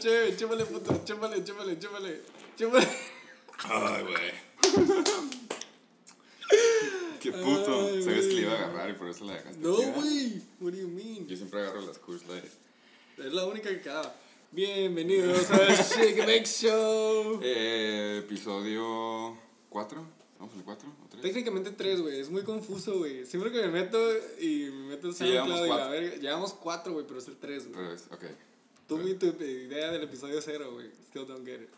[0.00, 1.02] Che, chúpale, puto.
[1.04, 2.22] Chúpale, chúpale, chúpale.
[2.56, 2.88] Chúpale.
[3.68, 4.32] Ay, güey.
[7.20, 7.88] Qué puto.
[7.92, 9.58] Ay, Sabes que le iba a agarrar y por eso la dejaste.
[9.60, 10.42] No, güey.
[10.60, 11.26] What do you mean?
[11.28, 12.44] Yo siempre agarro las Coors Light.
[13.18, 14.14] Es la única que quedaba.
[14.52, 17.40] Bienvenidos a Shake Bake Show.
[17.42, 19.36] Eh, episodio
[19.68, 20.20] 4.
[20.38, 21.22] ¿Vamos al 4 o 3?
[21.22, 22.18] Técnicamente tres, güey.
[22.18, 23.26] Es muy confuso, güey.
[23.26, 23.98] Siempre que me meto
[24.40, 25.90] y me meto en Sí, SoundCloud y cuatro.
[25.90, 26.16] verga.
[26.16, 27.74] Llevamos cuatro, güey, pero es el tres, güey.
[27.76, 28.24] Pero es, ok.
[28.90, 30.88] Tú y tu idea del episodio cero, güey.
[31.10, 31.68] Still don't get it.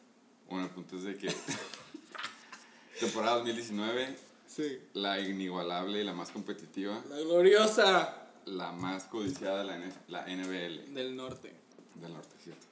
[0.48, 1.28] Bueno, el punto es de que.
[3.00, 4.16] temporada 2019,
[4.46, 4.78] Sí.
[4.94, 10.94] la inigualable y la más competitiva, La gloriosa la más codiciada, la, NF la NBL
[10.94, 11.52] del norte.
[11.96, 12.66] del norte, ¿cierto?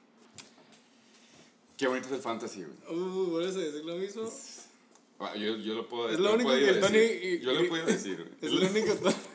[1.77, 2.99] Qué bonito es el fantasy, güey.
[2.99, 4.27] Uh, ¿vuelves a decir lo mismo?
[5.19, 6.81] Ah, Yo, yo lo puedo Es lo único que decir.
[6.81, 8.35] Tony Yo lo puedo decir, güey.
[8.41, 8.97] Es lo único,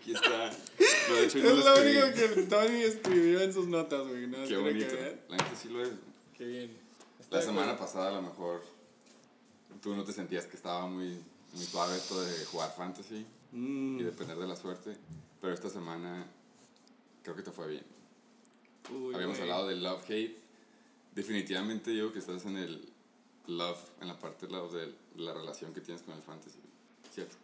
[0.00, 0.50] Aquí está.
[1.08, 4.26] No, de hecho, es no lo lo único que Tony escribió en sus notas, güey.
[4.26, 4.94] No, Qué que bonito.
[4.94, 5.24] ver.
[5.28, 5.90] La neta sí lo es.
[6.36, 6.76] Qué bien.
[7.18, 7.86] La Está semana cool.
[7.86, 8.62] pasada a lo mejor
[9.82, 11.18] tú no te sentías que estaba muy,
[11.52, 14.96] muy suave esto de jugar fantasy Mm, y depender de la suerte,
[15.40, 16.24] pero esta semana
[17.24, 17.84] creo que te fue bien.
[18.94, 19.50] uy, Habíamos güey.
[19.50, 20.38] hablado del love hate.
[21.16, 22.88] Definitivamente yo que estás en el
[23.48, 26.60] love, en la parte love de la relación que tienes con el fantasy.
[27.12, 27.34] ¿Cierto?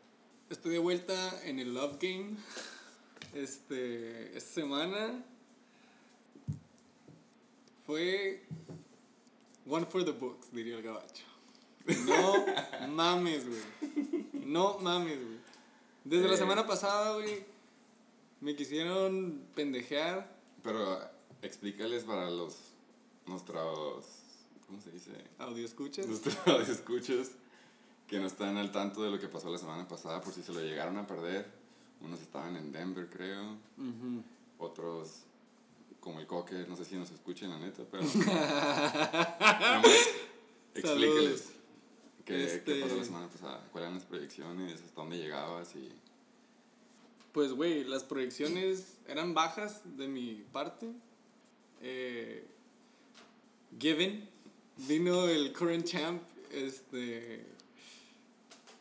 [0.50, 2.36] Estoy de vuelta en el Love Game.
[3.34, 5.24] Este, esta semana
[7.84, 8.42] fue
[9.68, 11.24] one for the books, diría el gabacho.
[12.06, 13.60] No mames, güey.
[14.44, 15.38] No mames, güey.
[16.04, 16.38] Desde la Eh.
[16.38, 17.44] semana pasada, güey,
[18.40, 20.34] me quisieron pendejear.
[20.62, 21.00] Pero
[21.42, 22.56] explícales para los
[23.26, 24.06] nuestros
[24.66, 25.10] ¿cómo se dice?
[25.38, 26.06] Audio escuchas.
[26.06, 26.36] Nuestros
[26.68, 27.32] escuchas
[28.06, 30.52] que no están al tanto de lo que pasó la semana pasada por si se
[30.52, 31.46] lo llegaron a perder.
[32.00, 33.52] Unos estaban en Denver, creo.
[33.78, 34.22] Ujú.
[34.58, 35.22] Otros
[36.00, 38.04] como el coque, no sé si nos escuchen la neta, pero
[40.74, 41.48] explíqueles
[42.24, 45.90] qué, Este- qué pasó la semana pasada, cuáles eran las proyecciones, hasta dónde llegabas y
[47.32, 50.90] Pues, güey, las proyecciones eran bajas de mi parte.
[51.82, 52.46] Eh,
[53.78, 54.28] given,
[54.88, 57.44] vino el current champ este,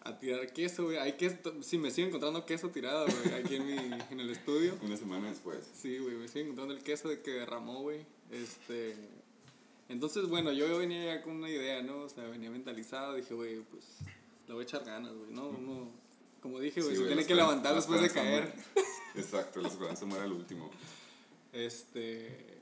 [0.05, 0.97] a tirar queso, güey.
[0.97, 3.75] Hay queso, sí, me sigo encontrando queso tirado, güey, aquí en, mi,
[4.11, 4.77] en el estudio.
[4.81, 5.69] una semana después.
[5.73, 8.05] Sí, güey, me sigo encontrando el queso de que derramó, güey.
[8.31, 8.95] Este,
[9.89, 12.03] entonces, bueno, yo venía ya con una idea, ¿no?
[12.03, 13.15] O sea, venía mentalizado.
[13.15, 13.83] Dije, güey, pues,
[14.47, 15.49] le voy a echar ganas, güey, ¿no?
[15.49, 15.89] Uno,
[16.39, 18.53] como dije, güey, Sí, se tiene que levantar después de caer.
[19.15, 20.69] Exacto, la esperanza muere al último.
[21.51, 22.54] Este.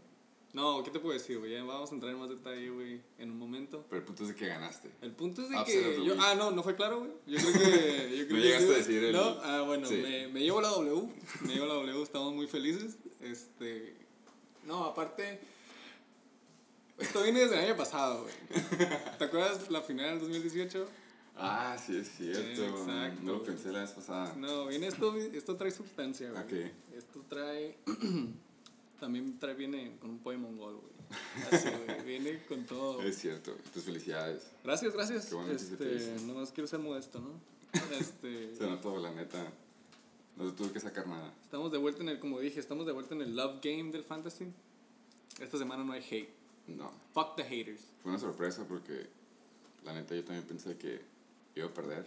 [0.54, 1.56] No, ¿qué te puedo decir, güey?
[1.62, 3.84] Vamos a entrar en más detalle, güey, en un momento.
[3.90, 4.92] Pero el punto es de que ganaste.
[5.02, 6.06] El punto es de Upset of que.
[6.06, 7.12] Yo, ah, no, no fue claro, güey.
[7.26, 8.18] Yo creo que.
[8.18, 9.96] Yo creo No que llegaste sí, a decir el- No, ah, bueno, sí.
[9.96, 11.10] me, me llevo la W.
[11.42, 12.98] Me llevo la W, estamos muy felices.
[13.20, 13.96] Este.
[14.66, 15.40] No, aparte.
[17.00, 18.36] Esto viene desde el año pasado, güey.
[19.18, 20.88] ¿Te acuerdas la final del 2018?
[21.36, 22.64] Ah, sí, es cierto.
[22.68, 24.36] Exacto, No lo pensé la vez pasada.
[24.38, 26.44] No, viene esto, esto trae sustancia, güey.
[26.44, 26.72] Ok.
[26.96, 27.76] Esto trae.
[29.04, 30.94] También trae, viene con un poema mongol, güey.
[31.52, 32.04] Así, güey.
[32.06, 33.02] Viene con todo.
[33.02, 33.52] Es cierto.
[33.74, 34.44] Tus felicidades.
[34.64, 35.26] Gracias, gracias.
[35.26, 37.32] Qué bueno se este, nomás quiero ser modesto, ¿no?
[38.00, 39.46] Este, Se notó, la neta.
[40.38, 41.34] No te tuve que sacar nada.
[41.44, 44.06] estamos de vuelta en el, como dije, estamos de vuelta en el love game del
[44.06, 44.48] fantasy.
[45.42, 46.30] Esta semana no hay hate.
[46.68, 46.90] No.
[47.14, 47.82] Fuck the haters.
[48.02, 49.08] Fue una sorpresa porque
[49.84, 51.02] la neta yo también pensé que
[51.56, 52.06] iba a perder.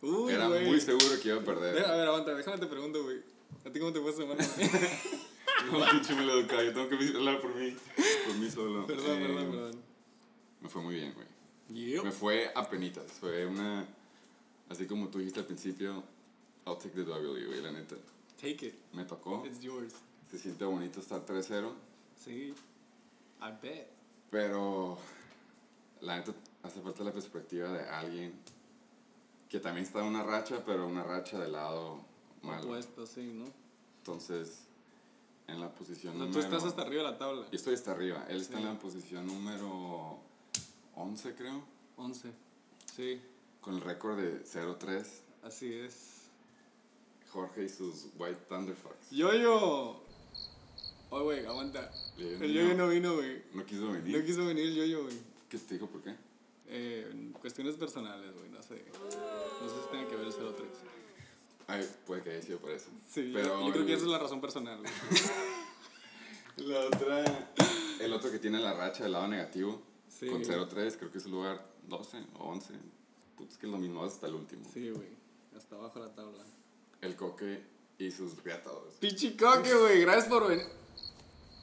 [0.00, 0.64] Uy, Era güey.
[0.66, 1.74] muy seguro que iba a Deja- A perder.
[1.74, 3.18] ver, aguanta, déjame te pregunto, güey.
[3.66, 4.42] ¿A ti cómo te fue esta semana?
[5.72, 7.76] No, pinche maleducado, yo tengo que hablar por mí.
[8.26, 8.86] Por mí solo.
[8.86, 9.82] perdón, Eh, perdón, perdón.
[10.60, 11.26] Me fue muy bien, güey.
[11.68, 12.04] Yep.
[12.04, 13.10] Me fue a penitas.
[13.12, 13.86] Fue una.
[14.68, 16.02] Así como tú dijiste al principio,
[16.66, 17.96] I'll take the W, güey, la neta.
[18.36, 18.74] Take it.
[18.92, 19.44] Me tocó.
[19.46, 19.94] It's yours.
[20.30, 21.72] Se siente bonito estar 3-0.
[22.22, 22.54] Sí.
[23.40, 23.88] I bet.
[24.30, 24.98] Pero.
[26.00, 26.32] La neta,
[26.62, 28.32] hace falta la perspectiva de alguien
[29.48, 32.00] que también está en una racha, pero una racha de lado
[32.42, 32.64] malo.
[32.64, 33.44] Opuesto, sí, ¿no?
[33.98, 34.64] Entonces,
[35.52, 36.40] en la posición O sea, tú número...
[36.56, 37.42] estás hasta arriba de la tabla.
[37.50, 38.24] Yo estoy hasta arriba.
[38.28, 38.62] Él está Sí.
[38.62, 40.18] en la posición número
[40.94, 41.62] 11, creo.
[41.96, 42.32] 11.
[42.94, 43.20] Sí,
[43.60, 45.06] Con el récord de 0-3.
[45.44, 46.22] así es.
[47.30, 49.10] Jorge y sus White Thunderfucks.
[49.10, 49.96] Yoyo.
[51.10, 51.90] Oye, güey, aguanta.
[52.18, 53.42] El yoyo no vino, güey.
[53.54, 54.18] No quiso venir.
[54.18, 55.16] No quiso venir el yoyo, güey.
[55.48, 56.14] ¿Qué te dijo por qué?
[56.66, 58.84] Eh, cuestiones personales, güey, no sé.
[58.92, 60.68] No sé si tiene que ver el 03.
[61.66, 62.90] Ay, puede que haya sido por eso.
[63.10, 64.80] Sí, yo- Pero yo, creo que esa es la razón personal.
[66.56, 67.54] La otra...
[68.00, 70.26] El otro que tiene la racha del lado negativo, Sí.
[70.28, 72.74] con 0-3, creo que es el lugar 12 o 11.
[73.36, 74.62] Putz, que es lo mismo hasta el último.
[74.72, 75.08] Sí, güey.
[75.56, 76.44] Hasta abajo de la tabla.
[77.00, 77.62] El coque
[77.98, 78.94] y sus riatados.
[79.00, 80.00] Pinche coque, güey.
[80.02, 80.66] Gracias por venir.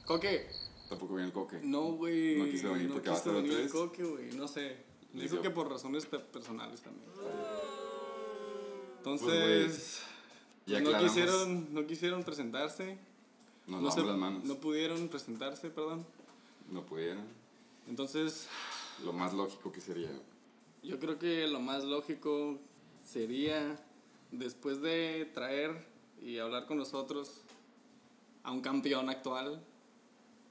[0.06, 0.48] Coque,
[0.88, 1.60] Tampoco viene el coque.
[1.62, 2.36] No, güey.
[2.38, 4.32] No quiso venir porque va a estar el coque, güey.
[4.32, 4.76] No sé.
[5.12, 7.08] Dijo que por razones pe- personales también.
[9.02, 10.02] Pues, Entonces,
[10.66, 12.98] pues, no, quisieron, no quisieron presentarse.
[13.66, 14.44] Nos no, se- las manos.
[14.44, 16.04] no No, pudieron presentarse, perdón.
[16.88, 17.24] pudieron.
[17.88, 18.46] Entonces,
[19.04, 20.10] Lo más lógico que sería.
[20.82, 22.58] yo creo que lo más lógico
[23.04, 23.78] sería,
[24.30, 25.86] después de traer
[26.22, 27.40] y hablar con nosotros
[28.42, 29.62] a un campeón actual,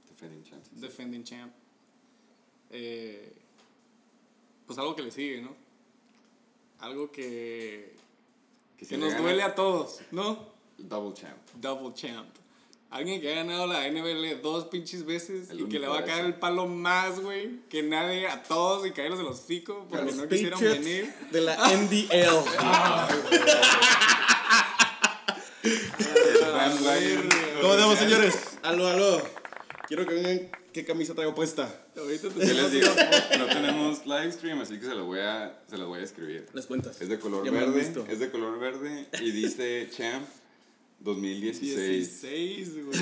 [0.10, 0.82] Defending chances.
[0.82, 1.54] defending champ,
[2.72, 3.32] eh,
[4.66, 5.56] pues algo que le sigue, ¿no?
[6.80, 7.94] Algo que,
[8.88, 10.48] que nos gana, duele a todos, ¿no?
[10.78, 11.38] Double champ.
[11.56, 12.28] Double champ.
[12.90, 16.04] Alguien que ha ganado la NBL dos pinches veces El y que le va a
[16.06, 20.06] caer el palo más, güey, que nadie a todos y caerlos de los hocico porque
[20.06, 21.14] Los no quisieron venir.
[21.32, 22.46] de la NDL.
[26.54, 27.30] Bandwagon.
[27.62, 28.58] ¿Cómo andamos, señores?
[28.64, 29.22] Aló, aló.
[29.88, 31.70] Quiero que vengan qué camisa traigo puesta.
[32.00, 32.88] Ahorita te ¿Qué les digo?
[33.38, 36.46] No tenemos live stream, así que se los voy a, se los voy a escribir.
[36.54, 37.00] Las cuentas.
[37.02, 38.06] Es de color Ya me verde.
[38.10, 40.26] Es de color verde y dice Champ
[41.00, 42.22] 2016.
[42.22, 43.00] 16, güey.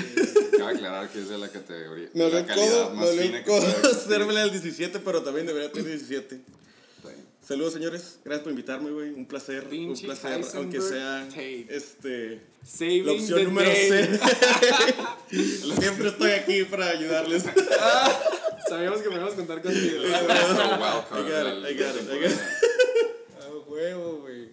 [0.58, 2.08] Cabe aclarar que es de la categoría.
[2.14, 5.22] Me la el calidad codo, me más dolió fina el que hacérmela al 17, pero
[5.22, 6.34] también debería tener 17.
[6.36, 7.24] Está bien.
[7.46, 8.18] Saludos, señores.
[8.24, 9.10] Gracias por invitarme, güey.
[9.10, 9.64] Un placer.
[9.64, 11.66] Un Pinche placer, Heisenberg aunque sea Tate.
[11.70, 13.88] este Saving la opción the número day.
[15.30, 15.76] C.
[15.80, 17.44] Siempre estoy aquí para ayudarles.
[18.68, 20.02] Sabíamos que podíamos contar contigo.
[20.02, 22.38] So, welcome I got it, al- I got it, I got it.
[23.40, 24.48] A huevo, güey.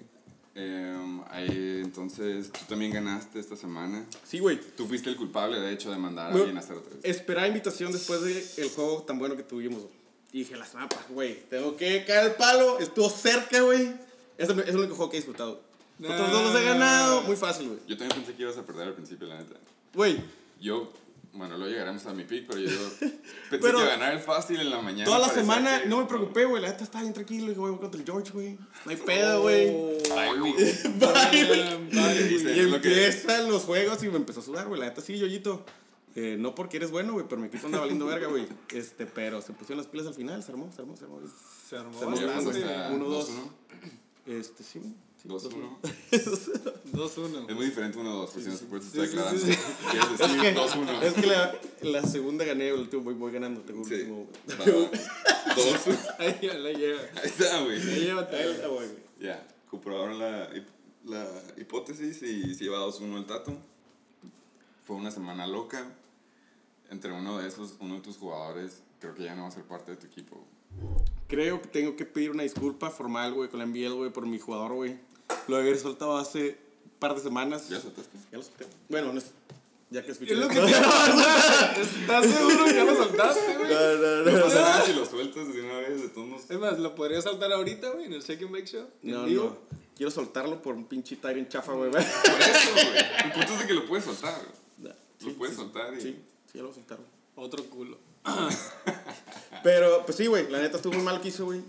[0.56, 4.06] Em, ahí, entonces, tú también ganaste esta semana.
[4.24, 4.60] Sí, güey.
[4.78, 7.00] Tú fuiste el culpable, de hecho, de mandar a alguien a hacer otra vez.
[7.04, 8.22] Esperaba invitación después
[8.56, 9.82] del juego tan bueno que tuvimos.
[9.82, 9.94] güey.
[10.32, 11.42] Y dije, las mapas, güey.
[11.50, 12.80] Tengo que caer el palo.
[12.80, 13.94] Estuvo cerca, güey.
[14.38, 15.62] Es el, es el único juego que he disfrutado.
[16.00, 16.12] güey.
[16.12, 17.22] Otros dos los he ganado.
[17.24, 17.80] Muy fácil, güey.
[17.88, 19.56] Yo también pensé que ibas a perder al principio, la neta.
[19.94, 20.22] Güey,
[20.62, 20.92] Yo,
[21.36, 23.20] bueno, luego llegaremos a mi pick, pero yo pensé
[23.62, 25.06] Pero- que ganar el fácil en la mañana.
[25.06, 26.62] toda la semana que- no me preocupé, güey.
[26.62, 27.48] La neta estaba bien tranquilo.
[27.48, 28.54] Dije, güey, voy contra el George, güey.
[28.86, 29.72] No hay pedo, güey.
[29.72, 30.40] Bye.
[31.92, 34.80] Bye, Y empiezan los juegos y me empezó a sudar, güey.
[34.80, 35.66] La neta sí, Yoyito.
[36.18, 38.48] Eh, no porque eres bueno, güey, pero mi equipo anda valiendo verga, güey.
[38.74, 41.20] Este, pero se pusieron las pilas al final, se armó, se armó, se armó.
[41.70, 42.96] Se armó Se armó bastante.
[42.96, 43.30] Uno, dos.
[43.30, 43.34] 2-1.
[44.28, 44.82] Este, sí.
[45.28, 45.78] 2-1.
[46.94, 47.46] 2-1.
[47.50, 49.42] Es muy diferente 1-2, por si no se puede Sí, estar sí, aclarando.
[49.92, 51.02] Quieres Es decir que, 2-1.
[51.04, 53.62] es que la, la segunda gané, el último voy, voy ganando.
[53.62, 53.94] Tengo Sí.
[53.96, 54.28] último.
[54.48, 56.16] 2-1.
[56.20, 57.00] Ahí la lleva.
[57.16, 57.82] Ahí está, güey.
[57.82, 58.36] Ahí llévate.
[58.36, 58.88] Ahí está, güey.
[59.20, 60.50] Ya, comprobaron la,
[61.06, 61.28] la
[61.58, 63.58] hipótesis y se lleva 2-1 el Tato.
[64.86, 65.86] Fue una semana loca.
[66.92, 69.64] Entre uno de esos, uno de tus jugadores, creo que ya no va a ser
[69.64, 70.46] parte de tu equipo.
[71.28, 74.38] Creo que tengo que pedir una disculpa formal, güey, con la NBL, güey, por mi
[74.38, 75.00] jugador, güey.
[75.48, 77.70] Lo había soltado hace un par de semanas.
[77.70, 78.18] ¿Ya soltaste?
[78.32, 78.66] Ya lo solté.
[78.90, 79.32] Bueno, no es-
[79.92, 80.34] ya que escuché.
[80.34, 80.62] Es lo que te.
[81.82, 83.70] ¿Estás seguro que ya lo soltaste, güey?
[83.74, 84.44] No, no, No no.
[84.46, 86.50] pasa nada si lo sueltas de una vez, de todos modos.
[86.50, 88.88] Es más, ¿lo podrías saltar ahorita, güey, en el Shake and Bake Show?
[89.04, 89.44] ¿En No, vivo?
[89.72, 89.78] no.
[89.96, 91.90] Quiero soltarlo por un pinche Tyrant chafa, güey.
[91.92, 92.12] Por eso,
[92.74, 92.98] güey.
[93.26, 94.42] El punto es de que lo puedes soltar.
[94.80, 94.90] No,
[95.22, 96.02] Lo puedes soltar y...
[96.02, 96.20] Sí,
[96.52, 97.06] sí, ya lo soltaron.
[97.36, 97.98] Otro culo.
[99.64, 101.62] Pero, pues sí, güey, la neta estuvo muy mal lo que hizo, güey.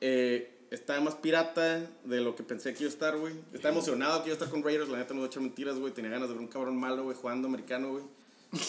[0.00, 3.34] Eh, estaba más pirata de lo que pensé que iba a estar, güey.
[3.52, 5.78] Estaba emocionado que iba a estar con Raiders, la neta no voy a echar mentiras,
[5.78, 5.92] güey.
[5.92, 8.04] Tenía ganas de ver un cabrón malo, güey, jugando americano, güey.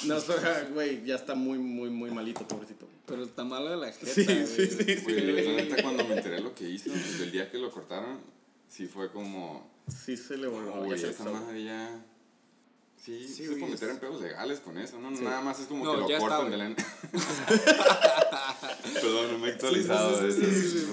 [0.06, 0.16] No,
[0.74, 2.88] güey, ya está muy, muy, muy malito, pobrecito.
[3.06, 4.46] Pero está malo de la jeta, Sí, güey.
[4.46, 4.96] sí, sí, sí.
[5.04, 8.20] Güey, la neta, cuando me enteré lo que hizo, desde el día que lo cortaron,
[8.68, 9.70] sí fue como...
[9.88, 10.84] Sí se le volvió.
[10.84, 11.24] Güey, esa hizo.
[11.32, 12.06] madre ya...
[12.98, 15.16] Sí, Sí, sí, se puede meter en pedos legales con eso, ¿no?
[15.16, 15.24] Sí.
[15.24, 16.76] Nada más es como No, que lo está, cortan de la...
[18.94, 20.86] Perdón, no me he actualizado Sí, sí, sí,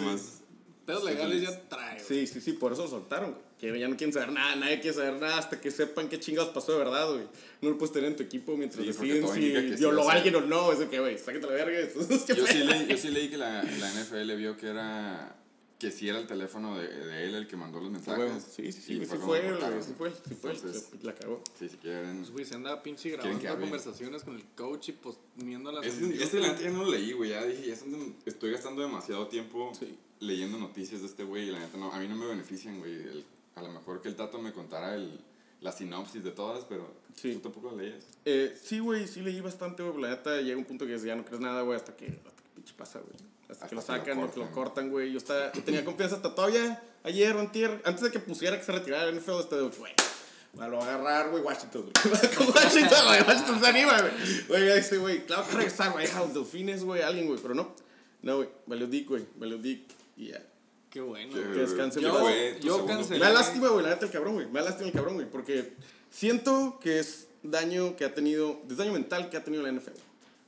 [0.87, 1.05] de sí, eso.
[1.05, 2.07] Pedos legales ya trae, güey.
[2.07, 3.45] Sí, sí, sí, por eso lo soltaron, güey.
[3.59, 6.51] Que ya no quieren saber nada, nadie quiere saber nada hasta que sepan qué chingados
[6.53, 7.27] pasó de verdad, güey.
[7.63, 10.35] No lo puedes tener en tu equipo mientras Sí, deciden si sí violó a alguien
[10.37, 10.73] o no.
[10.73, 11.89] Es de que, güey, sáquete la verga.
[12.27, 15.33] ¿qué Yo sí, leí, yo sí leí que la, la NFL vio que era...
[15.79, 18.19] Que sí era el teléfono de, de él el que mandó los mensajes.
[18.19, 18.41] Huevo.
[18.41, 19.73] Sí, sí, sí, fue, cortaron.
[19.73, 21.43] güey, sí fue, sí fue, Entonces, la cagó.
[21.59, 22.17] sí, si quieren...
[22.19, 26.25] Pues, güey, se anda pinche grabando conversaciones con el coach y poniéndolas Ese, en vivo.
[26.25, 27.29] ese la neta ya no lo leí, güey.
[27.31, 29.99] Ya dije, ya estoy- estoy gastando demasiado tiempo Sí.
[30.21, 32.93] Leyendo noticias de este güey y la neta no, a mí no me benefician, güey.
[32.95, 35.19] El- A lo mejor que el Tato me contara el,
[35.63, 37.33] la sinopsis de todas, pero Sí.
[37.35, 38.05] tú tampoco lo leías.
[38.27, 39.99] Eh, sí, güey, sí leí bastante, güey.
[40.03, 42.49] La neta llega un punto que ya no crees nada, güey, hasta que, hasta que
[42.55, 43.15] pinche pasa, güey.
[43.49, 44.53] Hasta, Hasta que lo sacan, que lo cortan.
[44.53, 45.11] cortan, güey.
[45.13, 48.65] Yo, estaba- yo tenía confianza hasta todavía ayer o antier, antes de que pusiera que
[48.65, 49.93] se retirara el NFL, este, güey.
[50.53, 51.93] Me lo va a agarrar, güey, Washington, güey.
[52.55, 53.23] Washington, güey.
[53.23, 54.13] Washington se anima, güey.
[54.49, 57.39] Güey, dice, güey, claro que regresar, güey, a los delfines, güey, alguien, güey.
[57.41, 57.75] Pero no,
[58.23, 59.85] no, güey, valió dick, güey, valió dick.
[60.17, 60.45] Y ya.
[60.91, 61.33] Qué bueno.
[61.35, 61.53] Que- güey.
[61.55, 62.21] Que descanse, ¿qué güey.
[62.23, 63.19] fue tu yo segundo cancelé.
[63.21, 64.47] Me da lástima, güey, la neta el cabrón, güey.
[64.47, 65.75] Me da lástima el cabrón, güey, porque
[66.11, 69.93] siento que es daño que ha tenido, es daño mental que ha tenido la NFL.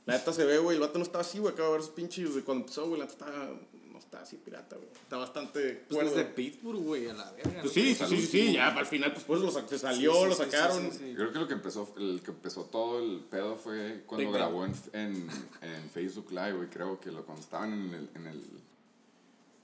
[0.05, 0.75] La neta se ve, güey.
[0.77, 1.53] El vato no estaba así, güey.
[1.53, 2.99] Acaba de ver sus pinches de cuando empezó, güey.
[2.99, 3.49] La neta está,
[3.91, 4.87] no está así pirata, güey.
[4.91, 5.83] Está bastante.
[5.87, 7.61] Pues desde Pittsburgh, güey, a la verga.
[7.61, 10.25] Pues sí, sí, sí, sí, ya al final, pues, pues lo se salió, Sí, sí,
[10.29, 10.91] lo sí, sí, sacaron.
[10.91, 11.13] sí, sí.
[11.15, 14.73] Creo que lo que empezó, el que empezó todo el pedo fue cuando grabó en,
[14.93, 15.29] en,
[15.61, 16.69] en Facebook Live, güey.
[16.69, 18.41] Creo que lo, cuando estaban en el, en el,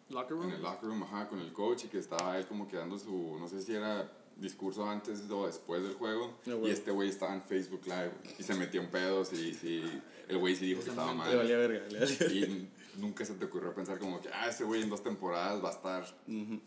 [0.10, 0.52] Locker en room.
[0.54, 3.38] el locker room, ajá, con el coach y que estaba él como que dando su,
[3.40, 6.38] no sé si era discurso antes o después del juego.
[6.48, 9.84] Ah, y este güey estaba en Facebook Live y se metió en pedos y, sí,
[10.28, 11.38] el güey sí dijo que estaba Le mal.
[11.38, 12.34] valía verga, le valía verga.
[12.34, 15.70] Y nunca se te ocurrió pensar como que, ah, ese güey en dos temporadas va
[15.70, 16.06] a estar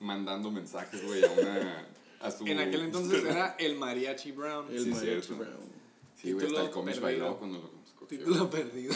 [0.01, 1.87] mandando mensajes, güey, a una...
[2.21, 2.45] A su...
[2.49, 4.67] En aquel entonces era el Mariachi Brown.
[4.71, 5.37] El Sí, mariachi cierto.
[5.45, 5.79] Brown.
[6.17, 7.01] Sí, güey, hasta el perdido.
[7.03, 8.19] bailó cuando lo escogió.
[8.19, 8.95] Título perdido.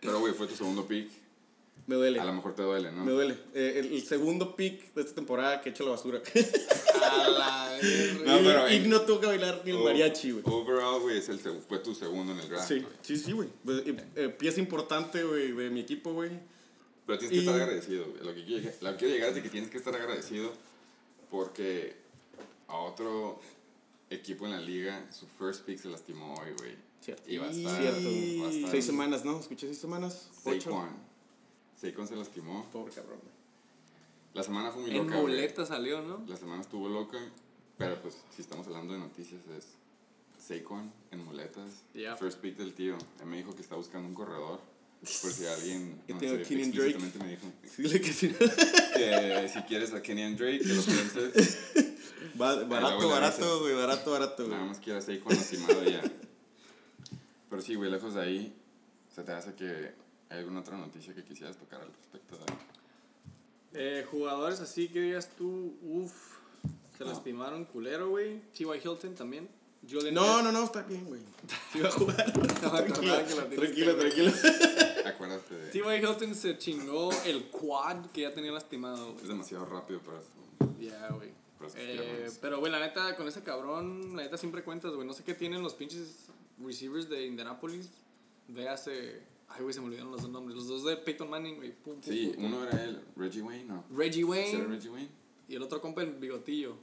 [0.00, 1.10] Pero, güey, fue tu segundo pick.
[1.86, 2.20] Me duele.
[2.20, 3.04] A lo mejor te duele, ¿no?
[3.04, 3.36] Me duele.
[3.54, 6.22] Eh, el, el segundo pick de esta temporada que echa la basura.
[7.02, 7.78] A la.
[8.24, 10.44] No, pero, y, y no tuvo que bailar ni el mariachi, güey.
[10.46, 11.20] Overall, güey,
[11.68, 12.68] fue tu segundo en el draft.
[12.68, 12.92] Sí, güey.
[13.02, 13.48] sí, sí, güey.
[13.64, 16.30] Pues, eh, eh, pieza importante, güey, de mi equipo, güey.
[17.06, 18.24] Pero tienes que Y- estar agradecido, güey.
[18.24, 20.52] Lo que quiero llegar, lo que quiero llegar es de que tienes que estar agradecido
[21.30, 21.96] porque
[22.68, 23.40] a otro
[24.10, 26.76] equipo en la liga, su first pick se lastimó hoy, güey.
[27.00, 27.28] Cierto.
[27.28, 27.80] Y va a estar...
[27.80, 28.00] Cierto.
[28.42, 29.40] va a estar- Seis semanas, ¿no?
[29.40, 30.28] Escuché seis semanas.
[30.44, 30.60] Ocho.
[30.60, 31.11] Saquon.
[31.82, 32.64] Saquon se lastimó.
[32.72, 33.18] Pobre cabrón.
[34.34, 35.34] La semana fue muy En loca, güey.
[35.34, 36.24] muleta salió, ¿no?
[36.26, 37.18] La semana estuvo loca,
[37.76, 39.66] pero pues si estamos hablando de noticias es
[40.38, 42.16] Saquon en muletas, Yep.
[42.18, 42.96] first pick del tío.
[43.20, 44.60] Él me dijo que está buscando un corredor,
[45.00, 46.98] por si alguien, Que no tenga sé, Kenyan Drake.
[47.18, 51.58] me dijo Sí, le que que si quieres a Kenyan Drake, que lo pienses,
[52.34, 54.54] Ba- barato, barato, güey, barato, barato, güey.
[54.56, 56.02] nada más quiero a Saquon lastimado ya.
[57.50, 58.56] Pero sí, güey, lejos de ahí,
[59.14, 59.92] ¿se te hace que
[60.32, 62.36] hay alguna otra noticia que quisieras tocar al respecto?
[63.74, 66.12] Eh, jugadores así que digas tú, uff,
[66.96, 67.10] se No.
[67.10, 68.40] lastimaron culero, güey.
[68.56, 68.66] T.Y.
[68.82, 69.48] Hilton también.
[69.88, 71.20] Julian No, no, no, está bien, güey.
[71.72, 72.32] Sí va a jugar.
[72.32, 73.16] tranquilo,
[73.56, 74.32] tranquilo, tranquilo.
[75.06, 75.96] Acuérdate, de- T.Y.
[75.98, 79.28] Hilton se chingó el quad que ya tenía lastimado, es güey.
[79.28, 80.28] demasiado rápido para eso.
[80.78, 81.30] Ya, güey.
[81.76, 85.06] Eh, pero, güey, la neta, con ese cabrón, la neta siempre cuentas, güey.
[85.06, 86.26] No sé qué tienen los pinches
[86.60, 87.88] receivers de Indianapolis.
[88.48, 89.22] Véase.
[89.54, 90.56] Ay, güey, se me olvidaron los dos nombres.
[90.56, 91.72] Los dos de Peyton Manning, güey.
[91.72, 92.44] Pum, pum, Sí, pum, pum.
[92.54, 93.84] uno era él, Reggie Wayne, ¿no?
[93.94, 94.64] Reggie ¿Sí era Wayne.
[94.66, 95.08] Reggie Wayne?
[95.48, 96.76] Y el otro compa, el bigotillo.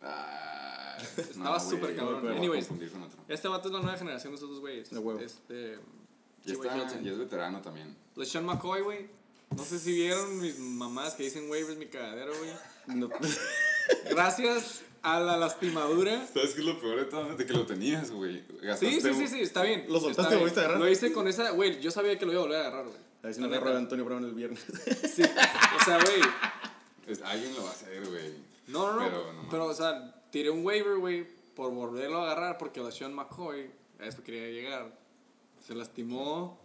[0.00, 2.28] Ah, Estaba güey, súper cabrón.
[2.28, 2.66] Anyways.
[2.66, 3.18] confundir con otro.
[3.28, 4.90] Este vato es la nueva generación de esos dos güeyes.
[4.90, 5.20] De huevo.
[5.20, 5.78] Este.
[6.44, 7.96] Y, está, y es veterano también.
[8.16, 9.08] LeSean McCoy, güey.
[9.56, 12.98] No sé si vieron mis mamás que dicen waivers mi cagadero, güey.
[12.98, 13.08] No-
[14.10, 16.26] Gracias a la lastimadura.
[16.32, 17.34] ¿Sabes qué es lo peor de todo?
[17.36, 18.42] De que lo tenías, güey.
[18.78, 19.86] Sí, sí, sí, sí, está bien.
[19.88, 20.80] ¿Lo soltaste, volviste a agarrar?
[20.80, 22.98] Lo hice con esa, güey, yo sabía que lo iba a volver a agarrar, güey.
[23.22, 23.78] A ver si La no agarro neta.
[23.78, 24.64] a Antonio Brown el viernes.
[25.14, 27.18] Sí, o sea, güey.
[27.24, 28.32] alguien lo va a hacer, güey.
[28.68, 29.48] No, no, no.
[29.50, 34.06] Pero o sea, tiré un waiver, güey, por volverlo a agarrar porque LeSean McCoy, a
[34.06, 34.96] esto quería llegar,
[35.64, 36.58] se lastimó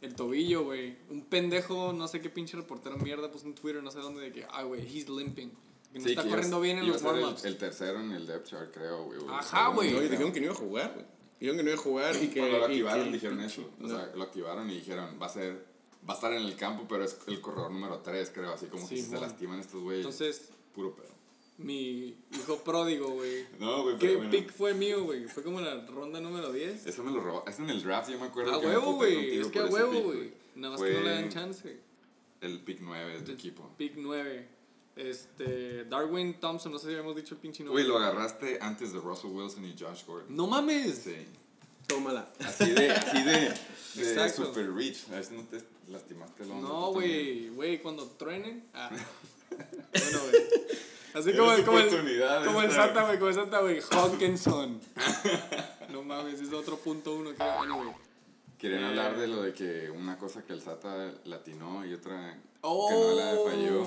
[0.00, 0.96] el tobillo, güey.
[1.10, 4.32] Un pendejo, no sé qué pinche reportero mierda puso en Twitter, no sé dónde, de
[4.32, 5.50] que, ah, güey, he's limping.
[5.96, 7.44] Que no Sí, está que corriendo bien en los ser el- warm-ups.
[7.46, 9.18] El, tercero en el depth chart, creo, güey.
[9.30, 9.92] Ajá, güey.
[9.92, 11.06] No, y dijeron que no iba a jugar, güey.
[11.40, 12.40] Dijeron que no iba a jugar y que.
[12.40, 13.70] Cuando lo y que activaron dijeron eso.
[13.82, 15.64] O sea, lo activaron y dijeron, va a ser,
[16.06, 18.52] va a estar en el campo, pero es el corredor número 3, creo.
[18.52, 20.04] Así como que si se lastiman estos güeyes.
[20.04, 21.14] Entonces, puro pedo.
[21.56, 23.46] mi hijo pródigo, güey.
[23.58, 24.30] No, güey, ¿Qué pero bueno.
[24.32, 25.24] pick fue mío, güey?
[25.24, 26.86] Fue como la ronda número 10.
[26.86, 27.42] Eso me lo robó.
[27.46, 28.54] Eso en el draft, yo me acuerdo.
[28.54, 29.38] A que me huevo, güey.
[29.38, 30.34] Es que a huevo, güey.
[30.56, 31.80] Nada más que no le dan chance.
[32.42, 33.70] El pick 9 de tu equipo.
[33.78, 34.55] Pick 9.
[34.96, 35.84] Este.
[35.84, 37.82] Darwin Thompson, no sé si habíamos dicho el pinche nombre.
[37.84, 40.34] Güey, lo agarraste antes de Russell Wilson y Josh Gordon.
[40.34, 40.96] No mames.
[41.04, 41.16] Sí.
[41.86, 42.28] Tómala.
[42.44, 44.46] Así de, así de, de Exacto.
[44.46, 45.08] super reach.
[45.10, 46.68] A si no te lastimaste el hombro.
[46.68, 47.48] No, güey.
[47.50, 48.64] Güey, cuando truenen.
[48.74, 48.90] Ah.
[49.50, 50.42] bueno, güey.
[51.14, 51.88] Así como, el- como, el,
[52.44, 52.72] como el.
[52.72, 53.18] Santa, güey.
[53.18, 53.80] Como el Santa, güey.
[53.90, 54.80] Hawkinson.
[55.92, 57.34] no mames, es otro punto uno.
[57.34, 57.92] Que, anyway.
[58.58, 58.86] Querían Eh.
[58.86, 62.38] hablar de lo de que una cosa que el Sata latinó y otra
[62.68, 62.88] Oh.
[62.88, 63.82] que no la falló.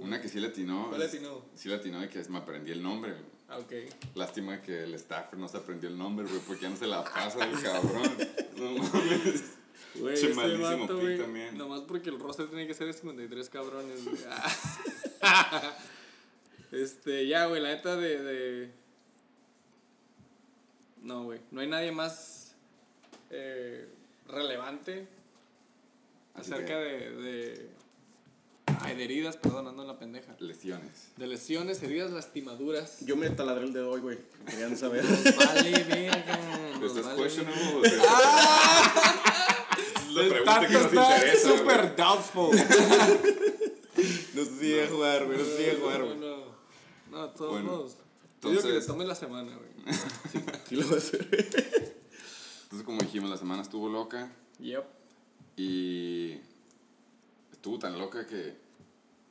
[0.00, 0.88] Una que sí latinó.
[0.88, 1.42] ¿Cuál latinó?
[1.54, 3.14] Sí latinó de que me aprendí el nombre.
[3.48, 3.72] Ah, ok.
[4.14, 7.04] Lástima que el Stafford no se aprendió el nombre, güey, porque ya no se la
[7.04, 8.16] pasa el cabrón.
[8.56, 9.44] No mames.
[9.96, 11.58] Güey, este malísimo vato, pick también.
[11.58, 14.16] Nomás porque el roster tiene que ser de 53 cabrones, güey.
[16.72, 18.70] Este, ya, güey, la neta de, de.
[21.02, 21.40] No, güey.
[21.50, 22.54] No hay nadie más
[23.30, 23.88] eh,
[24.26, 25.06] relevante
[26.34, 27.70] Así acerca que, de, de.
[28.82, 30.34] Ay, de heridas, perdón, ando en la pendeja.
[30.38, 31.08] Lesiones.
[31.16, 32.98] De lesiones, heridas, lastimaduras.
[33.04, 34.18] Yo me taladré el dedo hoy, güey.
[34.46, 35.04] Querían saber.
[35.04, 36.76] Nos vale verga.
[36.80, 37.88] nos ¿Estás vale questionable?
[37.88, 37.98] Es
[40.12, 41.56] la pregunta que nos interesa.
[41.58, 42.56] super doubtful.
[44.34, 45.38] No sé si a jugar, güey.
[45.38, 46.18] No sé si jugar, No, güey.
[46.18, 46.36] no,
[47.10, 47.96] no, a todos Bueno, modos.
[48.42, 49.96] Yo digo que le entonces- tomes la semana, güey.
[50.68, 51.26] Sí lo voy a hacer.
[51.32, 54.84] Entonces, como dijimos, la semana estuvo loca Yep.
[55.56, 56.38] y
[57.52, 58.56] estuvo tan loca que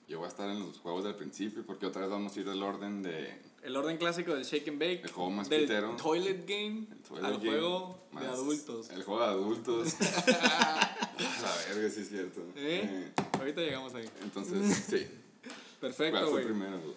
[0.08, 2.46] yo voy a estar en los juegos del principio porque otra vez vamos a ir
[2.48, 5.02] del orden de El orden clásico del Shake and Bake.
[5.04, 5.96] El juego más del pitero.
[5.96, 8.90] Toilet Game el toilet al game, juego de adultos.
[8.92, 9.96] El juego de adultos.
[10.28, 12.42] la verga, sí es cierto.
[12.56, 12.82] ¿Eh?
[12.86, 14.10] Eh, Ahorita llegamos ahí.
[14.22, 15.08] entonces, sí.
[15.42, 16.46] ¿Cuál Perfecto, güey.
[16.46, 16.96] primero, güey?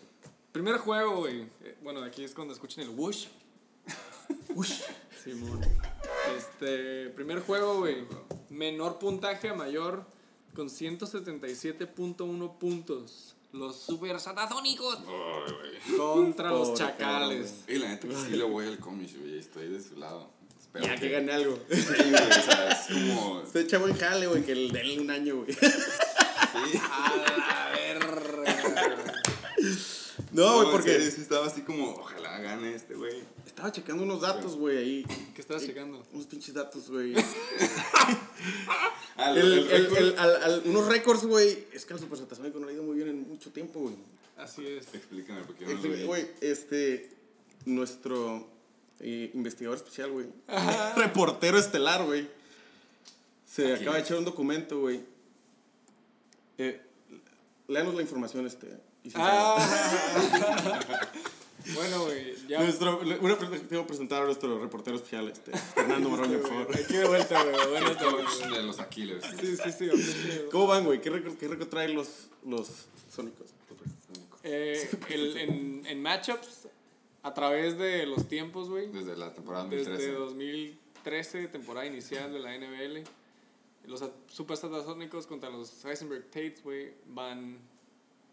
[0.52, 1.42] Primer juego, güey.
[1.62, 3.26] Eh, Bueno, aquí es cuando escuchen el whoosh.
[4.54, 4.82] Whoosh.
[5.22, 5.60] Simón.
[6.36, 8.04] Este, primer juego, güey.
[8.50, 10.04] Menor puntaje a mayor
[10.58, 13.36] con 177.1 puntos.
[13.52, 15.96] Los super güey.
[15.96, 17.62] contra los Pobre chacales.
[17.68, 19.38] Y la neta que sí le voy al cómic, güey.
[19.38, 20.28] Estoy de su lado.
[20.60, 21.56] Espero Ya que gane algo.
[21.70, 23.42] Sí, güey, o sea, es como...
[23.46, 25.52] Se echa buen jale, güey, que el denle un año, güey.
[25.52, 25.60] Sí.
[26.90, 29.12] A la verga.
[30.32, 33.22] No, güey, en porque serio, sí estaba así como, ojalá gane este güey.
[33.58, 35.04] Estaba checando unos datos, güey, ahí.
[35.34, 36.00] ¿Qué estabas checando?
[36.12, 37.12] Unos pinches datos, güey.
[39.18, 41.66] El- el, el- récord- el- al- al- unos récords, güey.
[41.72, 43.96] Es que al Super Satasónico no le ha ido muy bien en mucho tiempo, güey.
[44.36, 44.94] Así es.
[44.94, 46.06] Explícame, porque yo no.
[46.06, 47.10] Güey, este.
[47.66, 48.46] Nuestro
[49.00, 50.26] eh, investigador especial, güey.
[50.96, 52.28] Reportero estelar, güey.
[53.44, 53.82] Se Aquí.
[53.82, 55.00] acaba de echar un documento, güey.
[56.58, 56.80] Eh,
[57.66, 58.68] léanos la información, este.
[59.02, 59.58] y Ah.
[61.74, 62.34] bueno, güey.
[62.48, 62.62] Ya.
[62.62, 65.56] Nuestro, una, tengo que presentar a nuestro reportero especial, este.
[65.74, 66.76] Fernando Maroño, por favor.
[66.76, 67.56] Aquí de vuelta, güey.
[67.70, 67.96] Bueno.
[67.98, 69.24] Coach de los Aquilers.
[69.40, 69.90] Sí, sí, sí.
[70.50, 71.00] ¿Cómo van, güey?
[71.00, 73.48] ¿Qué récord, qué récord traen los, los sónicos?
[74.44, 76.68] Eh, el, en, en matchups,
[77.22, 78.86] a través de los tiempos, güey.
[78.90, 80.12] Desde la temporada Desde 2013.
[80.12, 83.02] 2013, temporada inicial de la NBL.
[83.86, 87.58] Los a- Super Satasónicos contra los Heisenberg Tates, güey, van...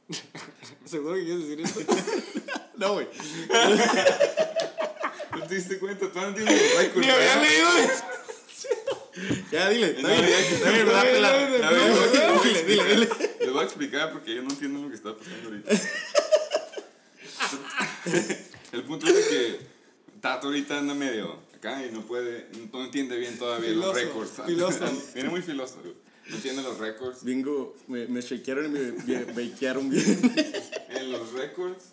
[0.86, 1.80] ¿Seguro que quieres decir esto?
[2.78, 3.08] No, güey.
[5.32, 6.12] ¿No te diste cuenta?
[6.12, 7.06] Tú no entiendes los récords.
[7.06, 7.70] Ni había leído
[9.52, 9.94] Ya, dile.
[9.94, 10.06] Dile,
[12.66, 13.10] dile, dile.
[13.40, 15.72] Les voy a explicar porque yo no entiendo lo que está pasando ahorita.
[18.72, 19.60] El punto es que
[20.22, 24.32] Tato ahorita anda medio acá y no puede, no entiende bien todavía Filoso, los récords.
[24.46, 25.04] filoso.
[25.14, 25.78] Viene muy filoso.
[26.28, 27.24] No entiende los récords.
[27.24, 30.20] Bingo, me, me shakearon y me, me bakearon bien.
[30.90, 31.84] En los récords,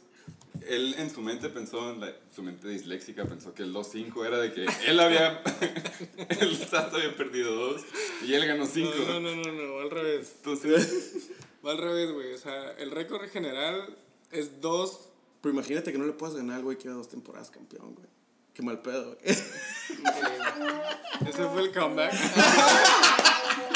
[0.69, 4.39] él en su mente pensó, en la- su mente disléxica pensó que el 2-5 era
[4.39, 5.43] de que él había,
[6.41, 7.83] el Tato había perdido 2
[8.27, 8.91] y él ganó 5.
[9.09, 10.33] No, no, no, no, no, va al revés.
[10.39, 11.29] Entonces,
[11.65, 12.33] Va al revés, güey.
[12.33, 13.97] O sea, el récord general
[14.33, 15.09] es 2
[15.41, 18.09] Pero imagínate que no le puedas ganar al güey que lleva dos temporadas campeón, güey.
[18.55, 19.37] Qué mal pedo, güey.
[21.29, 22.13] Ese fue el comeback.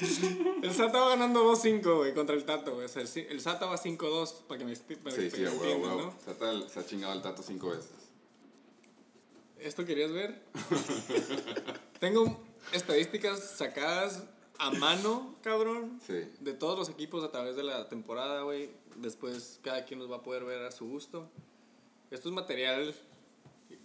[0.62, 2.86] el Sata va ganando 2-5, güey, contra el Tato, güey.
[2.86, 5.48] O sea, el, el Sata va 5-2, para que me, para sí, que sí, me
[5.48, 5.98] entiendan.
[5.98, 6.10] ¿no?
[6.24, 7.90] Tata se ha chingado al Tato 5 veces.
[9.58, 10.42] ¿Esto querías ver?
[12.00, 12.40] Tengo
[12.72, 14.24] estadísticas sacadas
[14.58, 16.00] a mano, cabrón.
[16.06, 16.30] Sí.
[16.40, 18.70] De todos los equipos a través de la temporada, güey.
[18.96, 21.28] Después cada quien los va a poder ver a su gusto.
[22.10, 22.94] Esto es material,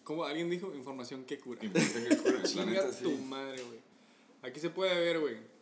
[0.03, 1.63] como alguien dijo, información que cura.
[1.63, 3.79] Información que cura, Chinga tu madre, güey.
[4.41, 5.54] Aquí se puede ver, güey.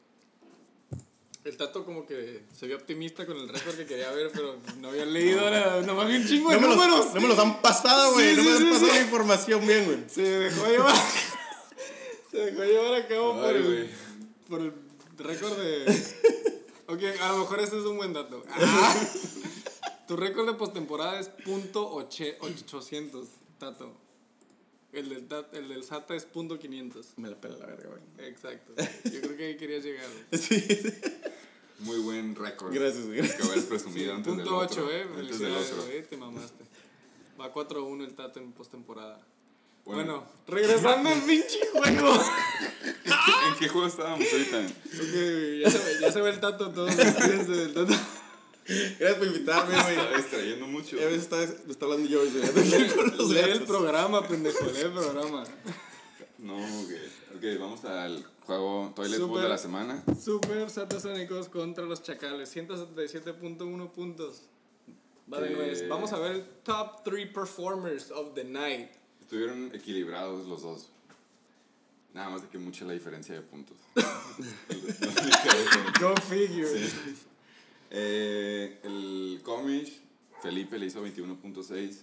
[1.45, 4.89] El Tato como que se vio optimista con el récord que quería ver, pero no
[4.89, 5.81] había leído nada.
[5.81, 7.05] Nomás vi un chingo de No me, números.
[7.05, 8.29] los, no me los han pasado, güey.
[8.29, 8.95] Sí, no me sí, han pasado sí.
[8.95, 9.97] la información bien, güey.
[10.09, 10.95] Se dejó llevar.
[12.31, 13.89] se dejó llevar a cabo por el,
[14.49, 14.73] por el
[15.17, 16.03] récord de.
[16.87, 18.43] Ok, a lo mejor este es un buen dato.
[18.49, 18.95] Ah.
[20.07, 23.27] tu récord de postemporada es punto oche- 800,
[23.57, 23.91] Tato.
[24.93, 27.17] El del, el del SATA es punto 500.
[27.17, 28.27] Me la pela la verga, güey.
[28.29, 28.73] Exacto.
[29.05, 30.07] Yo creo que ahí querías llegar.
[30.07, 30.41] güey.
[30.41, 30.93] Sí, sí.
[31.79, 32.73] Muy buen récord.
[32.73, 33.21] Gracias, güey.
[33.21, 34.85] Que haber presumido antes del Punto otro.
[34.85, 35.01] 8, eh.
[35.01, 35.85] Antes del Felicidades, otro.
[35.85, 36.03] güey.
[36.03, 36.63] Te mamaste.
[37.41, 39.19] Va 4-1 el Tato en postemporada.
[39.85, 42.13] Bueno, Bueno, regresando al pinche juego.
[43.05, 44.59] ¿en qué juego estábamos ahorita?
[44.59, 46.87] Ok, ya se, ve, ya se ve el tato todo.
[46.87, 47.93] Fíjense del tato.
[48.65, 49.95] Gracias por invitarme, güey.
[49.97, 50.97] Estaba distrayendo mucho.
[50.97, 53.33] A veces está, me está hablando yo, güey.
[53.33, 55.43] Lee el programa, pendejo, lee el programa.
[56.37, 56.91] No, ok.
[57.35, 60.03] Ok, vamos al juego Toilet Bowl de la semana.
[60.21, 62.55] Super Satasónicos contra los Chacales.
[62.55, 64.43] 177.1 puntos.
[65.31, 65.87] Va de nuez.
[65.87, 68.89] Vamos a ver el top 3 performers of the night.
[69.21, 70.89] Estuvieron equilibrados los dos.
[72.13, 73.75] Nada más de que mucha la diferencia de puntos.
[75.99, 76.69] Go figure.
[77.95, 80.01] Eh, el Comish,
[80.41, 82.01] Felipe le hizo 21.6.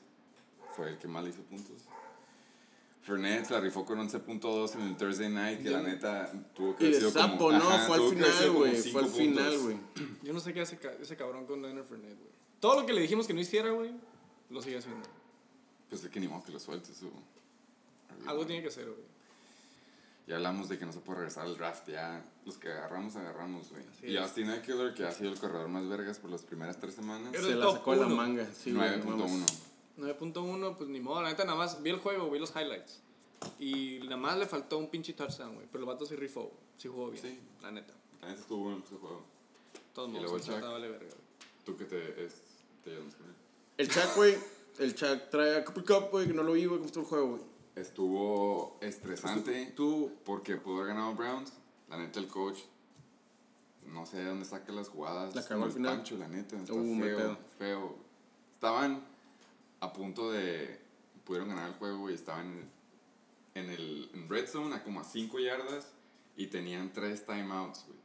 [0.77, 1.83] Fue el que más le hizo puntos.
[3.03, 6.97] Fernet la rifó con 11.2 en el Thursday Night, que la neta tuvo que haber
[6.99, 7.27] sido como.
[7.29, 7.57] sapo, ¿no?
[7.59, 8.77] ajá, fue al final, güey.
[8.77, 9.77] Fue al final, güey.
[10.23, 12.31] Yo no sé qué hace ca- ese cabrón con Leonard Fernet, güey.
[12.61, 13.91] Todo lo que le dijimos que no hiciera, güey,
[14.51, 15.01] lo sigue haciendo.
[15.89, 17.03] Pues de que ni modo que lo sueltes.
[17.03, 19.10] o- Algo tiene que hacer, güey.
[20.31, 21.89] Ya hablamos de que no se puede regresar al draft.
[21.89, 23.83] Ya los que agarramos, agarramos, güey.
[24.03, 24.17] Y.
[24.17, 27.35] Austin Eckler, que ha sido el corredor más vergas por las primeras tres semanas.
[27.35, 28.47] Era Se la sacó de la manga.
[28.55, 29.29] Sí, güey, no 9.1.
[29.29, 29.63] mames.
[29.99, 33.01] 9.1, pues ni modo, la neta nada más vi el juego, vi los highlights.
[33.59, 35.67] Y nada más le faltó un pinche touchdown, güey.
[35.73, 37.41] Pero el vato sí rifó, sí jugó bien, Sí.
[37.61, 37.93] la neta.
[38.23, 39.25] La neta estuvo bueno ese juego.
[39.93, 40.61] Todos Y modos, Chuck.
[40.61, 41.21] vale verga, güey.
[41.65, 42.35] Tú que te, es,
[42.85, 43.35] te llevas con él.
[43.79, 44.37] El Chuck, güey.
[44.79, 46.79] El Chuck trae a Cooper Cup, güey, que no lo vi, güey.
[46.79, 47.43] ¿Cómo estuvo el juego, güey?
[47.81, 50.13] Estuvo estresante Tú.
[50.25, 51.53] porque pudo haber ganado Browns.
[51.89, 52.59] La neta, el coach
[53.87, 55.35] no sé de dónde saca las jugadas.
[55.35, 55.97] La cagó al final.
[55.97, 56.57] Pancho, la neta.
[56.57, 57.97] Está Uh, feo, feo.
[58.55, 59.03] Estaban
[59.81, 60.79] a punto de.
[61.25, 62.69] Pudieron ganar el juego y estaban
[63.55, 65.89] en el en red zone a como a 5 yardas
[66.37, 67.99] y tenían 3 timeouts, güey.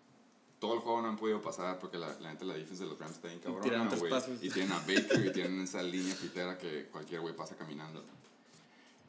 [0.59, 2.97] Todo el juego no han podido pasar porque la, la neta la defensa de los
[2.99, 4.11] Rams está bien cabrona, güey.
[4.41, 8.03] Y tienen a Baker y tienen esa línea pitera que cualquier güey pasa caminando.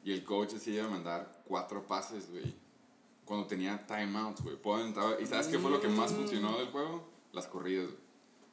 [0.06, 2.54] Y el coach decide mandar cuatro pases, güey.
[3.24, 4.54] Cuando tenía timeouts, güey.
[4.54, 7.04] Puedo entrar- ¿Y sabes qué fue lo que más funcionó del juego?
[7.32, 7.98] Las corridas, güey.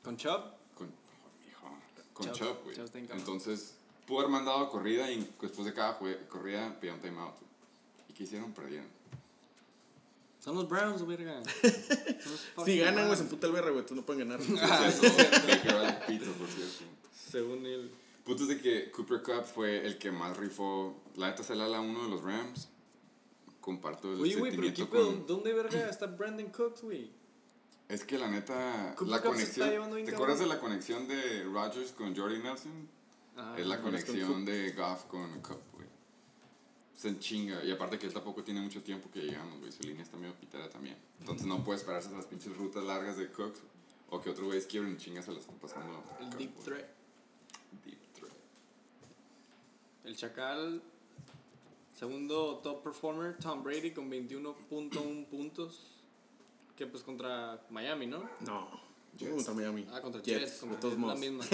[0.02, 0.42] Con Chubb,
[0.74, 1.78] Con, oh, mijo,
[2.12, 3.08] con Chubb, Chubb, güey.
[3.12, 3.76] Entonces,
[4.08, 7.36] pudo haber mandado corrida y después de cada corrida pedían timeout.
[7.36, 7.52] güey.
[8.10, 8.52] ¿Y qué hicieron?
[8.52, 8.88] Perdieron.
[10.40, 11.40] son los Browns, verga.
[12.66, 13.86] Si ganan, güey, se emputa el berra, güey.
[13.86, 14.40] Tú no pueden ganar.
[14.60, 14.92] Ah.
[17.32, 17.92] Según él.
[18.26, 20.96] Punto es de que Cooper Cup fue el que más rifó.
[21.16, 22.70] La neta se la ala uno de los Rams.
[23.62, 25.08] Comparto el Oye, güey, pero sentimiento ¿qué pedo?
[25.08, 25.28] con...
[25.28, 27.12] ¿Dónde verga está Brandon Cooks, güey?
[27.88, 30.06] Es que la neta, Cooper la Cup conexión.
[30.06, 32.90] ¿Te acuerdas de la conexión de Rodgers con Jordy Nelson?
[33.36, 33.58] Ajá.
[33.58, 35.88] es la con conexión de Goff con Cup, güey.
[36.96, 37.64] Se enchinga.
[37.64, 39.72] Y aparte que él tampoco tiene mucho tiempo que llegamos, güey.
[39.72, 40.98] Su línea está medio pitera también.
[41.20, 43.60] Entonces no puede esperarse a las pinches rutas largas de Cooks.
[44.10, 46.04] O que otro güey quiebra en chinga se la están pasando.
[46.20, 46.64] El Deep.
[46.64, 46.88] Threat.
[47.84, 48.34] Deep threat.
[50.04, 50.84] El Chacal,
[51.94, 55.90] segundo top performer, Tom Brady con 21.1 puntos.
[56.76, 58.28] Que pues contra Miami, ¿no?
[58.42, 58.68] No.
[59.18, 59.86] Yo contra Miami.
[59.94, 60.60] Ah, contra Jets, Jets.
[60.60, 61.20] Contra de todos modos.
[61.20, 61.46] La misma.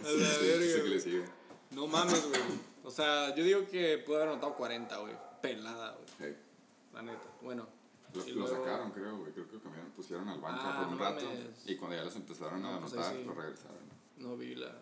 [1.70, 2.40] No mames, güey.
[2.84, 5.14] O sea, yo digo que pudo haber anotado 40, güey.
[5.40, 6.06] Pelada, güey.
[6.18, 6.36] Hey,
[6.92, 7.22] La neta.
[7.42, 7.66] Bueno.
[8.12, 9.32] Lo, Y lo luego- sacaron, creo, güey.
[9.32, 11.24] Creo que lo cambiaron, pusieron al banco Ah, por un rato.
[11.24, 11.62] mames.
[11.66, 13.22] Y cuando ya los empezaron a pues anotar, sí.
[13.24, 13.78] lo regresaron.
[14.18, 14.74] No vi la,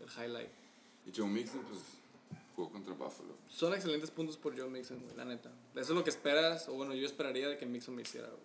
[0.00, 0.48] el highlight.
[1.06, 1.80] Y Joe Mixon, pues,
[2.60, 3.34] jugó contra Buffalo.
[3.48, 5.50] Son excelentes puntos por Joe Mixon, güey, la neta.
[5.72, 8.40] Eso es lo que esperas, o bueno, yo esperaría de que Mixon me hiciera, güey.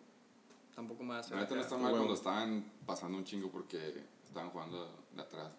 [0.76, 1.34] Tampoco me hace.
[1.34, 1.98] La neta no está mal huevo.
[1.98, 5.52] cuando estaban pasando un chingo porque estaban jugando de atrás.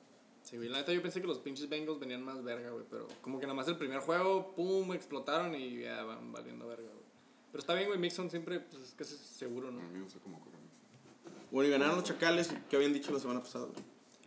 [0.42, 3.08] Sí, güey, la neta yo pensé que los pinches Bengals venían más verga, güey, pero
[3.22, 7.04] como que nada más el primer juego, pum, explotaron y ya van valiendo verga, güey.
[7.50, 9.80] Pero está bien, güey, Mixon siempre, pues es casi seguro, A ¿no?
[9.80, 11.32] mí me gusta cómo corre Mixon.
[11.50, 12.52] Bueno, y ganaron los Chacales.
[12.68, 13.66] ¿Qué habían dicho la semana pasada?
[13.66, 13.82] güey?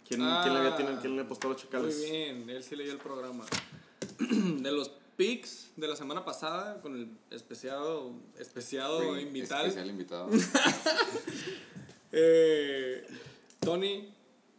[0.07, 0.39] ¿Quién, Ah.
[0.41, 1.97] ¿quién, le había, tiene- quién le apostó a los Chacales?
[1.99, 3.45] Muy bien, él sí leyó el programa.
[4.61, 9.65] de los picks de la semana pasada, con el especiado, especiado Güey, invitado.
[9.65, 10.29] Especial invitado.
[12.11, 13.05] Eh,
[13.59, 14.11] Tony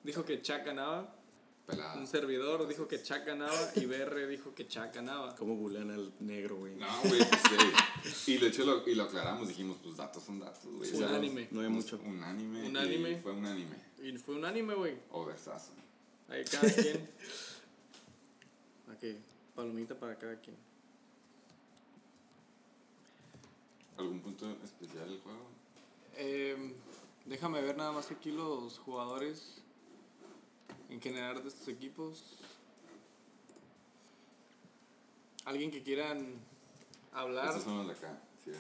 [0.05, 1.16] dijo que Chuck ganaba.
[1.66, 1.96] Pelada.
[1.96, 3.73] Un servidor dijo que Chuck ganaba.
[3.75, 5.35] Y BR dijo que Chuck ganaba.
[5.35, 6.77] ¿Cómo bulean al negro, güey?
[6.77, 7.40] No, güey, pues
[8.05, 8.35] sí.
[8.35, 10.92] Y de hecho lo, y lo aclaramos, dijimos, pues datos son datos, güey.
[10.94, 11.49] O Unánime.
[11.51, 11.99] No hay mucho.
[12.05, 12.68] Un anime.
[12.68, 13.16] Un y anime.
[13.20, 13.77] Fue un anime.
[14.01, 14.96] Y fue un anime, güey.
[15.11, 15.73] Oversazo.
[16.29, 17.11] Ahí cada quien.
[18.92, 19.16] Aquí,
[19.55, 20.57] palomita para cada quien.
[23.99, 25.47] ¿Algún punto especial del juego?
[26.17, 26.75] Eh,
[27.27, 29.63] déjame ver nada más aquí los jugadores
[30.89, 32.39] en general de estos equipos.
[35.45, 36.35] ¿Alguien que quieran
[37.13, 37.49] hablar?
[37.49, 38.21] Estos son los de acá.
[38.45, 38.53] Sí.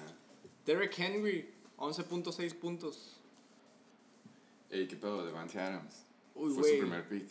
[0.66, 3.16] Derek Henry, 11.6 puntos.
[4.70, 5.24] Ey, ¿qué pedo?
[5.24, 6.04] De Vance Adams.
[6.34, 6.72] Uy, Fue güey.
[6.74, 7.28] su primer pick.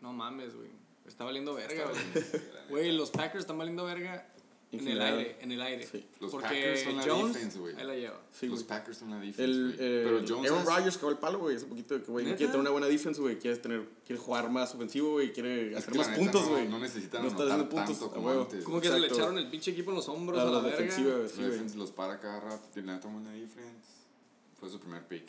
[0.00, 0.70] No mames, güey.
[1.10, 2.24] Está valiendo verga, güey.
[2.54, 2.66] la.
[2.68, 4.26] Güey, los Packers están valiendo verga
[4.72, 5.84] En el aire, en el aire.
[5.84, 6.06] Sí.
[6.20, 7.74] Los Porque Packers son la Jones, defense, güey.
[7.76, 8.20] ahí la lleva.
[8.30, 8.68] Sí, los güey.
[8.68, 11.56] Packers son la defense, El, eh, Pero Jones Aaron es- Rodgers cagó el palo, güey,
[11.56, 12.36] hace poquito de que, güey, ¿Neta?
[12.36, 15.78] quiere tener una buena defense, güey, quiere, tener, quiere jugar más ofensivo, güey, quiere es
[15.78, 16.68] hacer la más neta puntos, no- güey.
[16.68, 18.64] No necesitan No está anotar haciendo puntos, como antes.
[18.64, 20.60] Como que se le echaron el pinche equipo en los hombros A a, la la,
[20.60, 20.76] verga.
[20.78, 21.22] defensiva, güey,
[21.62, 23.90] La sí, los para cada rato, tiene la toma la defense.
[24.60, 25.28] Fue su primer pick.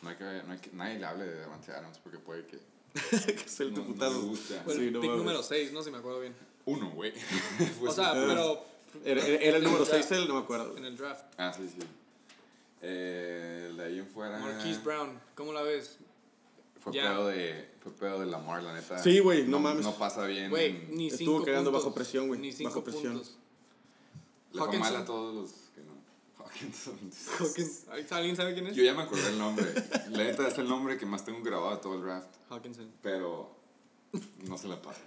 [0.00, 2.58] No hay que, no hay que, nadie le hable de Davante Adams porque puede que
[3.10, 4.62] que es el no, no le gusta.
[4.64, 5.82] Fue Sí, no pick número 6, ¿no?
[5.82, 6.34] Si me acuerdo bien.
[6.64, 7.12] Uno, güey.
[7.82, 8.64] O su- sea, pero
[9.04, 10.76] Era, era- el número En el 6, él, no me acuerdo.
[10.76, 11.24] en el draft.
[11.36, 11.86] Ah, sí, sí.
[12.80, 14.38] Eh, de ahí en fuera.
[14.38, 15.98] Marquise Brown, ¿cómo la ves?
[16.80, 17.10] Fue Ya.
[17.10, 18.98] pedo de, fue pedo de Lamar, la neta.
[19.02, 19.84] Sí, güey, no mames.
[19.84, 20.48] No pasa bien.
[20.50, 21.84] Güey, ni Estuvo cinco cagando puntos.
[21.86, 23.14] bajo presión, güey, Ni cinco bajo presión.
[23.14, 23.36] puntos.
[24.52, 25.50] Le fue mal a todos los
[26.62, 26.70] no.
[26.72, 27.10] Hawkinson.
[27.38, 27.84] Hawkins.
[28.10, 28.76] ¿Alguien sabe quién es?
[28.76, 29.66] Yo ya me acordé el nombre.
[30.10, 32.28] La neta es el nombre que más tengo grabado de todo el draft.
[32.50, 32.90] Hawkinson.
[33.02, 33.56] Pero
[34.46, 35.00] no se la pasa.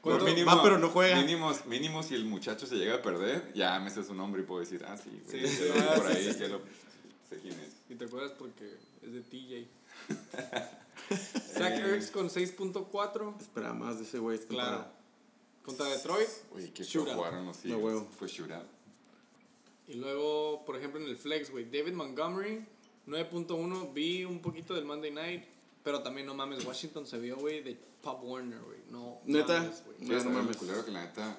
[0.00, 0.24] ¿Cuánto?
[0.46, 1.16] Va, pero no juega.
[1.16, 4.44] Mínimos, mínimo si el muchacho se llega a perder, ya me sé su nombre y
[4.44, 5.64] puedo decir, ah, sí, güey, Sí, sí,
[5.96, 6.60] por ahí, sí, ya lo
[7.28, 7.72] sé quién es.
[7.88, 9.66] Y te acuerdas porque es de TJ.
[11.58, 11.94] Zach Eh.
[11.94, 13.40] Ertz con 6.4.
[13.40, 14.38] Esperaba más de ese güey.
[14.38, 14.46] Claro.
[14.70, 14.92] temporada.
[15.64, 16.28] Contra Detroit.
[16.54, 17.82] Oye, qué jugaron los Eagles.
[17.82, 18.08] huevo.
[18.16, 18.75] Fue shootout.
[19.88, 22.66] Y luego, por ejemplo, en el flex, güey, David Montgomery,
[23.06, 23.92] 9.1.
[23.92, 25.44] Vi un poquito del Monday Night,
[25.82, 28.80] pero también no mames, Washington se vio, güey, de Pop Warner, güey.
[28.90, 29.60] No, ¿Neta?
[29.60, 29.82] mames.
[30.00, 30.56] No, no mames.
[30.56, 31.38] lo culero que la neta,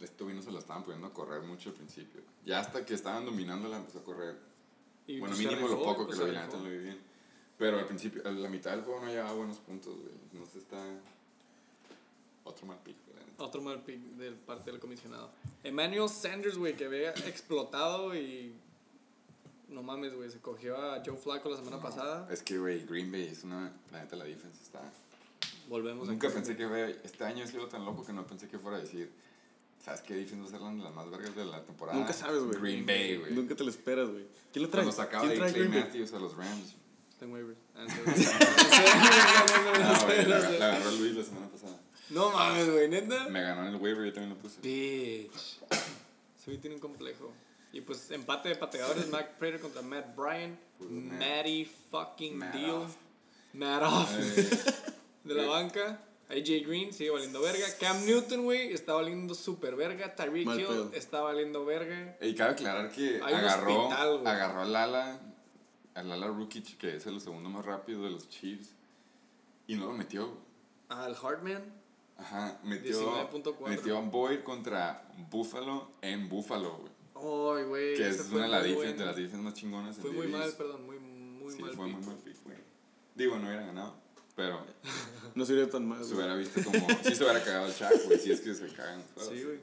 [0.00, 2.20] esto vino se la estaban pudiendo correr mucho al principio.
[2.44, 4.36] Ya hasta que estaban dominando la empezó a correr.
[5.06, 6.70] Y bueno, pues mínimo lo rifó, poco pues que lo se vi, la neta lo
[6.70, 6.98] vi bien.
[7.56, 10.12] Pero al principio, a la mitad del juego no llevaba buenos puntos, güey.
[10.32, 10.82] No se está...
[12.44, 13.05] Otro mal neta.
[13.38, 15.30] Otro mal pick del parte del comisionado.
[15.62, 18.54] Emmanuel Sanders, güey, que había explotado y.
[19.68, 22.28] No mames, güey, se cogió a Joe Flacco la semana No, pasada.
[22.30, 23.72] Es que, güey, Green Bay es una...
[23.90, 24.80] La neta, la defensa está...
[25.68, 28.48] Volvemos Nunca a pensé que, güey, este año he sido tan loco que no pensé
[28.48, 29.10] que fuera a decir...
[29.84, 31.98] ¿Sabes qué defensa va a ser la de las más vergas de la temporada?
[31.98, 32.60] Nunca sabes, güey.
[32.60, 33.32] Green Bay, güey.
[33.34, 34.26] Nunca te lo esperas, güey.
[34.52, 34.84] ¿Quién lo trae?
[34.84, 35.84] Cuando sacaba ¿Quién de trae Clay Green Bay?
[35.84, 36.74] Matthews a los Rams.
[37.10, 37.58] Está en waivers.
[37.74, 37.86] Ah,
[40.26, 41.80] la agarró Luis la semana pasada.
[42.10, 43.28] No mames, güey, neta.
[43.28, 44.60] Me ganó en el waiver, yo también lo puse.
[44.60, 45.58] Bitch.
[46.38, 47.32] Ese güey tiene un complejo.
[47.72, 50.58] Y pues empate de pateadores, Mac Prater contra Matt Bryan.
[50.78, 51.18] Matt.
[51.18, 52.70] Matty fucking Matt deal.
[52.70, 52.96] off.
[53.52, 54.10] Matt off.
[54.18, 54.48] Eh,
[55.24, 56.00] de la banca.
[56.28, 57.64] AJ Green sigue valiendo verga.
[57.78, 60.14] Cam Newton, güey, está valiendo super verga.
[60.14, 60.90] Tyreek Mal Hill pedo.
[60.94, 62.16] está valiendo verga.
[62.20, 64.26] y cabe aclarar que Hay un agarró, hospital, güey.
[64.34, 65.20] agarró al ala,
[65.94, 68.70] al ala rookie, que es el segundo más rápido de los Chiefs,
[69.68, 70.36] y no lo metió.
[70.88, 71.62] Al Hartman.
[72.18, 73.68] Ajá, metió, 19.4.
[73.68, 76.92] metió a Boyd contra Buffalo en Buffalo, güey.
[77.14, 77.96] Ay, güey.
[77.96, 79.04] Que es fue una de, la bueno.
[79.04, 79.96] las defensas más chingonas.
[79.96, 80.86] en Fue muy mal, perdón.
[80.86, 81.72] Muy, muy sí, mal.
[81.74, 81.96] fue pick.
[81.96, 82.58] muy mal pick, güey.
[83.14, 83.96] Digo, no hubiera ganado,
[84.34, 84.64] pero
[85.34, 86.86] No sería tan mal, se hubiera visto como...
[87.02, 89.34] sí se hubiera cagado el chat, güey, si es que se cagan los juegos.
[89.34, 89.60] Sí, güey.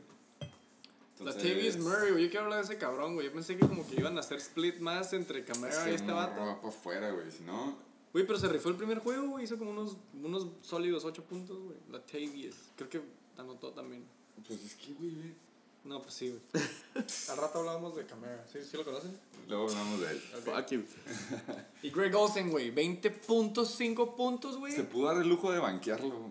[1.20, 2.24] Entonces, Latavius Murray, güey.
[2.26, 3.28] Yo quiero hablar de ese cabrón, güey.
[3.28, 6.40] Yo pensé que como que iban a hacer split más entre Camara y este vato.
[6.42, 7.78] va para afuera, güey, si no...
[8.14, 9.46] Güey, pero se rifó el primer juego, güey.
[9.46, 11.78] Hizo como unos, unos sólidos 8 puntos, güey.
[11.90, 12.56] Latavius.
[12.76, 13.02] Creo que
[13.38, 14.06] anotó también.
[14.48, 15.34] Pues es que, güey, güey.
[15.84, 16.42] No, pues sí, güey.
[17.30, 18.46] Al rato hablábamos de Camara.
[18.52, 19.18] ¿Sí, ¿Sí lo conocen?
[19.50, 20.20] Luego hablamos de él.
[20.20, 20.84] Fuck you.
[21.82, 22.74] Y Greg Olsen, güey.
[22.74, 24.74] 20.5 puntos, güey.
[24.74, 26.30] Se pudo dar el lujo de banquearlo.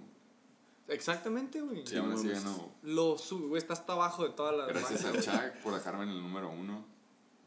[0.89, 1.85] Exactamente, güey.
[1.91, 2.71] y aún así ganó.
[2.83, 3.61] Lo sube, güey.
[3.61, 5.13] Está hasta abajo de todas las Gracias a.
[5.21, 6.85] Chuck por dejarme en el número uno.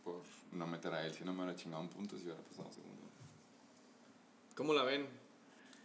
[0.03, 0.21] Por
[0.51, 1.13] no meter a él.
[1.13, 2.94] Si no me hubiera chingado un punto, si hubiera pasado segundo.
[4.55, 5.07] ¿Cómo la ven?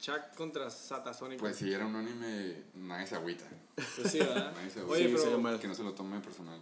[0.01, 1.39] Chuck contra Satasonic.
[1.39, 3.45] Pues si era un anime, nadie se agüita.
[3.75, 4.53] Pues sí, ¿verdad?
[4.57, 4.95] Nadie se agüita.
[4.97, 6.59] Oye, Sí, se pero Que no se lo tome personal.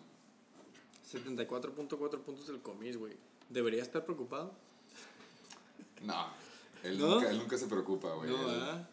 [1.13, 3.15] 74.4 puntos el comis, güey.
[3.49, 4.53] ¿Debería estar preocupado?
[6.03, 6.27] No.
[6.83, 7.15] Él, ¿No?
[7.17, 8.31] Nunca, él nunca se preocupa, güey.
[8.31, 8.89] No, él, ¿verdad?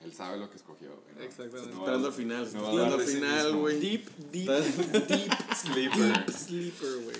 [0.00, 1.14] él sabe lo que escogió, güey.
[1.16, 1.22] ¿no?
[1.22, 1.70] Exactamente.
[1.72, 2.40] No va- Esperando al final.
[2.40, 3.80] no está va a esperando al final, güey.
[3.80, 6.32] Deep, deep, Está- deep Sleeper.
[6.32, 7.16] sleeper, güey.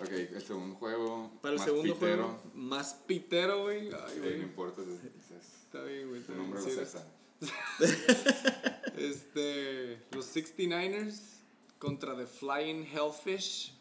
[0.00, 1.32] Ok, el segundo juego.
[1.42, 2.22] Para el más segundo pitero.
[2.24, 3.88] juego, más pitero, güey.
[3.88, 4.40] Ay, Sí, no güey.
[4.42, 4.82] importa.
[4.82, 6.20] Es, es- Está bien, güey.
[6.20, 7.06] es está bien, nombre sí, César.
[8.96, 11.20] Este, los 69ers
[11.78, 13.74] contra The Flying Hellfish.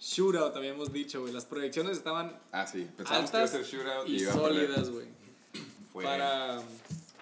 [0.00, 1.32] Shootout, habíamos dicho, güey.
[1.32, 2.88] Las proyecciones estaban Ah, sí.
[2.96, 4.32] Pensábamos que iba a altas ser shootout y perder.
[4.34, 5.06] sólidas, güey.
[5.92, 6.04] Fue.
[6.04, 6.56] Para,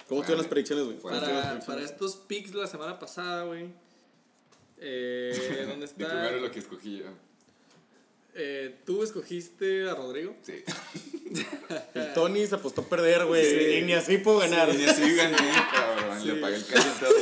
[0.09, 0.97] ¿Cómo estuvieron las predicciones, güey?
[0.99, 1.11] Fue.
[1.11, 3.69] ¿Cómo estuvieron para, estos picks de la semana pasada, güey.
[4.79, 6.37] Eh, ¿Dónde Di primero está?
[6.39, 7.07] lo que escogí yo.
[8.35, 10.35] Eh, Tú escogiste a Rodrigo.
[10.43, 10.63] Sí.
[11.95, 13.45] El Tony se apostó a perder, güey.
[13.45, 13.75] Sí.
[13.79, 14.69] Y ni así pudo ganar.
[14.75, 15.37] Y así gané,
[15.73, 16.21] cabrón.
[16.21, 16.27] Sí.
[16.29, 17.13] Le pagué el calentado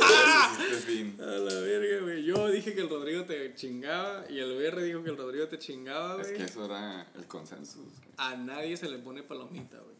[0.71, 1.17] este fin.
[1.21, 2.23] A la verga, güey.
[2.23, 5.57] Yo dije que el Rodrigo te chingaba y el BR dijo que el Rodrigo te
[5.59, 6.37] chingaba, Es güey.
[6.39, 7.79] que eso era el consenso.
[8.17, 9.95] A nadie se le pone palomita, güey.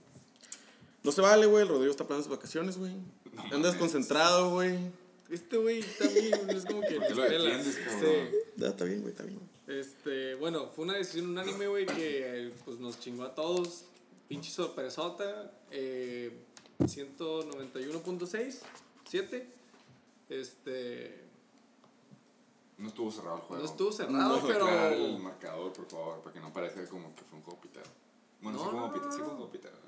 [1.03, 1.63] No se vale, güey.
[1.63, 2.93] El Rodrigo está planeando sus vacaciones, güey.
[3.33, 3.71] No Anda mames.
[3.71, 4.77] desconcentrado, güey.
[5.29, 6.95] Este güey también es como que.
[6.95, 7.43] ¿Por qué lo pela.
[7.45, 8.01] defiendes, cabrón?
[8.01, 8.37] Sí.
[8.57, 9.39] Ya, está bien, güey, está bien.
[9.67, 13.85] Este, bueno, fue una decisión unánime, güey, que pues nos chingó a todos.
[14.27, 15.51] Pinche sorpresota.
[15.71, 16.31] Eh,
[16.79, 18.59] 191.6,
[19.05, 19.47] 7.
[20.29, 21.21] Este.
[22.77, 23.63] No estuvo cerrado el juego.
[23.63, 24.67] No estuvo cerrado, a pero.
[24.67, 27.85] el marcador, por favor, para que no parezca como que fue un juego pitado.
[28.41, 29.35] Bueno, sí No, fue un no, juego pitado, sí fue un no.
[29.37, 29.81] juego pitado.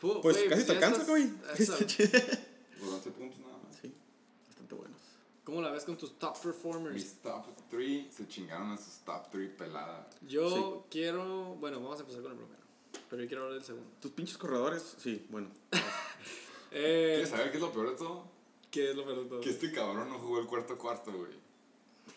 [0.00, 1.30] Pues güey, casi te ya alcanza, güey.
[1.58, 3.76] esa- Por 11 puntos nada más.
[3.80, 3.92] Sí,
[4.46, 5.00] bastante buenos.
[5.44, 6.94] ¿Cómo la ves con tus top performers?
[6.94, 10.06] Mis top 3 se chingaron a sus top 3 peladas.
[10.22, 11.56] Yo quiero.
[11.60, 12.64] Bueno, vamos a empezar con el primero.
[13.10, 13.90] Pero yo quiero hablar del segundo.
[14.00, 15.48] Tus pinches corredores, sí, bueno.
[16.76, 18.24] Eh, ¿Quieres saber qué es lo peor de todo?
[18.68, 19.40] ¿Qué es lo peor de todo?
[19.40, 21.30] Que este cabrón no jugó el cuarto cuarto, güey.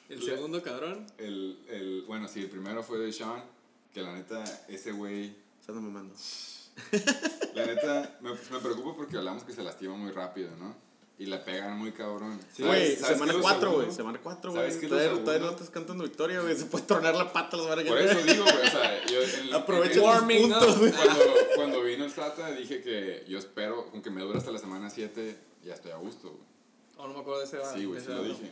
[0.10, 1.06] El segundo cabrón.
[1.20, 3.44] El, el, bueno, sí, el primero fue de Sean,
[3.94, 6.16] que la neta, ese güey, Se anda mamando.
[7.54, 10.76] la neta, me, me preocupa porque hablamos que se lastima muy rápido, ¿no?
[11.20, 12.40] Y la pegan muy cabrón.
[12.60, 13.92] Güey, ¿Sabes- sabes semana qué es lo 4, güey.
[13.92, 14.62] Semana 4, güey.
[14.64, 16.56] ¿Sabes qué es lo Todavía, todavía no estás cantando victoria, güey.
[16.56, 17.88] Se puede tronar la pata las vergas.
[17.88, 20.92] Por eso digo, güey, o sea, yo en, Aprovecha Warming puntos, güey.
[20.92, 21.24] cuando,
[21.56, 24.90] cuando vino el Tata dije que yo espero, con que me dure hasta la semana
[24.92, 26.44] 7, ya estoy a gusto, güey.
[26.98, 27.58] Oh, no me acuerdo de ese.
[27.74, 28.52] Sí, güey, sí lo dije.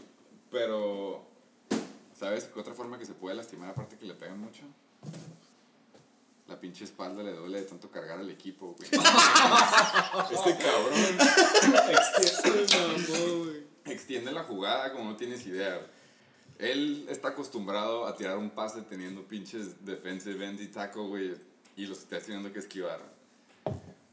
[0.51, 1.23] Pero,
[2.17, 4.63] ¿sabes qué otra forma que se puede lastimar aparte que le pegan mucho?
[6.47, 8.87] La pinche espalda le duele de tanto cargar al equipo, güey.
[10.31, 10.93] este cabrón
[13.43, 13.63] güey.
[13.85, 15.75] extiende la jugada como no tienes idea.
[15.77, 15.87] güey.
[16.59, 21.33] Él está acostumbrado a tirar un pase teniendo pinches defensive end y tackle, güey,
[21.75, 23.01] y los está teniendo que esquivar.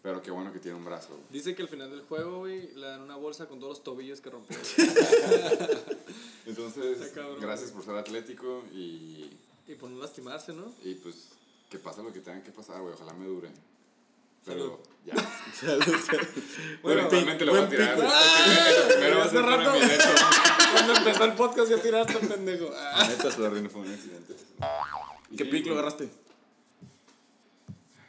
[0.03, 1.11] Pero qué bueno que tiene un brazo.
[1.11, 1.23] güey.
[1.31, 4.21] Dice que al final del juego, güey, le dan una bolsa con todos los tobillos
[4.21, 4.57] que rompió.
[6.47, 9.31] Entonces, cabrón, gracias por ser atlético y,
[9.68, 10.73] y por no lastimarse, ¿no?
[10.83, 11.29] y pues
[11.72, 12.92] que pase lo que tenga que pasar, güey.
[12.92, 13.50] Ojalá me dure.
[14.44, 14.72] Salud.
[14.72, 15.14] Pero ya.
[15.54, 16.26] Salud, salud.
[16.82, 17.94] Bueno, eventualmente lo voy a tirar.
[17.96, 18.88] pick, El güey.
[18.88, 19.72] primero va a Hace ser rato.
[20.72, 22.70] Cuando empezó el podcast ya tiraste, pendejo.
[22.70, 23.08] La Ah.
[23.08, 24.37] neta, sorry, no fue un accidente.
[25.30, 26.11] Y ¿Qué sí, pick lo agarraste?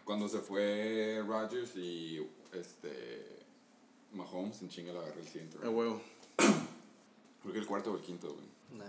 [0.04, 3.43] Cuando se fue Rodgers y este
[4.12, 5.58] Mahomes, en chinga lo agarré el siguiente.
[5.63, 6.02] A huevo.
[7.41, 8.45] Creo que el cuarto o el quinto, güey.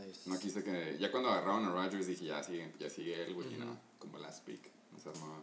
[0.07, 0.29] Nice.
[0.29, 0.97] No quise que.
[0.99, 3.53] Ya cuando agarraron a Rodgers dije, ya sigue, ya sigue él, güey.
[3.55, 4.61] Y no, como last pick.
[4.93, 5.43] No se armaba.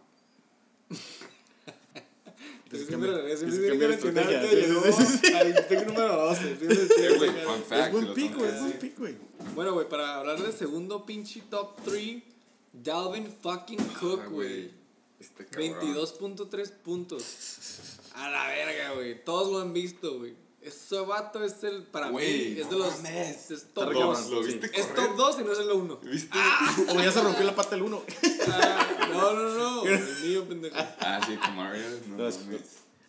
[2.71, 5.33] Es que me- es es que me estrategia, sí, llegó sí, sí, sí.
[5.33, 6.51] al pick número 12.
[6.51, 8.49] Eh, Es buen pick, güey.
[8.49, 9.15] Es buen pick, güey.
[9.55, 12.23] Bueno, güey, para hablar del segundo pinche top 3,
[12.71, 14.71] Dalvin fucking Cook, Ah, güey.
[15.19, 15.79] Este cabrón.
[15.81, 17.23] 22.3 puntos.
[18.15, 19.23] A la verga, güey.
[19.23, 20.33] Todos lo han visto, güey.
[20.61, 22.95] Ese vato es el, para Güey, mí, es no de los.
[23.01, 23.49] mames.
[23.51, 24.17] Es top Está 2.
[24.19, 24.35] cabrón.
[24.35, 24.59] ¿Lo Sí.
[24.73, 25.97] Es top 2 y no es el 1.
[26.03, 26.37] ¿Viste?
[26.89, 28.03] O ya se rompió la pata el uno.
[28.47, 29.83] Ah, no, no, no.
[29.85, 30.75] El mío, pendejo.
[30.99, 31.81] Ah, sí, con Mario.
[32.09, 32.57] No, No.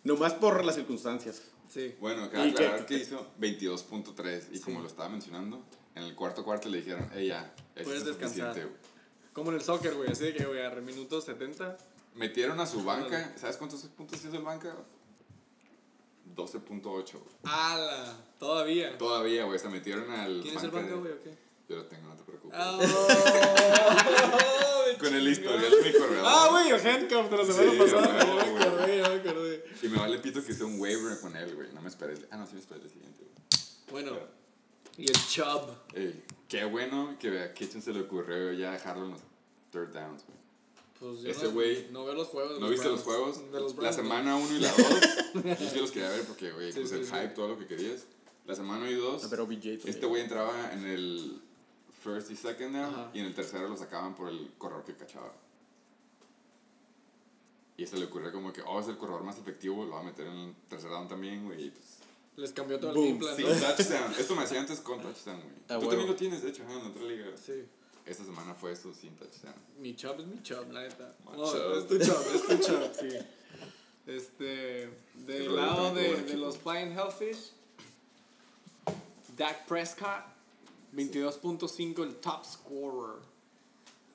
[0.03, 1.41] Nomás por las circunstancias.
[1.71, 1.95] Sí.
[1.99, 5.63] Bueno, cabe ¿Y qué- aclarar que hizo 22.3 y como lo estaba mencionando,
[5.95, 8.47] en el cuarto cuarto le dijeron, hey, ya, Puedes es descansar.
[8.53, 8.93] suficiente, güey".
[9.31, 10.11] Como en el soccer, güey.
[10.11, 11.77] Así de que, güey, agarré minutos 70.
[12.15, 14.75] Metieron a su banca, ¿sabes cuántos puntos hizo el banca?
[16.35, 17.05] 12.8, güey.
[17.43, 18.17] ¡Hala!
[18.39, 18.97] Todavía.
[18.97, 21.37] Todavía, güey, se metieron al ¿Quién es el de- güey, o qué?
[21.69, 22.57] Yo lo tengo, no te preocupes.
[22.59, 22.77] Ah,
[24.99, 26.23] Con el historial de mi corredor.
[26.25, 28.13] Ah, güey, el handcuff de la semana Sí, pasada.
[28.13, 29.63] me acordé, ya me acordé.
[29.81, 31.71] Y me vale pito que hice un waiver con él, güey.
[31.73, 32.21] No me esperes.
[32.31, 33.33] Ah, no, sí me esperes el siguiente, güey.
[34.03, 34.17] Bueno,
[34.97, 35.69] y el Chubb.
[35.93, 39.21] Ey, qué bueno que a Kitchen se le ocurrió ya dejarlo en los
[39.71, 40.37] third downs, güey.
[41.03, 42.53] Pues yo Ese no- güey- No veo los juegos.
[42.53, 43.19] ¿No los viste los Browns.
[43.37, 43.51] juegos?
[43.51, 44.71] De los la Browns, semana 1 y la
[45.43, 45.59] 2.
[45.59, 47.11] Yo sí los quería ver porque, güey, Sí, pues sí, el sí.
[47.11, 48.05] hype, todo lo que querías.
[48.45, 49.23] La semana 1 y 2.
[49.23, 49.81] A ver, OBJ también.
[49.85, 51.41] Este güey entraba en el
[52.03, 53.11] first y second down Ajá.
[53.13, 55.33] y en el tercero lo sacaban por el corredor que cachaba.
[57.75, 60.03] Y se le ocurrió como que, oh, es el corredor más efectivo, lo va a
[60.03, 61.65] meter en el tercer down también, güey.
[61.65, 61.85] y pues,
[62.35, 63.35] Les cambió todo Boom, el game plan.
[63.35, 63.75] sin ¿no?
[63.75, 64.13] touchdown.
[64.19, 65.53] Esto me hacía antes con touchdown, güey.
[65.63, 65.89] Ah, Tú huevo.
[65.89, 67.25] también lo tienes, de hecho, en otra liga.
[67.35, 67.65] Sí.
[68.05, 69.55] Esta semana fue eso sin touchdown.
[69.79, 71.15] Mi Chubb es mi Chubb, la neta.
[71.25, 71.77] No, Chubb.
[71.77, 73.17] es tu Chubb, es tu Chubb, sí.
[74.05, 77.51] Este, del lado de, de los Flying Hellfish,
[79.37, 80.25] Dak Prescott,
[80.93, 83.21] 22.5, el top scorer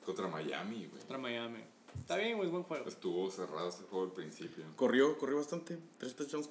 [0.05, 0.99] Contra Miami, güey.
[0.99, 1.59] contra Miami.
[2.01, 2.87] Está bien, güey, es buen juego.
[2.87, 4.63] Estuvo cerrado ese juego al principio.
[4.75, 5.77] Corrió, corrió bastante.
[5.97, 6.49] Tres touchdowns.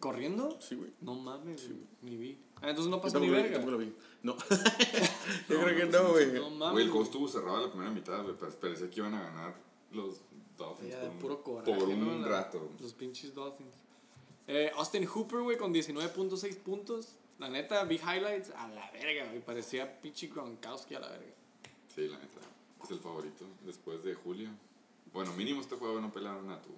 [0.00, 0.58] ¿Corriendo?
[0.60, 0.92] Sí, güey.
[1.00, 2.38] No mames, güey, ni vi.
[2.60, 3.52] Ah, entonces no pasó ni verga.
[3.52, 3.94] tampoco lo vi.
[4.22, 4.36] No.
[5.48, 6.24] Yo No, creo que no, sí, güey.
[6.30, 6.72] sí, No mames.
[6.72, 8.34] Güey, el juego estuvo cerrado la primera mitad, güey.
[8.38, 9.54] pero Parecía que iban a ganar
[9.92, 10.20] los
[10.56, 10.90] Dolphins.
[10.90, 12.28] Ya, de por un- puro coraje, Por un ¿no?
[12.28, 12.70] La- rato.
[12.80, 13.74] Los pinches Dolphins.
[14.46, 17.16] Eh, Austin Hooper, güey, con 19.6 puntos.
[17.38, 19.40] La neta, vi highlights a la verga, güey.
[19.44, 21.32] Parecía pinche Gronkowski a la verga.
[21.94, 22.40] Sí, la neta.
[22.82, 24.50] Es el favorito después de Julio.
[25.12, 26.70] Bueno, mínimo este juego no pelaron a tu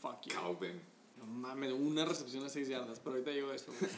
[0.00, 0.34] Fuck you.
[0.34, 0.80] Calvin.
[1.22, 3.72] No mames, una recepción de 6 yardas, pero ahorita llegó eso.
[3.78, 3.90] güey.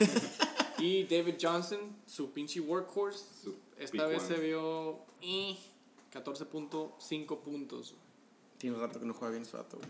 [0.79, 4.35] y David Johnson, su pinche workhorse, Su esta vez one.
[4.35, 5.57] se vio eh,
[6.13, 7.95] 14.5 puntos.
[8.59, 9.89] Tiene rato que no juega bien ese vato, güey.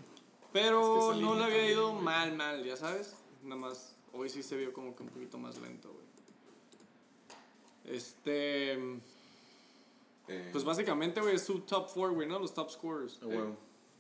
[0.53, 0.81] Pero
[1.11, 3.15] Es que esa no le había también, ido mal, mal, ya sabes.
[3.43, 6.05] Nada más, hoy sí se vio como que un poquito más lento, güey.
[7.97, 8.73] Este.
[10.29, 12.39] Eh, Pues básicamente, güey, es su top 4, güey, ¿no?
[12.39, 13.21] Los top scorers.
[13.23, 13.57] A huevo.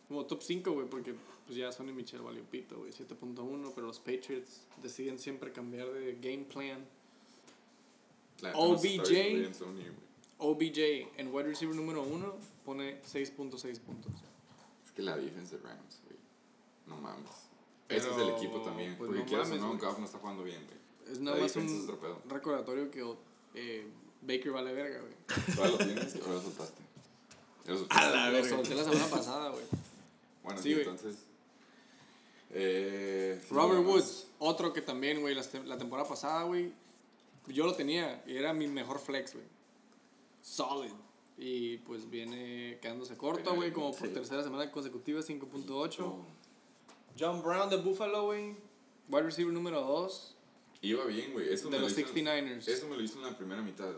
[0.09, 1.15] Como top 5, güey, porque
[1.47, 6.15] pues ya Sonny Michel valió pito, güey, 7.1, pero los Patriots deciden siempre cambiar de
[6.21, 6.85] game plan.
[8.55, 9.55] OBJ.
[9.55, 9.85] Sony.
[10.39, 10.79] OBJ
[11.17, 12.35] en wide receiver número 1
[12.65, 14.13] pone 6.6 puntos.
[14.85, 16.19] Es que la defense de Rams, güey.
[16.87, 17.31] No mames.
[17.89, 18.97] Ese es el Pero, equipo también.
[18.97, 19.79] pues, porque no quieras mames, o no.
[19.79, 21.13] Goff no está jugando bien, güey.
[21.13, 23.15] Es nada La más defensa un recordatorio que
[23.55, 23.87] eh,
[24.23, 25.13] Baker vale verga, güey.
[25.55, 26.83] ¿Todavía lo tienes o lo soltaste?
[27.67, 28.05] Ya lo soltaste.
[28.07, 28.49] A la Lo verga.
[28.49, 29.65] solté la semana pasada, güey.
[30.43, 31.27] Bueno, Sí, entonces.
[32.57, 33.85] Eh, Robert.
[33.85, 36.73] Woods, otro que también, güey, la, la temporada pasada, güey,
[37.49, 39.47] yo lo tenía y era mi mejor flex, güey.
[40.41, 40.93] Solid.
[41.37, 44.15] Y pues viene quedándose corto, güey, como por Sí.
[44.15, 46.25] tercera semana consecutiva, 5.8.
[47.19, 48.55] John Brown de Buffalo, güey.
[49.09, 50.31] Wide receiver número 2
[50.81, 51.53] Iba bien, güey.
[51.53, 52.69] Eso de me los lo hizo- 69ers.
[52.69, 53.91] Eso me lo hizo en la primera mitad.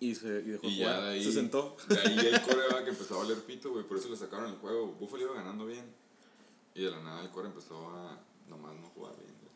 [0.00, 1.02] Y, se, y dejó Y jugar.
[1.02, 1.24] de ahí.
[1.24, 1.76] Se sentó.
[1.88, 3.84] De ahí el core que empezó a valer pito, güey.
[3.84, 4.86] Por eso le sacaron el juego.
[4.98, 5.84] Buffalo iba ganando bien.
[6.74, 8.18] Y de la nada el core empezó a
[8.48, 9.52] nomás no jugar bien, güey.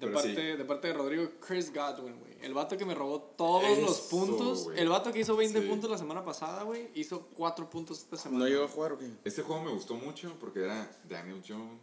[0.00, 0.56] De Pero parte, sí.
[0.58, 2.34] de parte de Rodrigo, Chris Godwin, güey.
[2.42, 4.68] El vato que me robó todos los puntos.
[4.76, 5.66] El vato que hizo 20 Sí.
[5.68, 8.44] puntos la semana pasada, güey, hizo 4 puntos esta semana.
[8.44, 9.08] ¿No llegó a jugar o qué?
[9.24, 11.80] Este juego me gustó mucho porque era Daniel Jones,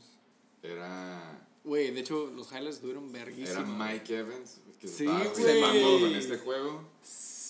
[0.61, 3.49] era, Güey, de hecho, los highlights estuvieron verguísimos.
[3.57, 5.53] era Mike Evans, que se Sí, güey.
[5.53, 6.83] rifando con este juego.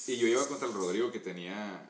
[0.08, 1.90] Y yo iba contra el Rodrigo que tenía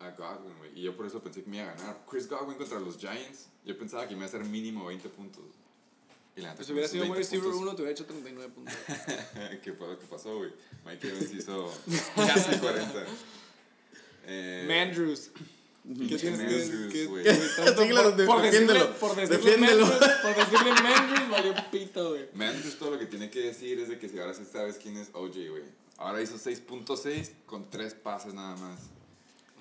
[0.00, 0.78] a Godwin, güey.
[0.78, 2.04] Y yo por eso pensé que me iba a ganar.
[2.08, 5.44] Chris Godwin contra los Giants, yo pensaba que me iba a hacer mínimo 20 puntos.
[6.36, 8.52] Y la neta, si hubiera sido wide 20 receiver puntos- 1, te hubiera hecho 39
[8.54, 8.74] puntos.
[9.62, 10.52] ¿Qué fue lo que pasó, güey?
[10.86, 11.72] Mike Evans hizo
[12.14, 13.04] casi 40.
[14.26, 15.30] Eh, Mandrews.
[16.08, 16.38] ¿Qué tienes
[16.92, 19.86] que por, de- por decirle, defiéndelo, por decirle defiéndelo.
[19.86, 22.28] Mandrews, por decirle Mandrews, valió pito, güey.
[22.34, 24.96] Mandrews todo lo que tiene que decir es de que si ahora sí sabes quién
[24.98, 25.62] es OJ, güey.
[25.96, 28.78] Ahora hizo 6.6 con 3 pases nada más.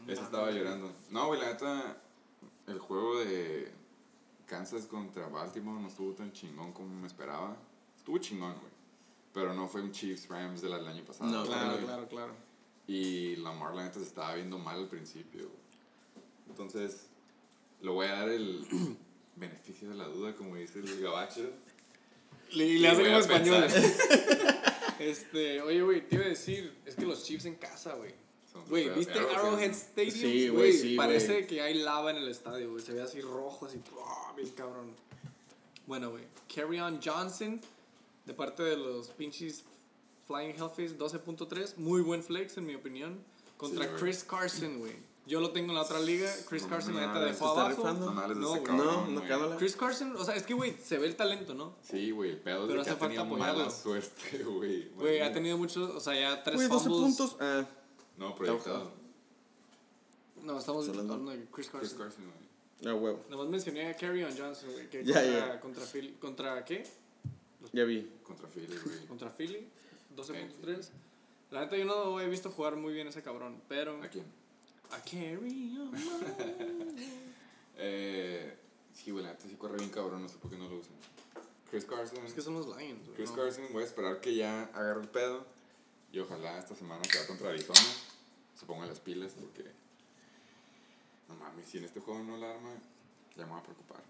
[0.08, 0.94] Ese estaba llorando.
[1.10, 1.98] No, güey, la neta,
[2.68, 3.72] el juego de
[4.46, 7.58] Kansas contra Baltimore no estuvo tan chingón como me esperaba.
[7.98, 8.72] Estuvo chingón, güey.
[9.34, 11.30] Pero no fue un Chiefs Rams del año pasado.
[11.30, 11.84] No, Claro, güey.
[11.86, 12.34] claro, claro.
[12.88, 15.42] Y Lamar, la neta, se estaba viendo mal al principio.
[15.44, 15.60] güey.
[16.50, 17.08] Entonces,
[17.82, 18.66] le voy a dar el
[19.36, 21.52] beneficio de la duda, como dice el gabacho.
[22.54, 23.68] Le, Y le hace como español.
[25.00, 28.14] este, oye, güey, te iba a decir, es que los Chiefs en casa, güey.
[28.70, 28.90] Güey.
[28.90, 29.74] ¿viste Arrowhead, Arrowhead ¿no?
[29.76, 30.12] Stadium?
[30.14, 31.48] Sí, güey, sí, Parece güey.
[31.48, 32.84] que hay lava en el estadio, güey.
[32.84, 34.34] Se ve así rojo, así, ¡oh!
[34.36, 34.96] bien cabrón.
[35.86, 36.24] Bueno, güey.
[36.82, 37.62] On Johnson,
[38.26, 39.64] de parte de los pinches
[40.28, 41.78] Flying Hellfish 12.3.
[41.78, 43.20] Muy buen flex, en mi opinión.
[43.58, 43.92] Contra Sí.
[44.00, 44.94] Chris Carson, güey.
[45.26, 46.32] Yo lo tengo en la otra liga.
[46.48, 47.84] Chris No, Carson, no, la neta, no, dejó ¿se está abajo.
[47.94, 48.56] No No.
[48.56, 49.58] No, cabrón, no cámala.
[49.58, 51.76] Chris Carson, o sea, es que, güey, se ve el talento, ¿no?
[51.82, 53.60] Sí, güey, el pedo es Pero de que hace ha tenido falta apoyarlo.
[53.66, 54.90] mala suerte, güey.
[54.96, 57.18] Güey, ha tenido muchos, o sea, ya tres Güey, 12 fumbles.
[57.18, 57.38] puntos.
[57.42, 57.66] Ah,
[58.18, 58.92] No, proyectado.
[60.36, 61.18] ¿Estamos No, estamos hablando?
[61.32, 61.98] de Chris Chris Carson.
[61.98, 62.92] Carson, güey.
[62.92, 63.24] ah, huevo.
[63.30, 65.60] Nomás mencioné a On Johnson, güey, que Ya, contra, ya.
[65.60, 66.88] contra Philly, ¿contra qué?
[67.74, 68.10] Ya vi.
[68.24, 69.06] Contra Philly, güey.
[69.08, 69.68] Contra Philly,
[70.16, 70.90] 12.3.
[71.52, 74.26] La neta yo no he visto jugar muy bien ese cabrón, pero ¿A quién?
[74.92, 75.92] a Carry on.
[77.80, 78.58] Eh,
[78.94, 80.94] sí, güey, la neta sí corre bien cabrón, no sé por qué no lo usan.
[81.70, 82.26] Chris Carson.
[82.26, 83.16] es que son los Lions, güey.
[83.16, 83.36] Chris no.
[83.36, 85.46] Carson, voy a esperar que ya agarre el pedo.
[86.12, 87.80] Y ojalá esta semana que va contra Arizona
[88.56, 89.66] se ponga las pilas porque.
[91.28, 92.74] No mames, si en este juego no la arma,
[93.36, 94.02] ya me voy a preocupar.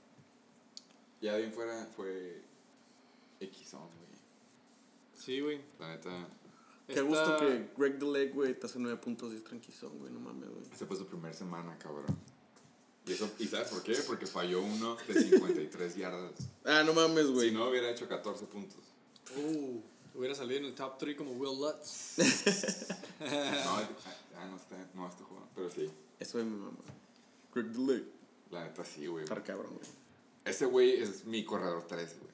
[1.21, 2.41] Ya de bien fuera fue
[3.39, 3.87] X güey.
[5.15, 5.61] Sí, güey.
[5.79, 6.27] La neta,
[6.85, 10.11] Qué Esta- gusto que Greg Deleg, güey, te hace 9 puntos y es tranquilón, güey.
[10.13, 10.63] No mames, güey.
[10.71, 12.05] esa fue su primera semana, cabrón.
[13.05, 13.93] Y, eso, ¿Y sabes por qué?
[14.07, 16.31] Porque falló uno de 53 yardas.
[16.63, 17.51] Ah, no mames, Si güey.
[17.51, 18.79] no, hubiera hecho 14 puntos.
[19.35, 19.81] Uh,
[20.17, 22.15] hubiera salido en el top 3 como Will Lutz.
[23.19, 25.89] No, ah, no está, no este juego, pero sí.
[26.19, 26.77] Eso es mi mamá.
[27.53, 28.03] Greg Deleg.
[28.51, 29.23] La neta sí, güey.
[29.23, 29.89] Estar cabrón, güey.
[30.45, 32.31] Ese güey es mi corredor 3, güey.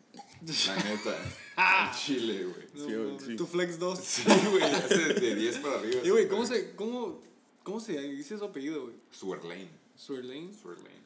[0.67, 1.17] La neta.
[1.88, 2.67] en Chile, güey.
[2.73, 3.36] No, Sí, güey, sí.
[3.38, 3.99] Tu Flex 2.
[3.99, 6.01] Sí, güey, hace de 10 para arriba.
[6.03, 7.21] Y, güey, ¿cómo se, cómo,
[7.63, 8.95] ¿cómo se dice su apellido, güey?
[9.11, 9.69] Suerlane.
[9.95, 10.53] Swerlane.
[10.53, 11.03] Suerlane.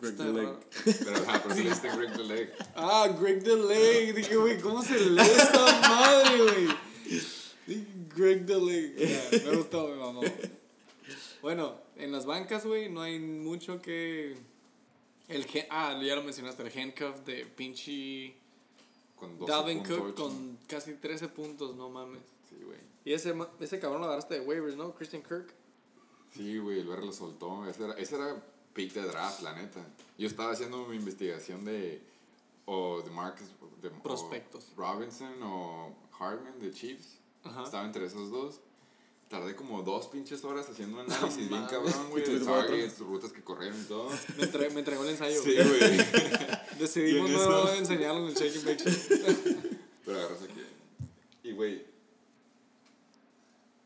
[0.00, 0.60] Greg raro.
[0.84, 2.52] Pero, ajá, pero sí le diste Greg the Leg.
[2.74, 4.12] Ah, Greg Delay.
[4.12, 6.68] Dije, güey, ¿cómo se lee esa madre, güey?
[8.16, 8.94] Greg Delay.
[8.96, 10.22] Ya, me gustó, me mamó.
[11.42, 14.36] Bueno, en las bancas, güey, no hay mucho que.
[15.28, 18.34] El gen- ah, ya lo mencionaste, el handcuff de pinche
[19.16, 19.86] Con Dalvin 12.8.
[19.98, 22.22] Cook con casi 13 puntos, no mames.
[22.48, 22.78] Sí, güey.
[23.04, 24.94] Y ese, ese cabrón lo agarraste de waivers, ¿no?
[24.94, 25.52] Christian Kirk.
[26.34, 27.66] Sí, güey, el BR lo soltó.
[27.68, 28.42] Ese era, ese era
[28.74, 29.84] pick de draft, la neta.
[30.16, 32.02] Yo estaba haciendo mi investigación de.
[32.66, 33.48] O de Marcus.
[33.82, 34.66] De, o Prospectos.
[34.76, 37.18] Robinson o Hartman de Chiefs.
[37.44, 37.62] Ajá.
[37.64, 38.60] Estaba entre esos dos.
[39.28, 41.70] Tardé como dos pinches horas haciendo un análisis bien mames.
[41.70, 42.22] cabrón, güey.
[42.22, 44.10] ¿Y tú De targets, rutas que corrieron y todo.
[44.36, 45.42] Me, entre- me entregó el ensayo.
[45.42, 45.98] Sí, güey.
[46.78, 49.56] Decidimos no enseñarlo en el Bake Show.
[50.04, 50.62] Pero agarras aquí.
[51.44, 51.86] Y, güey.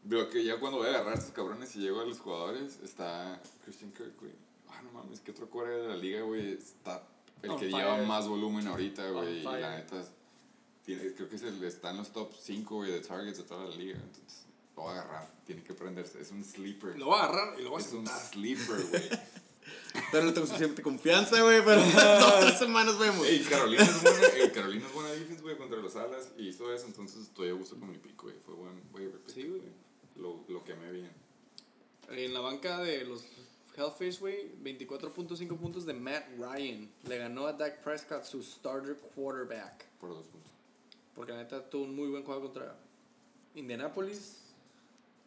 [0.04, 2.78] Veo que ya cuando voy a agarrar a estos cabrones y llego a los jugadores,
[2.82, 4.32] está Christian Kirk, güey.
[4.72, 6.52] Ah, no mames, que otro core de la liga, güey.
[6.54, 7.06] Está
[7.42, 7.84] el On que fire.
[7.84, 9.40] lleva más volumen ahorita, güey.
[9.40, 10.10] Y la neta, es-
[10.84, 13.66] tiene, creo que es el, está en los top 5, güey, de targets de toda
[13.68, 13.94] la liga.
[13.96, 14.46] Entonces,
[14.76, 15.30] lo voy a agarrar.
[15.46, 16.20] Tiene que prenderse.
[16.20, 16.98] Es un sleeper.
[16.98, 18.20] Lo voy a agarrar y lo voy a es un sentar.
[18.32, 19.02] sleeper, güey.
[20.10, 21.62] Pero no tengo suficiente confianza, güey.
[21.64, 21.80] Pero
[22.20, 23.24] dos tres semanas vemos.
[23.26, 26.30] Ey, Carolina es buena, ey, Carolina es buena defense, güey, contra los alas.
[26.36, 28.34] Y hizo eso, entonces estoy a gusto con mi pick, güey.
[28.44, 29.62] Fue buen pick, Sí, güey.
[30.16, 31.10] Lo, lo quemé bien.
[32.10, 33.22] En la banca de los
[33.76, 36.90] Hellfish, güey, 24.5 puntos de Matt Ryan.
[37.04, 39.86] Le ganó a Dak Prescott, su starter quarterback.
[40.00, 40.50] Por dos puntos.
[41.14, 42.76] Porque la neta tuvo un muy buen juego contra
[43.54, 44.38] Indianapolis.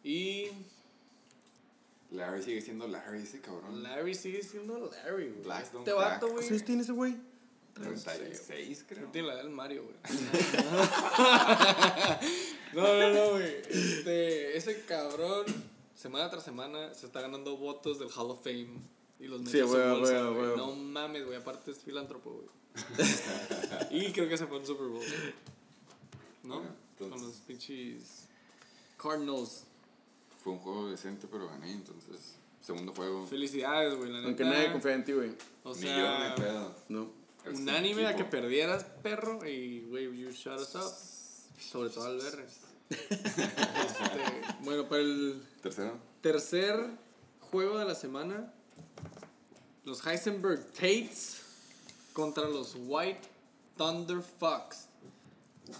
[0.02, 0.48] Y
[2.10, 3.82] Larry sigue siendo Larry, ese cabrón.
[3.82, 5.42] Larry sigue siendo Larry, güey.
[5.42, 6.20] Blackstone Este vato, crack.
[6.20, 6.32] güey.
[6.34, 7.16] ¿Cuántos años tiene ese güey?
[7.74, 9.08] 36, creo.
[9.08, 9.96] Tiene la edad del Mario, güey.
[12.72, 13.56] no, no, no, güey.
[13.68, 15.44] Este, ese cabrón,
[15.96, 18.80] semana tras semana, se está ganando votos del Hall of Fame.
[19.18, 20.46] Y los Sí, güey, bolsa, güey, güey.
[20.48, 20.56] güey.
[20.56, 21.38] No mames, güey.
[21.38, 22.48] Aparte es filántropo, güey.
[23.90, 25.02] y creo que se fue en Super Bowl.
[26.44, 26.56] ¿No?
[26.58, 28.28] Bueno, Con entonces- los pinches
[28.98, 29.64] Cardinals.
[30.44, 32.36] Fue un juego decente, pero gané, entonces.
[32.60, 33.26] Segundo juego.
[33.26, 34.10] Felicidades, güey.
[34.12, 35.30] La Aunque nadie confía en ti, güey.
[35.64, 36.74] O Ni yo sea, ni pedo.
[36.88, 37.10] No.
[37.52, 39.46] Unánime a que perdieras, perro.
[39.48, 40.92] Y, güey, you shut us up.
[41.60, 42.44] Sobre todo al BR.
[42.90, 43.48] Este,
[44.62, 45.98] bueno, para el Tercero.
[46.20, 46.90] tercer
[47.50, 48.52] juego de la semana,
[49.84, 51.42] los Heisenberg Tates
[52.12, 53.20] contra los White
[53.76, 54.86] Thunder Fox.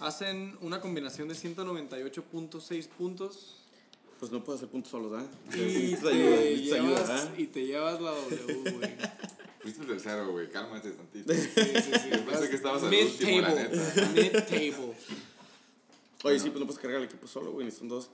[0.01, 3.55] Hacen una combinación de 198.6 puntos
[4.19, 5.25] Pues no puedo hacer puntos solos, ¿ah?
[5.55, 7.33] y te, ayuda, ayuda, llevas, ¿ah?
[7.37, 8.95] y te llevas la W, güey.
[9.61, 10.49] Fuiste el tercero, güey.
[10.49, 11.33] Cálmate tantito.
[11.33, 12.09] Sí, sí, sí.
[12.11, 14.09] Yo pensé que estabas al último, la neta.
[14.15, 14.73] Mid
[16.23, 17.65] Oye, sí, pues no puedes cargar el equipo solo, güey.
[17.65, 18.09] Ni son dos.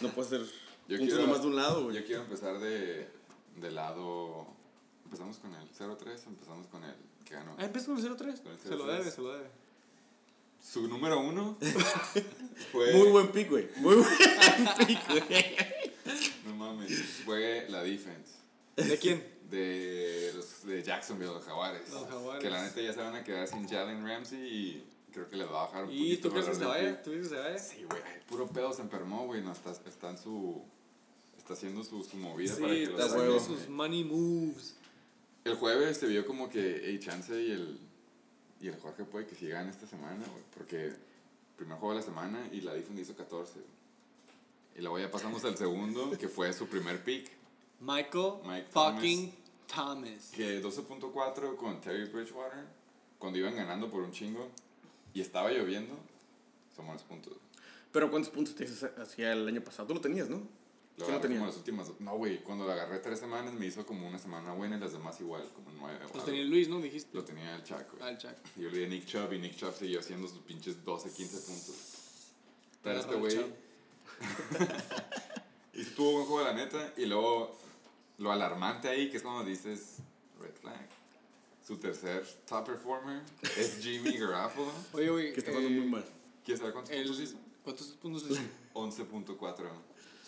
[0.00, 0.40] No puedes hacer
[0.88, 1.96] Yo puntos quiero- nomás de un lado, güey.
[1.96, 3.08] Yo quiero empezar de,
[3.56, 4.46] de lado.
[5.04, 6.94] Empezamos con el 0-3, empezamos con el
[7.24, 7.54] que ganó.
[7.58, 8.16] Ah, empezó con el 0-3.
[8.42, 8.98] Con el Se lo 0-3.
[8.98, 9.48] debe, se lo debe.
[10.62, 11.56] Su número uno
[12.72, 12.92] fue.
[12.92, 13.68] Muy buen pick, güey.
[13.76, 14.08] Muy buen
[14.86, 15.44] pick, güey.
[16.46, 17.00] No mames.
[17.24, 18.32] Fue la defense.
[18.76, 19.24] ¿De quién?
[19.50, 21.88] De los de Jacksonville, los Jaguares.
[21.90, 22.42] Los Jaguares.
[22.42, 24.84] Que la neta ya se van a quedar sin Jalen Ramsey y
[25.18, 27.02] creo que les va a bajar un ¿Y poquito tú crees que se vaya?
[27.02, 27.58] ¿Tú dices que se vaya?
[27.58, 28.02] Sí, güey.
[28.28, 29.42] Puro pedo se enfermó, güey.
[29.42, 30.62] No, está, está en su.
[31.36, 34.76] Está haciendo su, su movida Sí, para que está haciendo sus money moves.
[35.44, 37.80] El jueves se vio como que hey, Chance y el,
[38.60, 40.92] y el Jorge puede que sigan esta semana, güey, porque
[41.56, 43.54] primer juego de la semana y la defense hizo 14.
[43.54, 43.64] güey.
[44.76, 47.30] Y luego ya pasamos al segundo, que fue su primer pick,
[47.80, 49.34] Michael Mike fucking
[49.66, 50.30] Thomas.
[50.34, 52.64] que 12.4 con Terry Bridgewater,
[53.18, 54.48] cuando iban ganando por un chingo
[55.14, 55.94] y estaba lloviendo,
[56.74, 57.34] son buenos puntos.
[57.92, 58.66] Pero ¿cuántos puntos te
[59.00, 59.88] hacía el año pasado?
[59.88, 60.42] Tú lo tenías, ¿no?
[60.98, 61.38] Lo ¿Qué no agarré tenía?
[61.38, 64.52] como las últimas, no, güey, cuando lo agarré tres semanas me hizo como una semana
[64.52, 65.98] buena y las demás igual, como nueve.
[66.02, 66.24] Los algo.
[66.24, 66.80] tenía Luis, ¿no?
[66.80, 67.16] Dijiste.
[67.16, 67.96] Lo tenía el Chaco.
[68.00, 68.32] Ah, el Chuck.
[68.56, 71.10] Y yo le di a Nick Chubb y Nick Chubb siguió haciendo sus pinches 12,
[71.12, 71.76] 15 puntos.
[72.82, 73.36] Pero este güey
[75.74, 76.92] y tuvo buen juego, la neta.
[76.96, 77.56] Y luego
[78.18, 79.98] lo alarmante ahí, que es cuando dices
[80.40, 80.88] red flag.
[81.68, 83.20] Su tercer top performer
[83.58, 84.72] es Jimmy Garoppolo.
[84.94, 85.32] Oye, güey.
[85.34, 86.04] Que está jugando eh, muy mal.
[86.42, 87.36] ¿Quieres saber cuántos el- puntos hizo?
[87.62, 88.40] ¿Cuántos puntos hizo?
[88.72, 89.68] 11.4.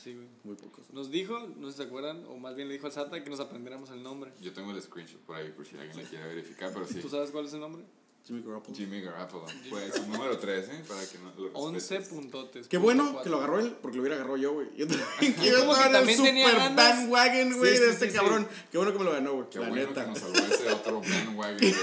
[0.04, 0.28] Sí, güey.
[0.44, 0.90] Muy pocos.
[0.92, 3.30] Nos dijo, no sé si se acuerdan, o más bien le dijo al SATA que
[3.30, 4.34] nos aprendiéramos el nombre.
[4.42, 7.00] Yo tengo el screenshot por ahí por si alguien le quiere verificar, pero sí.
[7.00, 7.84] ¿Tú sabes cuál es el nombre?
[8.26, 8.76] Jimmy Garoppolo.
[8.76, 9.46] Jimmy Garoppolo.
[9.70, 12.08] Fue su número 13, para que no lo 11 respetes.
[12.08, 12.68] puntotes.
[12.68, 14.68] Qué bueno que lo agarró él, porque lo hubiera agarrado yo, güey.
[14.76, 18.16] Yo también en el super bandwagon, güey, Sí, de este sí, sí.
[18.18, 18.46] cabrón.
[18.70, 19.50] Qué bueno que me lo ganó, güey.
[19.50, 20.04] Qué La bueno neta.
[20.04, 21.58] que nos salvó ese otro bandwagon.
[21.58, 21.74] güey,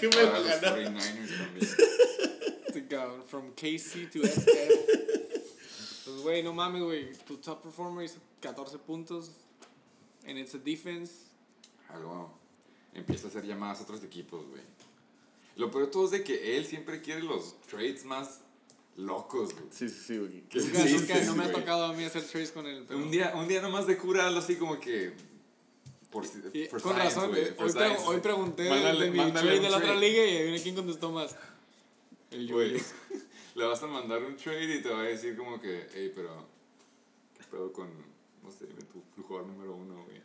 [0.00, 0.76] que me para lo los ganó.
[0.76, 1.68] 49ers también.
[2.66, 4.46] Este cabrón, from KC to SF.
[6.04, 7.12] Pues, güey, no mames, güey.
[7.26, 9.30] Tu top performer hizo 14 puntos.
[10.26, 11.12] And it's a defense.
[11.90, 12.38] Algo
[12.94, 14.62] empieza a hacer llamadas a otros equipos, güey.
[15.56, 18.40] Lo peor de todo es de que él siempre quiere los trades más
[18.96, 19.66] locos, güey.
[19.70, 20.42] Sí, sí, sí, güey.
[20.48, 21.60] Que Nunca, existen, nunca- no me ha güey.
[21.60, 22.84] tocado a mí hacer trades con él.
[22.86, 25.12] pero- Un día, un día nomás de curarlo así como que...
[26.10, 28.02] Por, Y- for con science, razón, güey, eh, hoy, science.
[28.06, 31.34] hoy pregunté Mándale- de mi trade de la otra liga y adivina quién contestó más.
[32.30, 32.56] El yo.
[32.56, 32.76] Güey,
[33.54, 36.46] le vas a mandar un trade y te va a decir como que, hey, pero...
[37.38, 37.88] ¿Qué pedo con,
[38.42, 40.20] no sé, dime tu, tu jugador número uno, güey?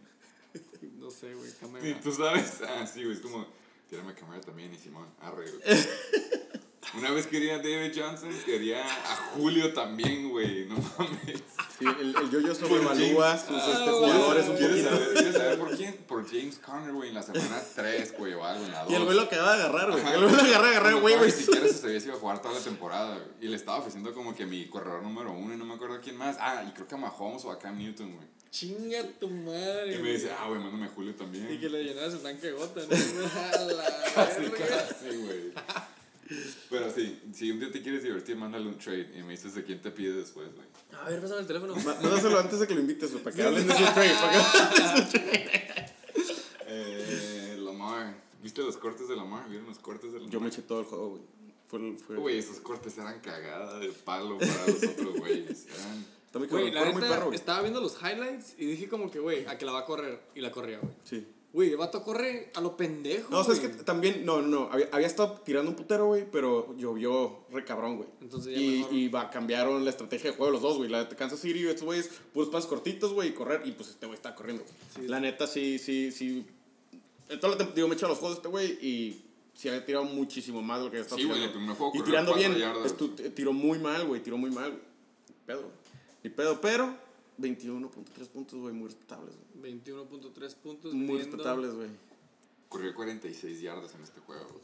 [0.98, 1.50] No sé, güey.
[1.50, 2.02] Sí, cámara.
[2.02, 2.60] tú sabes.
[2.68, 3.46] Ah, sí, güey, es como,
[3.90, 5.62] tírame cámara también y Simón, arre, güey.
[6.98, 11.44] Una vez quería a David Johnson, quería a Julio también, güey, no mames.
[11.78, 14.90] Sí, el, el yo-yo sobrevalúa sus este, Ah, jugadores un ¿Quieres poquito.
[14.90, 15.94] saber, ¿Quieres saber por quién?
[16.18, 18.92] Por James Conner, güey, en la semana 3, güey, o algo, en la 2.
[18.92, 20.04] Y el güey lo acaba de agarrar, güey.
[20.04, 22.42] El güey lo agarra, agarrar Cuando todavía Ni siquiera se sabía si iba a jugar
[22.42, 23.28] toda la temporada, güey.
[23.40, 26.18] Y le estaba ofreciendo como que mi corredor número uno y no me acuerdo quién
[26.18, 26.38] más.
[26.40, 28.28] Ah, y creo que a Mahomes o a Cam Newton, güey.
[28.50, 29.94] Chinga tu madre.
[29.94, 30.14] Y me güey.
[30.14, 31.54] dice, ah, güey, mándame a Julio también.
[31.54, 32.88] Y que le llenaras el tanque de gota, ¿no?
[34.16, 35.54] Casi, casi, güey.
[36.72, 39.64] Pero sí, si un día te quieres divertir, mándale un trade y me dices de
[39.64, 40.68] quién te pide después, güey.
[41.00, 41.76] A ver, pásame el teléfono.
[41.76, 44.16] Mándaselo antes de que lo invites, güey, para que hablen de su trade.
[44.16, 45.68] Para que hablen de su trade.
[46.70, 47.58] Eh,
[48.48, 49.50] ¿Viste los cortes de Lamar?
[49.50, 50.32] ¿Vieron los cortes de Lamar?
[50.32, 51.22] Yo me eché todo el juego, güey.
[51.68, 55.66] Fue, el- fue, Güey, esos cortes eran cagada de palo para los otros güeyes.
[55.68, 56.06] Eran...
[56.28, 57.36] Está muy Güey, cabrón, la corre muy neta, perro, güey.
[57.36, 60.22] estaba viendo los highlights y dije como que, güey, a que la va a correr.
[60.34, 60.94] Y la corría, güey.
[61.04, 61.28] Sí.
[61.52, 63.84] Güey, el vato corre a lo pendejo, No, sabes que güey.
[63.84, 67.98] también, no, no, no, había, había estado tirando un putero, güey, pero llovió re cabrón,
[67.98, 68.08] güey.
[68.22, 70.90] Entonces ya y, y va, cambiaron la estrategia de juego los dos, güey.
[70.90, 74.06] La de Kansas City, estos güeyes, puros pasos cortitos, güey, y correr, y pues este
[74.06, 74.64] güey está corriendo.
[74.64, 74.76] güey.
[74.96, 75.10] Sí.
[75.10, 76.46] La neta, sí, sí, sí.
[77.30, 79.68] En todo el tiempo, digo, me he echado los juegos de este güey y sí
[79.70, 81.54] había tirado muchísimo más de lo que estado Sí, güey, tirando.
[81.54, 82.54] el primer juego Y corrió tirando bien,
[82.86, 84.72] estu- t- tiró muy mal, güey, tiró muy mal.
[85.28, 85.72] Ni pedo.
[86.24, 86.96] Ni pedo, pero
[87.40, 89.74] 21.3 puntos, güey, muy respetables, güey.
[89.82, 90.94] 21.3 puntos.
[90.94, 91.90] Muy respetables, güey.
[92.70, 94.62] Corrió 46 yardas en este juego, güey.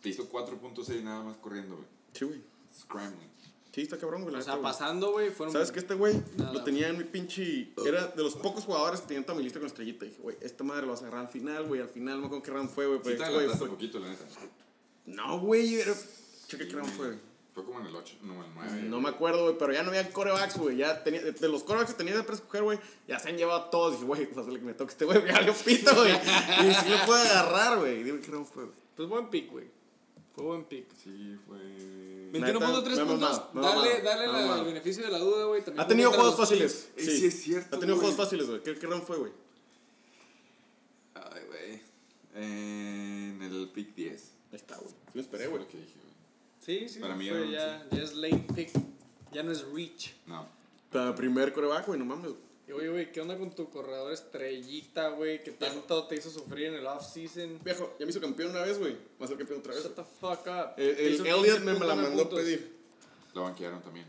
[0.00, 1.86] Te hizo 4.6 nada más corriendo, güey.
[2.12, 2.40] Sí, güey.
[2.78, 3.28] Scrambling.
[3.76, 4.34] Sí, está cabrón, güey.
[4.34, 5.52] O sea, pasando, güey, fueron...
[5.52, 6.50] ¿Sabes que Este güey Nada.
[6.54, 7.74] lo tenía en mi pinche.
[7.86, 10.06] Era de los pocos jugadores que tenían toda mi lista con estrellita.
[10.06, 11.82] Y dije, güey, esta madre lo vas a agarrar al final, güey.
[11.82, 13.00] Al final, no me acuerdo qué round fue, güey.
[13.00, 14.24] Sí te este güey fue- poquito, la neta.
[15.04, 15.92] No, güey, era.
[16.48, 17.18] Checa qué round fue, güey.
[17.52, 18.82] Fue como en el 8, no, en el 9.
[18.84, 20.78] No me acuerdo, güey, pero ya no había corebacks, güey.
[20.78, 23.92] Ya tenía, de los corebacks que tenía para escoger, güey, ya se han llevado todos.
[23.92, 26.12] Dije, güey, pues que me toque este güey, ya le pito, güey.
[26.70, 28.02] Y si lo puede agarrar, güey.
[28.04, 28.76] Dime qué round fue, güey.
[28.96, 29.66] Pues buen pick, güey.
[30.34, 30.86] Fue buen pick.
[30.96, 32.15] Sí, fue...
[32.40, 33.42] 21.3 me ha puntos.
[33.54, 35.62] dale dale la- el beneficio de la duda, güey.
[35.64, 36.90] También Ha tenido juegos fáciles.
[36.96, 37.18] Chiefs.
[37.18, 38.06] Sí, es cierto, Ha tenido güey.
[38.08, 38.62] juegos fáciles, güey.
[38.62, 39.32] ¿Qué, ¿Qué round fue, güey?
[41.14, 41.80] Ay, güey.
[42.34, 44.32] En el pick 10.
[44.52, 44.88] Ahí está, güey.
[44.90, 45.62] Sí me esperé, güey.
[45.62, 46.14] lo que dije, güey.
[46.60, 46.98] Sí, sí.
[47.00, 48.70] Para mí fue ya, ya es late pick.
[49.32, 50.14] Ya no es reach.
[50.26, 50.46] No.
[50.92, 52.30] Para primer coreback, güey, no mames.
[52.30, 52.36] Y
[52.72, 55.42] oye, güey, ¿qué onda con tu corredor estrellita, güey?
[55.42, 57.60] Que tanto te hizo sufrir en el off-season.
[57.64, 58.96] Viejo, ya me hizo campeón una vez, güey.
[59.20, 59.84] Va a ser campeón otra vez.
[59.84, 60.74] Shut the fuck up.
[60.76, 62.40] El, Te el Elliot 15 me, me la mandó a puntos.
[62.40, 62.76] pedir.
[63.34, 64.06] Lo banquearon también.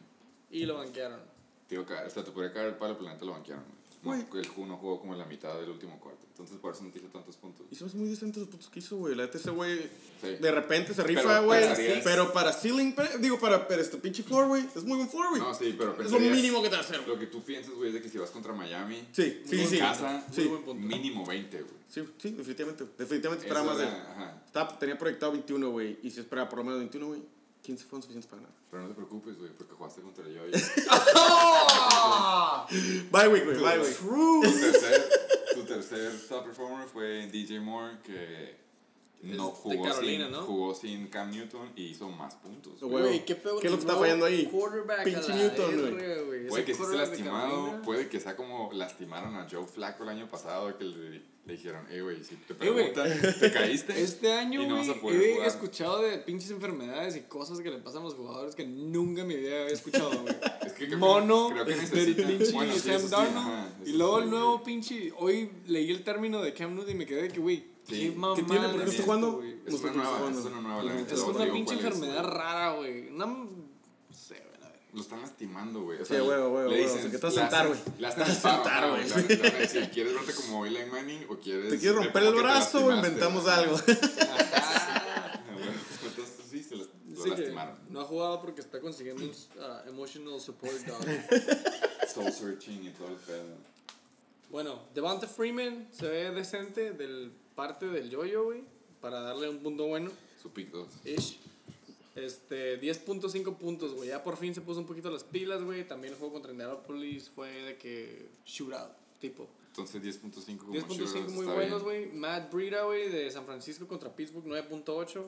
[0.50, 1.20] Y lo banquearon.
[1.68, 3.64] Tío, sea, te podría caer el palo, pero la neta lo banquearon.
[3.66, 3.77] güey.
[4.04, 4.22] No, Güey.
[4.42, 6.26] el juego no jugó como en la mitad del último cuarto.
[6.30, 7.66] Entonces, por eso no te hizo tantos puntos.
[7.72, 9.16] Y son muy decentes los putos que hizo, güey.
[9.16, 9.90] La neta, ese güey
[10.22, 10.36] Sí.
[10.40, 11.62] de repente se rifa, güey.
[11.62, 14.64] pensarías- Pero para ceiling, digo, para, para este pinche floor, güey.
[14.76, 15.42] Es muy buen floor, güey.
[15.42, 17.08] No, sí, pero es lo mínimo que te va a hacer.
[17.08, 19.68] Lo que tú piensas, güey, es de que si vas contra Miami, Sí, sí, en
[19.68, 19.80] sí.
[19.80, 20.42] casa, Sí.
[20.42, 20.88] Muy buen punto.
[20.88, 21.74] mínimo 20, güey.
[21.90, 22.86] Sí, sí, definitivamente.
[22.98, 23.86] Definitivamente esperaba más de.
[23.86, 24.44] Ajá.
[24.46, 25.98] Estaba- tenía proyectado 21, güey.
[26.04, 27.22] Y si esperaba por lo menos 21, güey,
[27.68, 28.54] 15 fueron suficientes para nada.
[28.72, 30.48] Pero no te preocupes, güey, porque jugaste contra yo.
[30.48, 30.52] y-
[33.12, 33.58] Bye, week, güey.
[33.60, 33.94] Bye, güey.
[33.94, 35.10] tu, tercer,
[35.54, 38.56] tu tercer top performer fue DJ Moore, que
[39.24, 40.42] no de jugó, Carolina, sin, ¿no?
[40.44, 42.80] jugó sin Cam Newton y hizo más puntos.
[42.80, 43.60] Güey, qué pedo.
[43.60, 44.50] ¿qué es lo que está fallando ahí?
[45.04, 45.96] Pinche Newton,
[46.28, 46.48] güey.
[46.48, 50.30] Puede que sí esté lastimado, puede que sea como lastimaron a Joe Flacco el año
[50.30, 53.10] pasado, que le, le dijeron, eh, güey, si te Eh, preguntan,
[53.40, 54.02] ¿te caíste?
[54.02, 55.48] Este año, Y no güey, vas a poder he jugar.
[55.48, 59.28] escuchado de pinches enfermedades y cosas que le pasan a los jugadores que nunca en
[59.28, 60.36] mi vida había escuchado, güey.
[60.66, 63.88] Es que creo Mono creo que necesitan- pinche bueno, sí, Sam sí, Darnold.
[63.88, 65.12] y luego el nuevo pinche.
[65.18, 68.16] Hoy leí el término de Cam Newton y me quedé de que, güey, Sí.
[68.16, 68.34] qué.
[68.36, 68.68] ¿Qué tiene?
[68.70, 69.32] ¿Por qué es está jugando?
[69.34, 69.56] güey?
[69.66, 70.40] Es No una nueva, jugando.
[70.40, 72.34] es una nueva, la Es una pinche es, enfermedad güey.
[72.36, 73.10] rara, güey.
[73.12, 73.50] No
[74.14, 74.82] sé, güey, la verdad.
[74.94, 76.02] Lo están lastimando, güey.
[76.02, 77.80] O Sí, sea, güey, güey, le güey, o sea, que te vas a sentar, güey.
[77.98, 79.04] El vas a sentar, güey.
[79.60, 81.70] decir, ¿quieres verte como Eli Manning o quieres...
[81.70, 83.60] ¿Te quieres romper el brazo o inventamos Ajá.
[83.60, 83.78] algo?
[83.90, 85.72] Ah, bueno,
[86.04, 87.78] Entonces sí, se las- lo que lastimaron.
[87.90, 91.00] no ha jugado porque está consiguiendo un uh, emotional support dog.
[92.14, 93.56] Soul searching y todo el pedo.
[94.52, 98.64] Bueno, Devonta Freeman se ve decente del parte del yoyo, güey.
[99.02, 100.10] Para darle un punto bueno.
[100.42, 100.88] Su pick 2.
[101.06, 101.40] Ish.
[102.16, 104.10] Este, 10.5 puntos, güey.
[104.10, 105.86] Ya por fin se puso un poquito las pilas, güey.
[105.88, 109.48] También el juego contra Indianapolis fue de que shootout, tipo.
[109.68, 112.08] Entonces 10.5 como 10.5 shootouts, muy buenos, güey.
[112.14, 115.26] Matt Breida, güey, de San Francisco contra Pittsburgh, 9.8.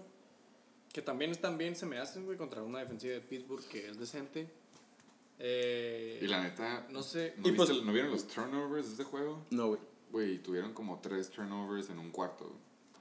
[0.92, 4.00] Que también están bien, se me hacen, güey, contra una defensiva de Pittsburgh que es
[4.00, 4.50] decente.
[5.38, 7.34] Eh, Y la neta, no sé.
[7.38, 9.46] ¿no, Y pues- viste- ¿no vieron los turnovers de este juego?
[9.52, 9.80] No, güey.
[10.12, 12.51] Güey, tuvieron como tres turnovers en un cuarto.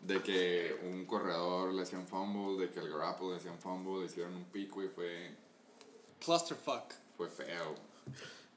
[0.03, 3.59] De que un corredor le hacía un fumble, de que el Garoppolo le hacía un
[3.59, 5.31] fumble, le hicieron un pick, güey, fue,
[6.25, 6.93] Clusterfuck.
[7.17, 7.75] fue feo.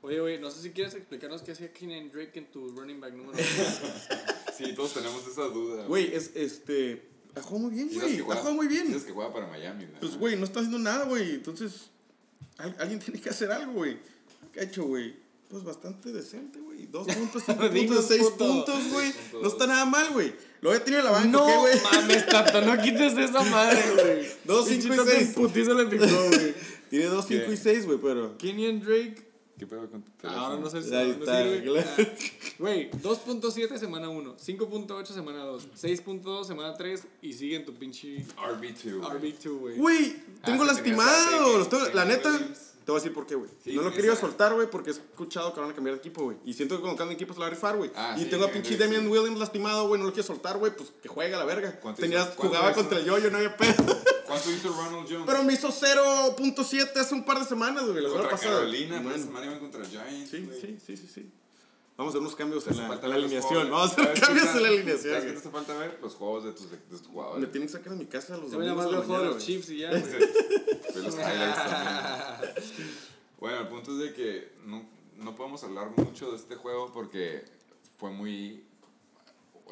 [0.03, 3.13] Oye, güey, no sé si quieres explicarnos qué hacía Keenan Drake en tu running back
[3.13, 3.37] número
[4.57, 5.85] Sí, todos tenemos esa duda.
[5.85, 7.07] Güey, es este.
[7.35, 8.15] Ha jugado muy bien, Dices güey.
[8.15, 8.87] que Ha juega- jugado muy bien.
[8.87, 9.99] Dices que juega para Miami, ¿verdad?
[10.01, 11.35] Pues, güey, no está haciendo nada, güey.
[11.35, 11.89] Entonces,
[12.57, 13.97] al- alguien tiene que hacer algo, güey.
[14.51, 15.15] ¿Qué ha hecho, güey?
[15.51, 16.85] Pues bastante decente, güey.
[16.87, 18.37] Dos puntos, cinco Dinos, puntos, seis puto.
[18.47, 19.13] puntos, güey.
[19.41, 20.33] No está nada mal, güey.
[20.61, 21.79] Lo había tenido en la banca, No ¿qué, güey?
[21.91, 24.27] mames, Tato, no quites esa madre, güey.
[24.45, 25.27] Dos, cinco y seis.
[25.29, 26.53] en putiza le picó, güey.
[26.89, 28.37] Tiene dos, cinco y seis, güey, pero.
[28.37, 29.29] Kenyan Drake.
[29.59, 30.41] ¿Qué pedo con tu teléfono?
[30.43, 31.61] Ahora no sé si Ahí está, sirve.
[31.63, 31.87] claro.
[31.99, 32.03] Ah,
[32.57, 38.25] Güey, 2.7 semana 1, 5.8 semana 2, 6.2 semana 3 y sigue en tu pinche
[38.37, 39.01] RB2.
[39.01, 39.77] RB2, güey.
[39.77, 41.61] Güey, tengo Ah, lastimado.
[41.61, 42.70] a tengo- la neta, Williams.
[42.86, 43.49] Te voy a decir por qué, güey.
[43.63, 45.99] Sí, no lo quería esa- soltar, güey, porque he escuchado que van a cambiar de
[45.99, 46.38] equipo, güey.
[46.45, 47.91] Y siento que cuando cambian de equipo se la va a rifar, güey.
[47.95, 48.75] Ah, y sí, tengo a pinche.
[48.75, 49.99] Damian Williams lastimado, güey.
[49.99, 50.75] No lo quiero soltar, güey.
[50.75, 51.79] Pues que juegue a la verga.
[51.79, 53.75] ¿Cuánto Tenías, jugaba contra el yo-yo, no había pedo.
[54.25, 55.23] ¿Cuánto hizo Ronald Jones?
[55.27, 58.01] Pero me hizo 0.7 hace un par de semanas, güey.
[58.01, 58.55] La semana pasada.
[58.55, 60.32] Carolina, esta semana iban contra Giants.
[60.32, 61.32] Sí, sí, sí, sí, sí.
[62.01, 63.69] Vamos a hacer unos cambios en la, la alineación.
[63.69, 65.21] Vamos a hacer ¿Sabes cambios está- en la ¿Sabes alineación.
[65.21, 65.99] qué te hace falta ver?
[66.01, 67.51] Los juegos de tus, de tus Me jugadores.
[67.51, 69.43] tienen que sacar a mi casa los domingos más de los juegos de los.
[69.45, 69.91] Chiefs y ya.
[69.91, 69.99] Ve
[70.95, 72.91] los highlights también.
[73.39, 74.83] Bueno, el punto es de que no,
[75.17, 77.43] no podemos hablar mucho de este juego porque
[77.97, 78.63] fue muy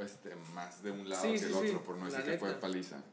[0.03, 2.37] este, más de un lado Sí, que sí, el sí, otro, por no decir que
[2.37, 3.03] fue paliza.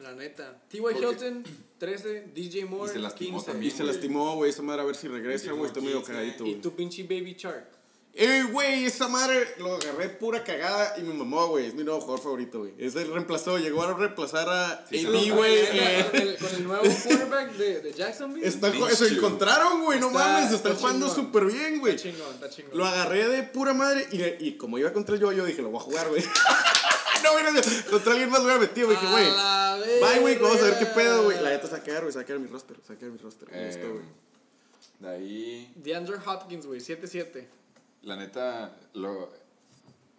[0.00, 0.62] La neta.
[0.68, 0.80] T.Y.
[0.80, 1.44] Hilton,
[1.78, 2.32] 13.
[2.34, 3.50] DJ Moore, Y se lastimó 15.
[3.52, 3.72] también.
[3.72, 4.50] Y se lastimó, güey.
[4.50, 5.66] Esa madre a ver si regresa, güey.
[5.66, 7.77] Estoy medio 15, cagadito, Y tu pinche Baby Shark.
[8.14, 11.66] Eh, güey, esa madre lo agarré pura cagada y me mamó, güey.
[11.66, 12.74] Es mi nuevo jugador favorito, güey.
[12.76, 15.66] Es el reemplazó, llegó a reemplazar a Sí, AB, güey.
[15.68, 18.44] Con eh, el- Con el nuevo quarterback de, de Jacksonville.
[18.46, 21.94] Está, se encontraron, güey, no Está- mames, están está jugando súper bien, güey.
[21.94, 22.76] Está chingón, está chingón.
[22.76, 25.70] Lo agarré de pura madre y, y como iba contra el yo, yo dije, lo
[25.70, 26.22] voy a jugar, güey.
[27.22, 27.50] no, güey, no,
[27.90, 28.98] contra alguien más lo hubiera metido, güey.
[28.98, 31.40] Dije, güey, bye, güey, vamos a ver qué pedo, güey.
[31.40, 32.94] La neta se va a quedar, güey, se va a quedar mi roster, se va
[32.96, 33.48] a quedar mi roster.
[33.52, 34.04] Eh, güey.
[34.98, 37.46] de ahí, DeAndre Hopkins, güey, 7-7.
[38.02, 39.30] La neta, lo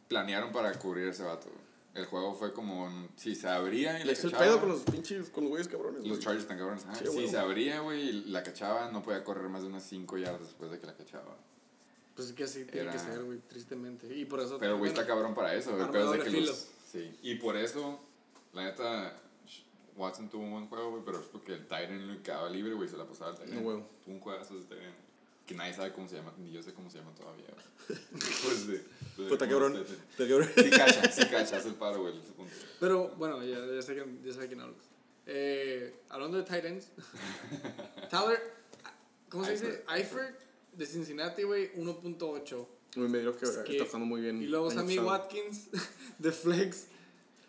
[0.08, 1.48] planearon para cubrir ese vato.
[1.50, 1.70] güey.
[1.96, 4.70] El juego fue como, un- si se abría y la Es el cachaba, pedo con
[4.70, 6.20] los pinches, con los güeyes cabrones, Los güey.
[6.22, 6.86] Chargers están cabrones.
[6.86, 6.96] ajá.
[6.96, 7.28] Sí, si güey.
[7.28, 10.72] se abría, güey, y la cachaba, no podía correr más de unas 5 yardas después
[10.72, 11.36] de que la cachaba.
[12.16, 14.14] Pues es que así tiene Era- que ser, güey, tristemente.
[14.16, 14.58] Y por eso.
[14.60, 15.72] Pero, güey, está cabrón para eso.
[15.92, 16.48] Pedo es de que filo.
[16.48, 16.68] los...
[16.92, 17.18] Sí.
[17.24, 18.00] Y por eso,
[18.54, 19.14] la neta,
[19.96, 22.88] Watson tuvo un buen juego, güey, pero es porque el Tyrant lo quedaba libre, güey,
[22.88, 23.54] se la pasaba al Tyrant.
[23.56, 23.84] No, güey.
[24.06, 24.96] Tuvo un juegazo de Tyrant.
[25.50, 28.00] Que nadie sabe cómo se llama, ni yo sé cómo se llama todavía, güey.
[28.12, 28.74] Después de...
[28.74, 28.84] de
[29.30, 29.78] Puta cómo cabrón,
[30.12, 30.50] está cabrón.
[30.56, 32.14] Sí cacha, sí cacha, es el paro, güey.
[32.80, 34.78] Pero bueno, ya, ya sé, que, ya sé quién hablas.
[35.26, 36.90] Eh, hablando de Titans,
[38.12, 38.40] Tyler,
[39.28, 39.84] ¿cómo se dice?
[39.92, 40.40] Eifert
[40.74, 42.68] de Cincinnati, güey, 1.8.
[42.96, 44.44] Güey, me dio que Es que- está jugando muy bien.
[44.44, 45.08] Y luego Sammy pasado.
[45.18, 45.70] Watkins
[46.20, 46.86] de Flex.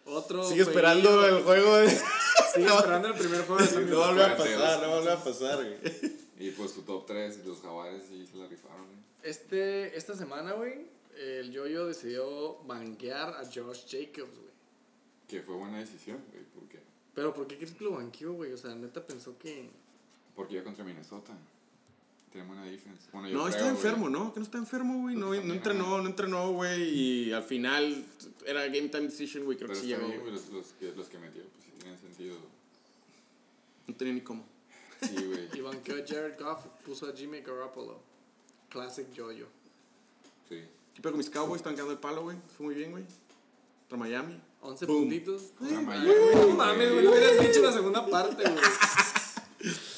[0.07, 0.43] Otro.
[0.49, 1.91] Sigue esperando el juego de...
[1.91, 4.63] Sigue esperando el primer juego de Sammy No vuelve a 42.
[4.63, 6.21] pasar, no vuelve a pasar, güey.
[6.41, 8.99] Y pues su top 3, los jaguares sí se la rifaron, güey.
[9.23, 10.87] Este, esta semana, güey,
[11.19, 14.51] el Yoyo decidió banquear a Josh Jacobs, güey.
[15.29, 16.81] Que fue buena decisión, güey, ¿por qué?
[17.15, 18.53] Pero ¿por qué crees que lo banqueó, güey?
[18.53, 19.69] O sea, neta pensó que...
[20.35, 21.37] Porque iba contra Minnesota.
[22.33, 23.09] Tiene buena defense.
[23.13, 24.33] Bueno, yo No, creo, está enfermo, ¿no?
[24.33, 25.17] Que no está enfermo, güey.
[25.17, 26.89] No, Pues no entrenó, no entrenó, güey.
[26.89, 28.05] Y al final
[28.47, 29.59] era game time decision, güey.
[29.59, 30.09] Creo Pero que sí llegó.
[30.31, 32.37] los, los, que, los que metió, pues sí tienen sentido.
[33.89, 34.45] No tenía ni cómo.
[35.03, 35.49] Sí, güey.
[35.55, 38.01] Y banqueó a Jared Goff, puso a Jimmy Garoppolo.
[38.69, 39.47] Classic Yoyo.
[40.49, 40.63] Sí.
[40.95, 41.57] ¿Qué pedo con mis Cowboys?
[41.61, 42.37] Están quedando el palo, güey.
[42.57, 43.05] Fue muy bien, güey.
[43.89, 44.41] Contra Miami.
[44.63, 44.99] 11 Boom.
[45.03, 45.43] puntitos.
[45.59, 48.55] Contra Miami, No mames, güey, lo hubieras dicho la segunda parte, güey.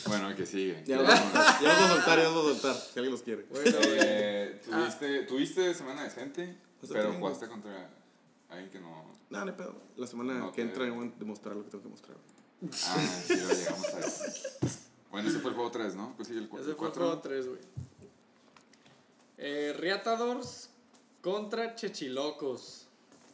[0.07, 0.83] Bueno, que sigue.
[0.85, 2.75] Ya los vamos a soltar, ya los voy a soltar.
[2.75, 3.45] Si alguien los quiere.
[3.49, 3.79] Bueno.
[3.81, 6.59] Eh, ¿tuviste, ¿Tuviste semana decente?
[6.81, 7.89] Pues pero bien, jugaste contra
[8.51, 9.07] alguien que no...
[9.31, 9.75] No, no hay pedo.
[9.97, 12.17] La semana No, que que- entra voy a demostrar lo que tengo que mostrar.
[12.85, 14.49] Ah, sí, lo llegamos a eso.
[15.13, 16.15] Bueno, ese fue el juego 3, ¿no?
[16.17, 16.67] Pues sigue el 4.
[16.69, 17.61] Ese fue el juego 3, güey.
[19.39, 20.71] Eh, Riatadors
[21.21, 22.87] contra Chechilocos.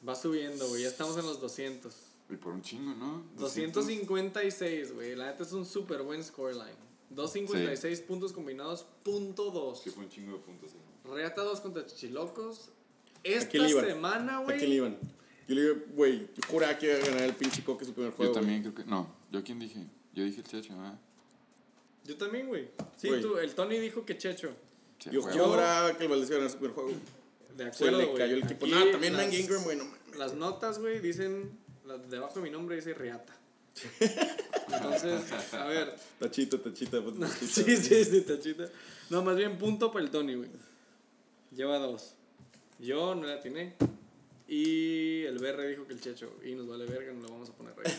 [0.07, 0.83] Va subiendo, güey.
[0.83, 1.95] Ya estamos en los 200.
[2.31, 3.23] Y por un chingo, ¿no?
[3.39, 5.17] 256, güey.
[5.17, 6.77] La neta es un súper buen scoreline.
[7.11, 9.81] 256 puntos combinados, punto 2.
[9.83, 10.71] Sí, fue un chingo de puntos.
[10.73, 10.77] sí.
[11.11, 12.69] Riatados contra Chichilocos.
[13.25, 14.77] Esta semana, ¿A quién le güey.
[14.77, 14.99] iban?
[15.49, 18.13] Yo le digo, güey, yo juraba que iba a ganar el pinche coque su primer
[18.13, 18.33] juego.
[18.35, 18.75] Yo también güey.
[18.75, 18.91] creo que...
[18.91, 19.87] No, ¿yo quién dije?
[20.13, 20.99] Yo dije el Checho, ¿verdad?
[22.09, 22.69] Yo también, güey.
[22.97, 23.21] Sí, Güey.
[23.23, 24.51] tú, el Tony dijo que Checho.
[24.99, 25.51] Che, Yo huevo.
[25.51, 26.91] juraba que el Valdés iba a ganar su primer juego.
[27.57, 28.19] De Se acuerdo, le güey.
[28.19, 28.67] cayó el equipo.
[28.67, 30.17] Aquí No, también las- Mank Ingram, güey, no mames.
[30.17, 31.57] Las notas, güey, dicen.
[31.85, 33.37] la- Debajo de mi nombre dice Riata.
[34.73, 35.95] Entonces, a ver.
[36.19, 37.47] Tachita, tachita, pues, tachita.
[37.47, 38.69] Sí, sí, sí, tachita.
[39.11, 40.49] No, más bien punto para el Tony, güey.
[41.55, 42.15] Lleva dos.
[42.79, 43.75] Yo no le atiné.
[44.49, 46.33] Y el BR dijo que el Checho.
[46.45, 47.93] Y nos vale verga, no lo vamos a poner rey.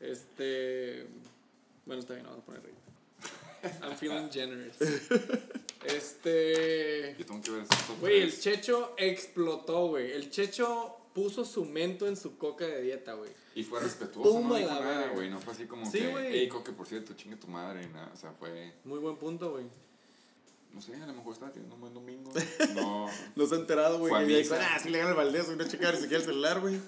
[0.00, 1.06] Este.
[1.86, 2.74] Bueno, está bien, vamos a poner rey.
[3.82, 4.76] I'm feeling generous.
[5.84, 7.14] Este.
[7.18, 8.38] Yo tengo que ver esos Güey, el.
[8.38, 10.12] Checho explotó, güey.
[10.12, 13.30] El Checho puso su mento en su coca de dieta, güey.
[13.54, 15.30] Y fue respetuoso, Pum, no a dijo nada, güey.
[15.30, 16.26] No fue así como Sí, que, güey.
[16.40, 18.10] hey, Coque, por cierto, chingue tu madre y nada.
[18.12, 19.64] O sea, fue, Muy buen punto, güey.
[20.74, 22.30] no sé, a lo mejor estaba teniendo un buen domingo.
[22.74, 24.12] No, No se ha enterado, güey.
[24.12, 24.56] A ya misa.
[24.58, 26.78] dijo, ah, sí le gana el Valdés, güey, no checar ni siquiera el celular, güey.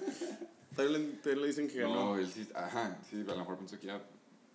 [0.75, 1.95] También le, le dicen que ganó.
[2.13, 4.01] no, él sí, ajá, sí, a lo mejor pensó que iba a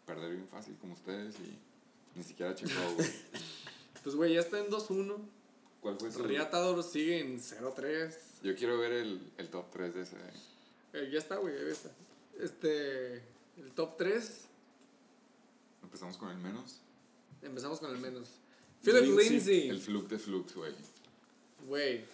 [0.07, 1.59] perder bien fácil como ustedes y
[2.17, 3.09] ni siquiera checó, güey.
[4.03, 5.17] Pues, güey, ya está en 2-1.
[5.81, 6.23] ¿Cuál fue su?
[6.23, 8.15] Riatador sigue en 0-3.
[8.43, 10.17] Yo quiero ver el, el top 3 de ese.
[10.93, 11.91] Eh, ya está, güey, ahí está.
[12.39, 13.15] Este.
[13.57, 14.45] El top 3.
[15.85, 16.81] Empezamos con el menos.
[17.41, 18.29] empezamos con el menos.
[18.83, 19.31] Philip Lindsay.
[19.31, 19.69] Lindsay.
[19.71, 20.75] El fluke de flukes, güey.
[21.67, 22.05] Güey.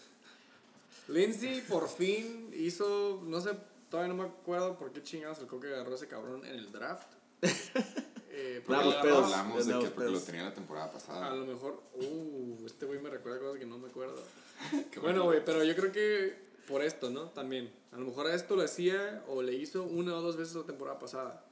[1.09, 3.51] Lindsay por fin hizo, no sé,
[3.91, 6.71] todavía no me acuerdo por qué chingados el coque agarró a ese cabrón en el
[6.71, 7.09] draft.
[7.43, 9.25] Eh, porque lo pedos.
[9.25, 10.25] Hablamos de que porque lo pedos.
[10.25, 11.35] tenía la temporada A pasada.
[11.35, 14.23] lo mejor, uh, este güey me recuerda cosas que no me acuerdo.
[15.01, 16.37] Bueno, güey, pero yo creo que
[16.69, 17.31] por esto, ¿no?
[17.31, 17.73] También.
[17.93, 20.65] A lo mejor a esto lo hacía o le hizo una o dos veces la
[20.65, 21.45] temporada pasada.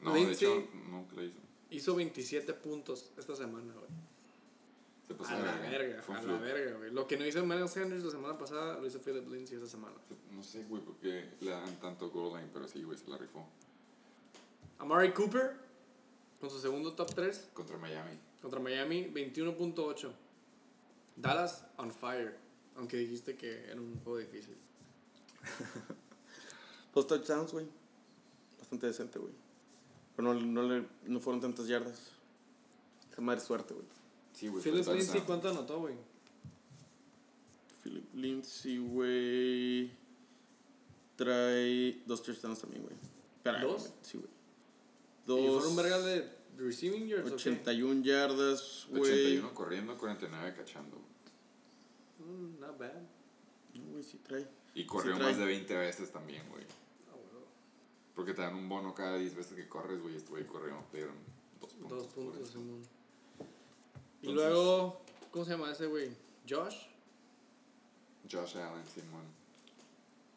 [0.00, 1.38] No, de Lindsay- hecho, nunca lo hizo.
[1.70, 3.86] Hizo 27 puntos esta semana, güey.
[5.08, 6.90] Se pasó A de la verga, un a la verga, güey.
[6.92, 9.94] Lo que no hizo Miles Sanders la semana pasada, lo hizo Philip Lindsay esta semana.
[10.32, 13.18] No sé, güey, por qué le dan tanto goal line, pero sí, güey, se la
[13.18, 13.46] rifó.
[14.78, 15.56] Amari Cooper,
[16.40, 18.18] con su segundo top 3 Contra Miami.
[18.42, 20.12] contra Miami, 21.8.
[21.16, 22.36] Dallas on fire,
[22.76, 24.56] aunque dijiste que era un juego difícil.
[26.94, 27.66] Dos touchdowns, güey.
[28.58, 29.32] Bastante decente, güey.
[30.14, 32.10] Pero no, no, le, no fueron tantas yardas.
[33.10, 33.86] Esa madre suerte, güey.
[34.34, 34.62] Sí, güey.
[34.62, 34.86] Philip.
[34.86, 35.94] Lindsay, ¿cuánto anotó, güey?
[37.82, 39.90] Philip Lindsay, güey.
[41.16, 42.94] Trae dos touchdowns también, güey.
[43.38, 43.82] Espera, ¿Dos?
[43.82, 43.92] güey.
[44.02, 44.30] Sí, güey.
[45.26, 45.54] ¿Y Dos.
[45.54, 47.50] fueron un verga de receiving yards o qué?
[47.50, 49.02] 81 yardas, güey.
[49.02, 50.96] 81 corriendo, 49 cachando.
[52.18, 53.02] Mm, not bad.
[53.74, 54.46] No, güey, sí trae.
[54.74, 55.28] Y corrió trae.
[55.28, 56.64] más de 20 veces también, güey.
[57.08, 57.46] Ah, huevo.
[58.14, 60.16] Porque te dan un bono cada 10 veces que corres, güey.
[60.16, 61.16] Este güey corrió, te dieron
[61.60, 61.98] dos puntos.
[61.98, 62.48] Dos puntos.
[62.48, 62.82] Simón.
[64.22, 65.00] Y luego,
[65.30, 66.10] ¿cómo se llama ese güey?
[66.48, 66.76] ¿Josh?
[68.30, 69.24] Josh Allen, Simón.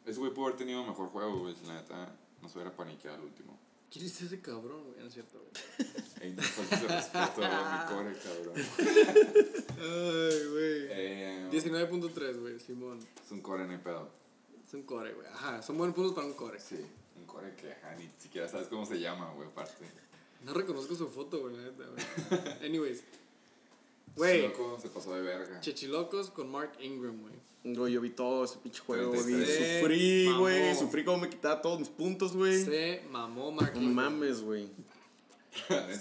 [0.04, 1.54] Ese güey pudo haber tenido mejor juego, güey.
[1.54, 2.12] Si la neta
[2.42, 3.58] no se hubiera paniqueado al último.
[3.90, 5.00] ¿Quién es ese cabrón, güey?
[5.00, 5.90] No es cierto, güey.
[6.20, 8.54] Ey, no faltes de respeto a mi core, cabrón.
[9.78, 10.86] Ay, güey.
[10.90, 12.98] Eh, 19.3, güey, Simón.
[13.24, 14.08] es un core, no hay pedo.
[14.66, 15.26] Es un core, güey.
[15.26, 16.60] Ajá, son buenos puntos para un core.
[16.60, 16.76] Sí,
[17.16, 19.84] un core que ajá, ni siquiera sabes cómo se llama, güey, aparte.
[20.44, 22.54] No reconozco su foto, güey, la neta, güey.
[22.64, 23.02] Anyways.
[24.20, 25.60] Güey, Loco, se pasó de verga.
[25.60, 27.34] Chechilocos con Mark Ingram, güey.
[27.74, 29.22] Güey, yo vi todo ese pinche juego, güey.
[29.22, 29.80] 36.
[29.80, 30.74] Sufrí, güey.
[30.76, 32.62] Sufrí como me quitaba todos mis puntos, güey.
[32.64, 34.12] Se mamó Mark No Ingram.
[34.12, 34.68] mames, güey.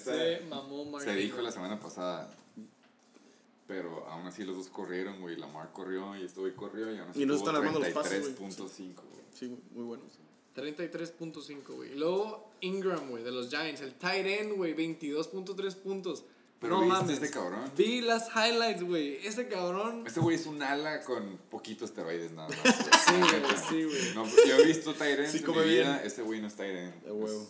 [0.03, 2.30] Se mamó Mark se dijo la semana pasada.
[3.67, 5.36] Pero aún así los dos corrieron, güey.
[5.38, 8.36] Lamar corrió y este güey corrió y aún así Y no están armando los pases,
[8.38, 8.49] güey.
[8.49, 9.24] 33.5, güey.
[9.34, 10.07] Sí, muy buenos.
[10.55, 11.91] 33.5, güey.
[11.91, 13.82] Y luego Ingram, güey, de los Giants.
[13.82, 16.26] El tight end, güey, 22.3 puntos.
[16.60, 17.14] Pero no ¿viste mames.
[17.22, 17.72] este cabrón?
[17.78, 19.26] Vi las highlights, güey.
[19.26, 20.03] Ese cabrón.
[20.05, 22.57] Este güey es un ala con poquitos esteroides nada más.
[23.10, 23.57] Sí, güey.
[23.70, 24.14] sí, güey.
[24.16, 26.01] No, yo he visto Tyrant Sí en mi vida, bien.
[26.05, 26.95] ese güey no es Tyrant.
[27.03, 27.47] De huevo.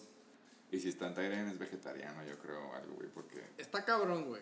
[0.71, 3.41] Y si está en Tyrant es vegetariano, yo creo, algo, güey, porque...
[3.57, 4.41] Está cabrón, güey.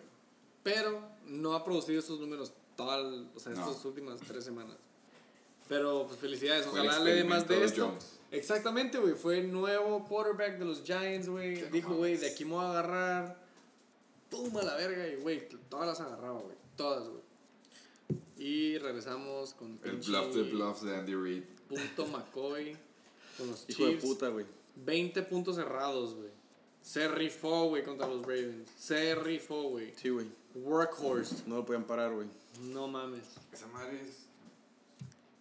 [0.62, 3.00] Pero no ha producido estos números todas,
[3.34, 3.68] o sea, No.
[3.70, 4.76] estas últimas tres semanas.
[5.68, 6.66] Pero, pues felicidades.
[6.66, 7.88] Ojalá le dé más de esto.
[7.88, 8.18] Jones.
[8.30, 9.14] Exactamente, güey.
[9.14, 11.62] Fue el nuevo quarterback de los Giants, güey.
[11.70, 13.47] Dijo, güey, de aquí me voy a agarrar.
[14.30, 15.06] Pum, a la verga.
[15.08, 16.56] Y, güey, todas las agarraba, güey.
[16.76, 17.22] Todas, güey.
[18.36, 21.42] Y regresamos con El bluff de bluffs de Andy Reid.
[21.68, 22.76] Punto McCoy
[23.36, 24.04] con los Hijo de Chiefs.
[24.04, 24.46] puta, güey.
[24.76, 26.30] 20 puntos cerrados, güey.
[26.80, 28.70] Se rifó, güey, contra los Ravens.
[28.78, 29.92] Se rifó, güey.
[29.96, 30.26] Sí, güey.
[30.54, 31.42] Workhorse.
[31.46, 32.28] No lo podían parar, güey.
[32.62, 33.24] No mames.
[33.52, 34.28] Esa madre es...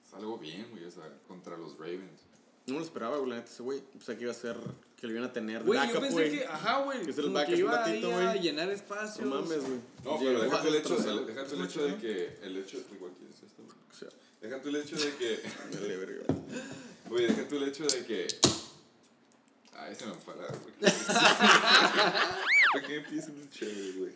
[0.05, 2.21] Es algo bien, güey, o sea, contra los Ravens.
[2.65, 3.81] No me lo esperaba, güey, la neta, ese güey.
[3.81, 4.57] Pensé que iba a ser,
[4.99, 5.63] que lo iban a tener.
[5.63, 6.31] Güey, yo pensé güey.
[6.39, 8.39] que, ajá, güey, Que es el como backup que iba ahí ratito, a güey.
[8.41, 9.27] llenar espacios.
[9.27, 9.79] No mames, güey.
[10.03, 11.25] No, pero tú el hecho, el- güey.
[11.27, 12.39] deja tú el hecho de que...
[12.41, 12.77] El hecho...
[12.93, 13.77] Igual que es esto, güey.
[13.91, 14.09] O sea,
[14.41, 15.39] Deja tú el hecho de que...
[15.79, 16.25] dale, verga.
[17.09, 18.27] Güey, deja tú el hecho de que...
[19.73, 20.47] Ay, se me fue la...
[22.73, 24.11] ¿Por qué empieza un chévere, güey?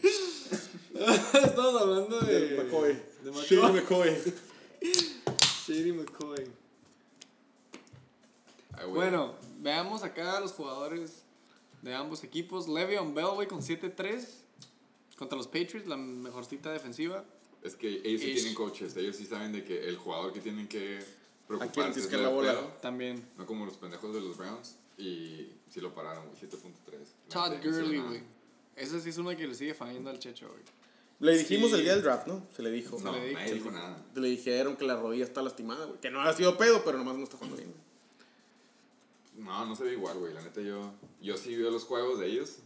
[1.43, 2.49] Estamos hablando de...
[2.49, 2.93] De McCoy.
[3.23, 4.09] De Shady McCoy.
[4.09, 4.34] McCoy.
[5.67, 6.47] Shady McCoy.
[8.73, 8.93] Ay, güey.
[8.95, 11.24] Bueno, veamos acá a los jugadores
[11.82, 12.68] de ambos equipos.
[12.68, 14.26] Le'Veon Bell, güey, con 7-3
[15.18, 17.24] contra los Patriots, la mejorcita defensiva.
[17.64, 18.36] Es que ellos sí Ish.
[18.36, 20.99] tienen coaches, ellos sí saben de que el jugador que tienen que
[21.47, 22.53] preocuparse es que la bola?
[22.53, 23.24] pedo, También.
[23.38, 24.76] no como los pendejos de los Browns.
[24.97, 26.99] Y sí lo pararon, güey, 7.3.
[27.30, 28.24] Todd no Gurley, güey.
[28.76, 30.62] Ese sí es uno que le sigue fallando al Checho, güey.
[31.20, 31.76] Le dijimos Sí.
[31.78, 32.45] el día del draft, ¿no?
[32.55, 32.99] Se le dijo.
[32.99, 34.03] No, le di- nadie dijo nada.
[34.16, 35.99] Le dijeron que la rodilla está lastimada, güey.
[35.99, 37.82] Que no ha sido pedo, pero nomás no está jugando bien, güey.
[39.44, 40.34] No, no se ve igual, güey.
[40.34, 42.60] La neta, yo, yo sí veo los juegos de ellos.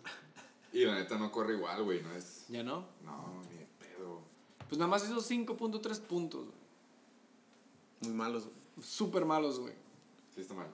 [0.74, 2.02] Y la neta no corre igual, güey.
[2.02, 2.46] No es.
[2.50, 2.86] ¿Ya no?
[3.04, 4.20] No, ni de pedo.
[4.68, 6.58] Pues nada más hizo 5.3 puntos, güey.
[8.02, 8.56] Muy malos, güey.
[8.86, 9.74] Súper malos, güey.
[10.34, 10.68] Sí, está mal.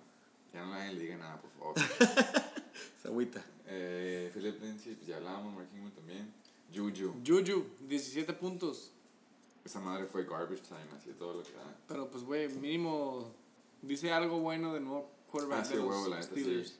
[0.53, 1.75] Ya no le diga nada, por favor.
[3.05, 3.43] Agüita.
[3.67, 5.53] eh, Philip Lindsay, pues ya hablábamos.
[5.53, 6.33] Mark Ingram también.
[6.73, 7.13] Juju.
[7.25, 8.91] Juju, 17 puntos.
[9.63, 11.77] Esa madre fue garbage time, así todo lo que da.
[11.87, 13.31] Pero pues, güey, mínimo
[13.81, 16.23] dice algo bueno de nuevo quarterback Ah, sí, de los huevo, sí.
[16.23, 16.75] Steelers.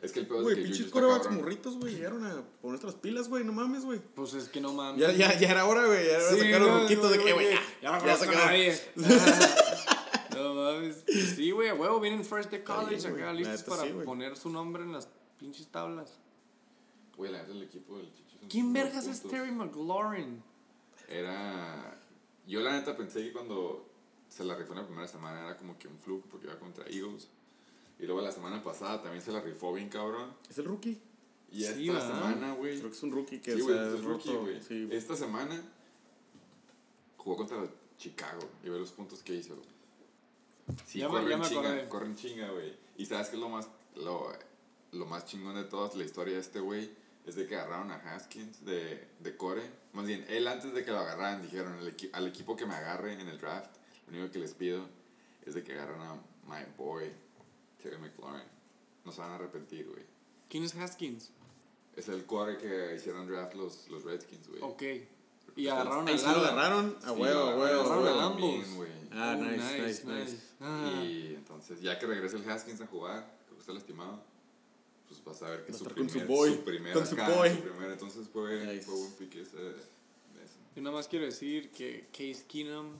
[0.00, 2.94] Es que el peor Güey, es que pinches corebacks morritos, güey, llegaron a ponerse las
[2.94, 3.98] pilas, güey, no mames, güey.
[4.14, 5.00] Pues es que no mames.
[5.00, 7.10] Ya, ya, ya era hora, güey, ya era hora de Sí, sacar los no, ruquitos
[7.10, 8.80] de no, que, güey, ya, ya no conozco a nadie.
[10.36, 11.04] no mames.
[11.34, 14.84] Sí, güey, a huevo, vienen first de college acá listos para sí, poner su nombre
[14.84, 15.08] en las
[15.38, 16.18] pinches tablas.
[17.16, 18.38] Güey, la neta el equipo del Chichi.
[18.38, 19.22] son ¿Quién vergas es.
[19.22, 20.40] Terry McLaurin?
[21.08, 21.98] Era.
[22.46, 23.88] Yo la neta pensé que cuando
[24.28, 26.84] se la rifó en la primera semana era como que un fluke porque iba contra
[26.86, 27.28] Eagles.
[27.98, 30.32] Y luego la semana pasada también se la rifó bien cabrón.
[30.48, 31.00] Es el rookie.
[31.50, 32.78] Y esta semana, güey.
[32.78, 34.62] Creo que es un rookie que Sí, es rookie, güey.
[34.62, 34.88] Sí.
[34.92, 35.60] Esta semana
[37.16, 37.58] jugó contra
[37.96, 39.56] Chicago y ve los puntos que hizo.
[40.86, 42.76] Sí, Ya corren me chinga, corren chinga, güey.
[42.96, 44.30] Y sabes que es lo más, lo,
[44.92, 46.90] lo más chingón de toda la historia de este güey
[47.26, 49.62] es de que agarraron a Haskins de, de Core.
[49.94, 52.74] Más bien, él antes de que lo agarraran dijeron "El equi- al equipo que me
[52.74, 53.70] agarre en el draft,
[54.08, 54.86] lo único que les pido
[55.46, 56.14] es de que agarren a
[56.46, 57.10] my boy,
[57.82, 58.46] Terry McLaurin.
[59.04, 60.04] No se van a arrepentir, güey.
[60.48, 61.30] ¿Quién es Haskins?
[61.96, 64.60] Es el core que hicieron draft los, los Redskins, güey.
[64.62, 64.82] Ok.
[65.56, 68.04] Y agarraron a sí lo agarraron, a huevo, a huevo, agarraron
[68.40, 68.62] huevo.
[68.62, 68.90] a güey.
[69.10, 70.36] Ah, Oh, nice, nice, nice.
[70.60, 71.02] Ah.
[71.02, 74.22] Y entonces, ya que regrese el Haskins a jugar, creo que está lastimado,
[75.08, 77.14] pues vas a ver que su estar con primer, su boy, su primer con su
[77.14, 77.50] acá, boy.
[77.50, 78.82] su primer, entonces fue, Nice.
[78.82, 79.56] fue buen pique ese.
[80.76, 82.92] Yo nada más quiero decir que Case Keenum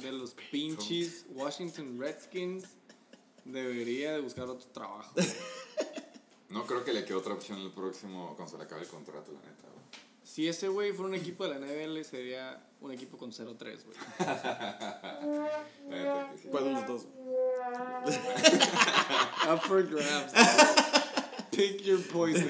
[0.00, 2.66] de los pinches Washington Redskins
[3.46, 5.12] debería de buscar otro trabajo.
[6.48, 9.32] No creo que le quede otra opción el próximo, cuando se le acabe el contrato,
[9.32, 9.84] la neta, güey.
[10.22, 13.98] Si ese güey fuera un equipo de la NFL, sería un equipo con 0-3, güey.
[16.50, 17.02] ¿Cuál de los dos?
[19.52, 20.32] Up for grabs.
[21.50, 22.48] Pick your poison.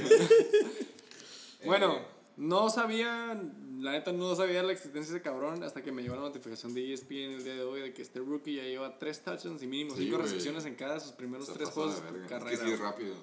[1.64, 2.01] bueno,
[2.36, 3.40] no sabía,
[3.87, 6.74] la neta no sabía la existencia de ese cabrón hasta que me llegó la notificación
[6.74, 9.66] de ESPN el día de hoy de que este rookie ya lleva 3 touchdowns y
[9.66, 10.26] mínimo Sí, 5 güey.
[10.28, 12.53] recepciones en cada de sus primeros Se 3 pasó de juegos de carrera.
[12.53, 12.91] Es que sí es güey.
[12.91, 13.14] rápido.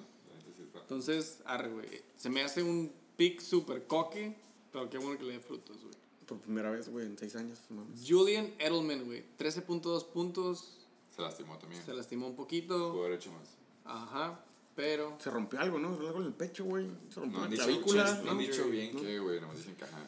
[0.80, 1.86] Entonces, arre, güey.
[2.16, 4.34] Se me hace un pick super cocky,
[4.72, 5.94] pero qué bueno que le dé frutos, güey.
[6.26, 8.04] Por primera vez, güey, en seis años, no mames.
[8.08, 9.24] Julian Edelman, güey.
[9.38, 10.86] 13.2 puntos.
[11.14, 11.82] Se lastimó también.
[11.84, 12.92] Se lastimó un poquito.
[12.92, 13.56] Pudo haber hecho más.
[13.84, 14.40] Ajá.
[14.74, 15.16] Pero.
[15.20, 15.88] Se rompió algo, ¿no?
[15.90, 16.86] Algo en el pecho, güey.
[17.10, 18.04] Se rompió No han la dicho, clavícula.
[18.24, 18.42] no han ¿no?
[18.42, 19.00] dicho bien ¿no?
[19.02, 20.04] que, güey, nomás dicen que ajá.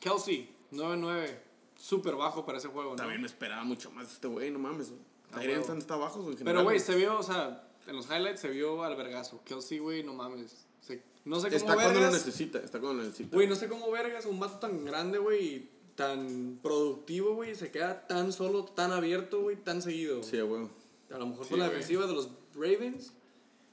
[0.00, 1.38] Kelsey, 9-9.
[1.78, 2.96] Súper bajo para ese juego, ¿no?
[2.96, 4.92] También me esperaba mucho más de este güey, no mames.
[5.32, 5.60] Ah, huevo.
[5.78, 6.10] está güey.
[6.10, 9.40] en Pero, general, güey, se vio, o sea, en los highlights se vio al vergazo.
[9.44, 10.66] Kelsey, güey, no mames.
[10.82, 13.34] Se- no sé cómo Está cuando lo necesita, está cuando lo necesita.
[13.34, 17.70] Güey, no sé cómo vergas un vato tan grande, güey, y tan productivo, güey, se
[17.70, 20.22] queda tan solo, tan abierto, güey, tan seguido.
[20.22, 20.68] Sí, güey.
[21.12, 23.12] A lo mejor Sí, por la defensiva de los Ravens.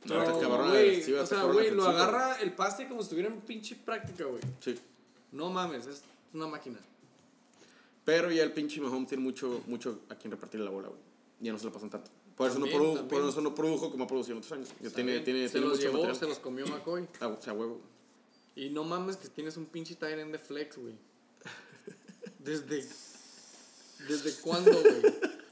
[0.05, 3.05] No, Pero, está cabrón la defensiva, o sea, güey, lo agarra el pase como si
[3.05, 4.41] estuviera en pinche práctica, güey.
[4.59, 4.79] Sí.
[5.31, 6.03] No mames, es
[6.33, 6.79] una máquina.
[8.05, 10.99] Pero ya el pinche Mahomes tiene mucho, mucho a quien repartir la bola, güey.
[11.41, 12.09] Ya no se la pasan tanto.
[12.35, 13.21] Por eso, no, También, produ- también.
[13.21, 14.69] por eso no produjo como ha producido en otros años.
[14.79, 16.15] Ya tiene, tiene, se tiene los mucho llevó, material.
[16.19, 17.07] se los comió McCoy.
[17.19, 17.81] Ah, o sea, huevo.
[18.55, 20.95] Y no mames que tienes un pinche tight end de flex, güey.
[22.39, 22.85] Desde.
[24.07, 25.01] ¿Desde cuándo, güey?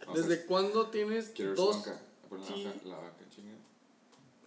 [0.06, 1.78] Vamos a ¿Desde cuándo tienes dos?
[1.78, 2.02] banca.
[2.32, 3.16] La banca, la banca.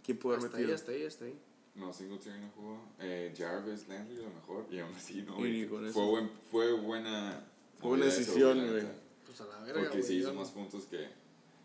[0.05, 0.74] ¿Quién pudo haber Hasta ahí, metido?
[0.76, 1.39] hasta ahí, hasta ahí.
[1.79, 2.79] No, Singletary no jugó.
[2.99, 4.66] Eh, Jarvis Landry lo mejor.
[4.70, 5.53] Y aún así, no, Y güey.
[5.62, 6.07] ni con Fue, eso.
[6.11, 7.45] buen, fue buena.
[7.79, 8.85] Fue buena decisión, güey.
[9.24, 11.09] Pues a la verga, Porque sí hizo más puntos que.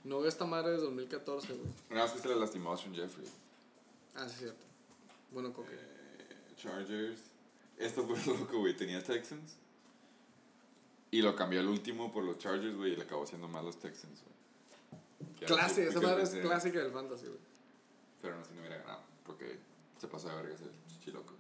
[0.03, 1.70] No veo esta madre desde 2014, güey.
[1.89, 3.26] Nada más que se le lastimó a Sean Jeffrey.
[4.16, 4.64] Ah, sí, es cierto.
[5.32, 5.74] Bueno, Coque.
[5.74, 7.22] Eh, Chargers.
[7.78, 8.76] Esto fue loco, güey.
[8.78, 9.55] Tenía Texans.
[11.09, 12.93] Y lo cambió al último por los Chargers, güey.
[12.93, 14.34] Y le acabó haciendo mal los Texans, güey.
[15.47, 17.39] Clase, esa madre es clásica del fantasy, güey.
[18.22, 19.01] Pero no sé si no hubiera ganado.
[19.26, 19.57] Porque
[20.03, 21.33] se pasó de vergas el chichiloco.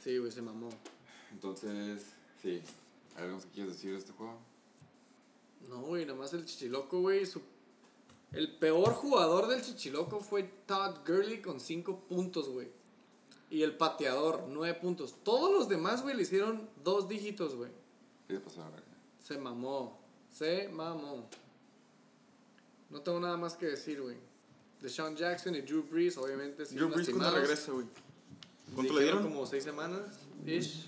[0.00, 0.68] Sí, güey, se mamó.
[1.30, 2.04] Entonces,
[2.42, 2.60] sí.
[3.16, 4.36] ¿Hay algo que quieres decir de este juego?
[5.70, 7.24] No, güey, nada más el chichiloco, güey.
[7.24, 7.40] su-
[8.32, 12.68] El peor jugador del chichiloco fue Todd Gurley con 5 puntos, güey.
[13.48, 15.14] Y el pateador, 9 puntos.
[15.22, 17.70] Todos los demás, güey, le hicieron dos dígitos, güey.
[18.28, 18.82] ¿Qué se pasó verga?
[19.18, 19.98] Se mamó.
[20.30, 21.26] Se mamó.
[22.90, 24.16] No tengo nada más que decir, güey.
[24.82, 27.86] Deshaun Jackson y Drew Brees, obviamente, Drew Brees cuando regresa, güey.
[28.74, 29.22] ¿Cuánto le dieron?
[29.22, 30.86] Como 6 semanas, ish.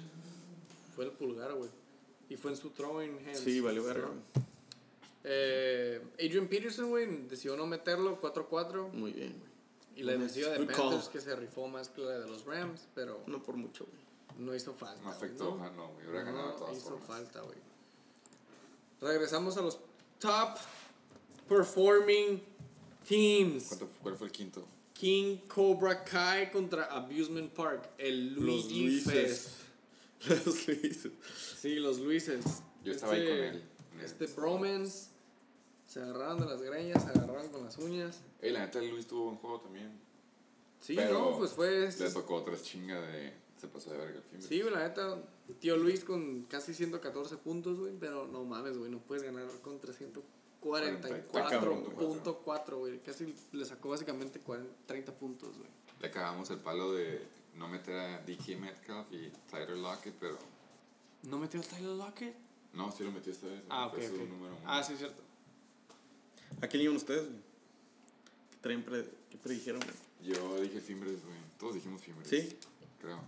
[0.94, 1.70] Fue el pulgar, güey.
[2.28, 3.38] Y fue en su throwing hands.
[3.40, 4.08] Sí, valió verga.
[5.22, 8.90] Eh, Adrian Peterson, güey, decidió no meterlo 4-4.
[8.92, 9.54] Muy bien, güey.
[9.96, 10.66] Y la defensiva de.
[10.66, 14.44] Panthers que se rifó más que la de los Rams, pero No por mucho, güey.
[14.44, 15.00] no hizo falta.
[15.02, 15.64] No afectó, ¿no?
[15.64, 16.06] ah, no, güey.
[16.08, 17.06] Hubiera ganado de No todas hizo formas.
[17.06, 17.58] falta, güey.
[19.00, 19.78] Regresamos a los
[20.18, 20.56] top
[21.48, 22.42] performing
[23.06, 23.78] Teams.
[24.02, 24.66] ¿Cuál fue el quinto?
[24.94, 27.90] King Cobra Kai contra Abusement Park.
[27.98, 29.50] El Luigi los Luises.
[30.28, 31.12] Los Luises.
[31.58, 32.44] Sí, los Luises.
[32.82, 33.62] Yo estaba ahí este con él.
[34.02, 35.08] Este bromance.
[35.86, 38.20] Se agarraron de las greñas, se agarraron con las uñas.
[38.40, 39.92] Ey, la neta, Luis tuvo un juego también.
[40.80, 41.86] Sí, no, pues fue.
[41.86, 42.04] Este.
[42.04, 43.34] Le tocó otras chingas de.
[43.60, 44.42] Se pasó de verga el fin.
[44.42, 45.22] Sí, la neta,
[45.60, 49.92] tío Luis con casi 114 puntos, güey, pero no mames, güey, no puedes ganar contra
[49.92, 52.98] 114 44.4, güey.
[53.00, 55.68] Casi le sacó básicamente 40, 30 puntos, güey.
[56.00, 60.36] Le cagamos el palo de no meter a DK Metcalf y Tyler Lockett, pero.
[61.24, 62.34] ¿No metió a Tyler Lockett?
[62.72, 63.62] No, sí lo metió esta vez.
[63.68, 63.94] Ah, ok.
[63.94, 64.28] okay.
[64.66, 65.22] Ah, sí, es cierto.
[66.60, 67.40] ¿A quién iban ustedes, güey?
[68.62, 70.34] ¿Qué, ¿Qué predijeron, güey?
[70.34, 71.36] Yo dije Fimbres, güey.
[71.58, 72.28] Todos dijimos Fimbres.
[72.28, 72.56] ¿Sí?
[73.00, 73.20] Creo.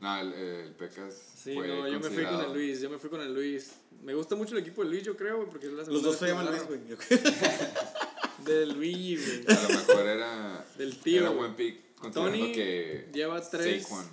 [0.00, 1.14] No, el, el Pecas.
[1.36, 3.72] Sí, fue no, yo me fui con el Luis, yo me fui con el Luis.
[4.02, 6.16] Me gusta mucho el equipo de Luis, yo creo, güey, porque es la Los dos
[6.16, 6.80] se llaman Luis, güey.
[8.44, 9.56] Del Luis, güey.
[9.56, 10.66] A lo mejor era.
[10.78, 11.90] Del tío, Era buen pick.
[12.12, 13.08] Tony que.
[13.12, 13.82] lleva tres.
[13.82, 14.06] Saquon.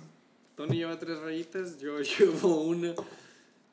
[0.56, 2.94] Tony lleva tres rayitas, yo llevo una.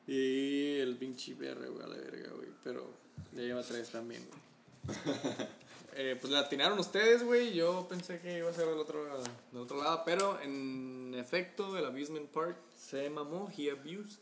[0.06, 2.48] Y el pinche perro, güey, a la verga, güey.
[2.64, 2.94] Pero
[3.32, 4.96] ya lleva tres también, güey.
[5.98, 7.54] Eh, pues le atinaron ustedes, güey.
[7.54, 9.04] Yo pensé que iba a ser del otro,
[9.50, 10.02] del otro lado.
[10.04, 13.50] Pero en efecto, el Abusement Park se mamó.
[13.56, 14.20] He abused.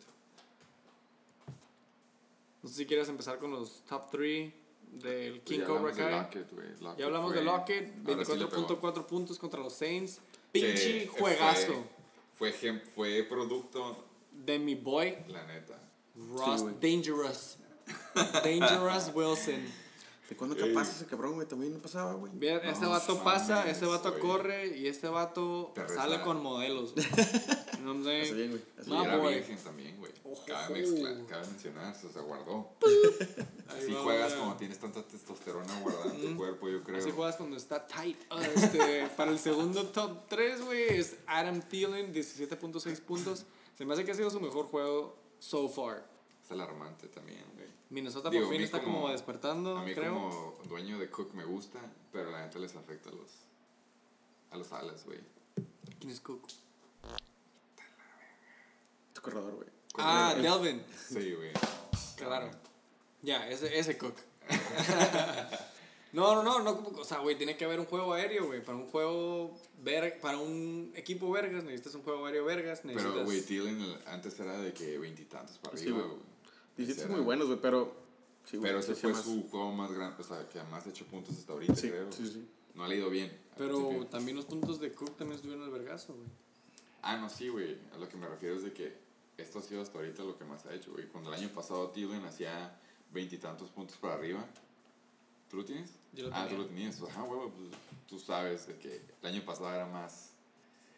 [2.62, 4.52] No sé si quieres empezar con los top 3
[4.92, 6.12] del King ya Cobra de Kai.
[6.12, 6.68] Lockett, güey.
[6.80, 8.66] Lockett Ya hablamos fue- de Lockett, ahora sí le pegó.
[8.68, 10.20] 24.4 puntos contra los Saints.
[10.52, 11.84] Pinche fue- juegazo
[12.34, 15.78] Fue, ejem- fue producto, de mi boy la neta.
[16.32, 16.64] Ross.
[16.80, 17.58] Dangerous.
[18.44, 19.64] Dangerous Wilson.
[20.28, 21.46] ¿De cuándo capaz ese cabrón, güey?
[21.46, 22.32] También no pasaba, güey.
[22.34, 24.22] Vean, este No vato mames, pasa, este vato güey.
[24.22, 26.94] corre y este vato sale con modelos.
[26.94, 27.06] güey.
[27.84, 28.22] No sé.
[28.22, 28.62] Hace bien, güey.
[28.86, 29.34] No, y era boy.
[29.34, 30.10] virgen también, güey.
[30.24, 30.42] Ojo.
[30.46, 32.70] Cabe, mezclar, cabe mencionar, se guardó.
[33.68, 34.40] Así va, juegas güey.
[34.40, 36.96] como tienes tanta testosterona guardada en tu cuerpo, yo creo.
[36.96, 38.16] Así juegas cuando está tight.
[38.30, 43.44] Ah, este, para el segundo top 3, güey, es Adam Thielen, 17.6 puntos.
[43.76, 46.08] Se me hace que ha sido su mejor juego so far.
[46.42, 47.68] Es alarmante también, güey.
[47.90, 50.12] Minnesota Digo, por fin está como, despertando, A mí creo.
[50.14, 51.80] como dueño de Cook me gusta,
[52.12, 53.30] pero la neta les afecta a los,
[54.50, 55.20] a los alas, güey.
[56.00, 56.46] ¿Quién es Cook?
[59.12, 59.68] Tu corredor, güey.
[59.96, 60.82] Ah, Delvin.
[61.08, 61.52] Sí, güey.
[62.16, 62.50] Claro.
[63.22, 64.16] Ya, ese, ese Cook.
[66.12, 68.62] no, no, no, no, o sea, güey, tiene que haber un juego aéreo, güey.
[68.62, 73.12] Para un juego, ver, para un equipo vergas, necesitas un juego aéreo vergas, necesitas...
[73.14, 76.33] Pero, güey, Thielen el- antes era de que veintitantos para arriba, güey.
[76.76, 76.86] Güey.
[76.86, 78.04] 17 Ese muy buenos, güey, pero.
[78.44, 79.24] Sí, Pero ese fue más.
[79.24, 82.12] su juego más grande, o sea, que más ha hecho puntos hasta ahorita, Sí, creo.
[82.12, 82.46] sí, sí.
[82.74, 83.34] No ha ido bien.
[83.56, 86.28] Pero también los puntos de Cook también estuvieron al vergazo, güey.
[87.00, 87.78] Ah, no, sí, güey.
[87.94, 88.98] A lo que me refiero es de que
[89.38, 91.06] esto ha sido hasta ahorita lo que más ha hecho, güey.
[91.08, 92.78] Cuando el año pasado Thielen hacía
[93.12, 94.44] veintitantos puntos para arriba.
[95.48, 95.92] ¿Tú lo tienes?
[96.12, 96.56] Yo lo ah, tenía.
[96.56, 97.02] tú lo tenías.
[97.02, 97.70] Ajá, güey, pues
[98.08, 100.32] tú sabes de que el año pasado era más...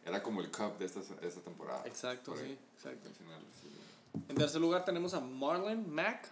[0.04, 1.82] Era como el cup de esta, de esta temporada.
[1.86, 3.04] Exacto, sí, exacto.
[3.04, 3.85] mencionarlo, sí, güey.
[4.28, 6.30] En tercer lugar tenemos a Marlon Mack.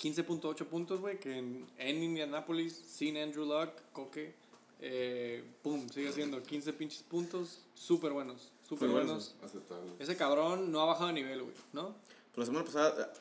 [0.00, 4.34] 15.8 puntos, güey, que en, en Indianapolis, sin Andrew Luck, Coque,
[4.80, 9.34] eh, pum, sigue siendo 15 pinches puntos, súper buenos, súper buenos.
[9.44, 9.92] Aceptable.
[9.98, 11.94] Ese cabrón no ha bajado de nivel, güey, ¿no?
[12.34, 13.12] Pues la semana pasada,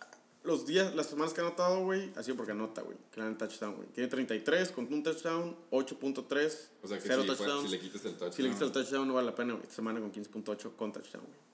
[0.44, 2.96] los días, las semanas que ha anotado, güey, ha sido porque anota, güey.
[3.12, 3.88] Que le dan touchdown, güey.
[3.90, 7.64] Tiene 33 con un touchdown, 8.3, O sea que 0 si, fue- touchdowns.
[7.66, 8.34] si le quitas el touchdown...
[8.34, 9.64] Si le quitas el touchdown, no vale la pena, güey.
[9.64, 11.49] Esta semana con 15.8 con touchdown, güey.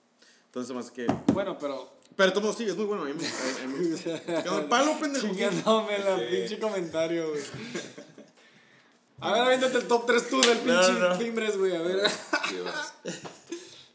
[0.56, 1.06] Entonces, más que.
[1.34, 3.04] Bueno, pero Pero todo sí, es muy bueno.
[3.04, 4.22] A mí me gusta.
[4.44, 5.28] Quedó el palo, pendejo.
[5.28, 7.42] chingándome la pinche comentario, güey.
[9.20, 11.16] A ver, avéntate el top 3 tú del pinche No, no.
[11.18, 12.00] Fimbres, güey, a ver.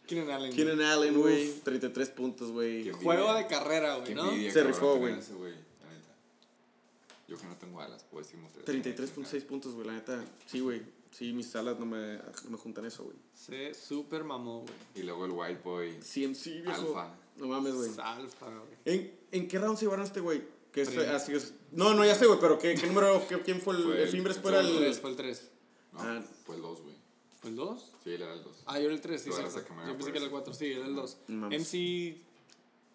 [0.07, 0.53] Keenan Allen.
[0.53, 0.67] güey.
[0.67, 1.51] Keenan Allen, güey.
[1.61, 2.85] 33 puntos, güey.
[2.85, 4.29] Qué Juego de carrera, güey, ¿no?
[4.29, 5.15] envidia, Se rifó, güey.
[7.27, 8.67] Yo que no tengo alas, puedo decir mostrar.
[8.67, 9.87] 33.6 puntos, güey.
[9.87, 10.83] La neta, sí, güey.
[11.11, 13.17] Sí, mis alas no me, no me juntan eso, güey.
[13.35, 14.73] Se super mamó, güey.
[14.95, 15.99] Y luego el White Boy.
[16.01, 16.71] CMC, viejo.
[16.99, 17.15] Alfa.
[17.37, 17.91] No mames, güey.
[18.03, 18.79] Alfa, güey.
[18.85, 20.43] ¿En, ¿En qué round se llevaron a este güey?
[20.73, 21.55] Que es, así es.
[21.73, 24.01] No, no, ya sé, güey, pero ¿qué, qué número, qué- quién fue el, Fue el
[24.03, 24.39] el- Fimbres?
[24.39, 24.77] Fue el el...
[24.79, 25.51] 3, fue el 3.
[25.93, 26.23] No, Ah.
[26.47, 26.95] fue el 2, güey.
[27.41, 27.93] ¿Fue el 2?
[28.05, 28.63] Sí, él era el 2.
[28.67, 30.95] Ah, yo era el 3, sí, Yo pensé que era el 4, sí, era el
[30.95, 31.17] 2.
[31.29, 31.61] No mames.
[31.63, 32.17] MC.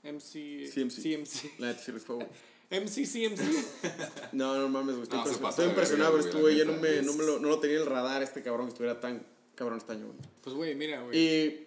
[0.03, 0.69] MC.
[0.73, 1.01] CMC.
[1.01, 1.59] CMC.
[1.59, 2.19] La sí rifó,
[2.69, 2.81] güey.
[2.81, 4.33] MC, CMC.
[4.33, 5.03] No, no mames, güey.
[5.03, 6.57] Estoy, No, impresionado, estoy impresionado, verga, güey.
[6.57, 8.71] yo no, me, no, me lo, no lo tenía en el radar este cabrón que
[8.73, 9.25] estuviera tan
[9.55, 10.17] cabrón este año, güey.
[10.41, 11.17] Pues, güey, mira, güey.
[11.17, 11.61] Y.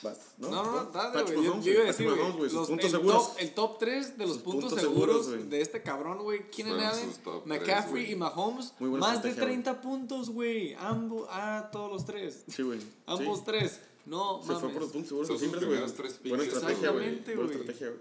[0.00, 0.48] Vas, ¿no?
[0.48, 1.34] No, no, no, dale, güey.
[1.34, 2.18] Yo, Mahomes, yo iba a güey, decir, güey.
[2.18, 3.26] Mahomes, güey, sus los- puntos el seguros.
[3.28, 6.40] Top, el top 3 de los puntos, puntos seguros, seguros, de este cabrón, güey.
[6.52, 8.14] Sus top McCaffrey y.
[8.16, 8.74] Mahomes.
[8.78, 9.62] Muy buena Más de estrategia, güey.
[9.64, 10.74] 30 puntos, güey.
[10.74, 12.44] Ambos, ah, todos los tres.
[12.48, 12.78] Sí, güey.
[13.06, 13.44] Ambos sí.
[13.46, 13.80] tres.
[14.06, 14.72] No, Se fue mames.
[14.72, 15.78] por los puntos seguros Fimbres, güey.
[15.80, 17.08] Buena estrategia, güey.
[17.08, 18.00] Exactamente, Buena estrategia, güey.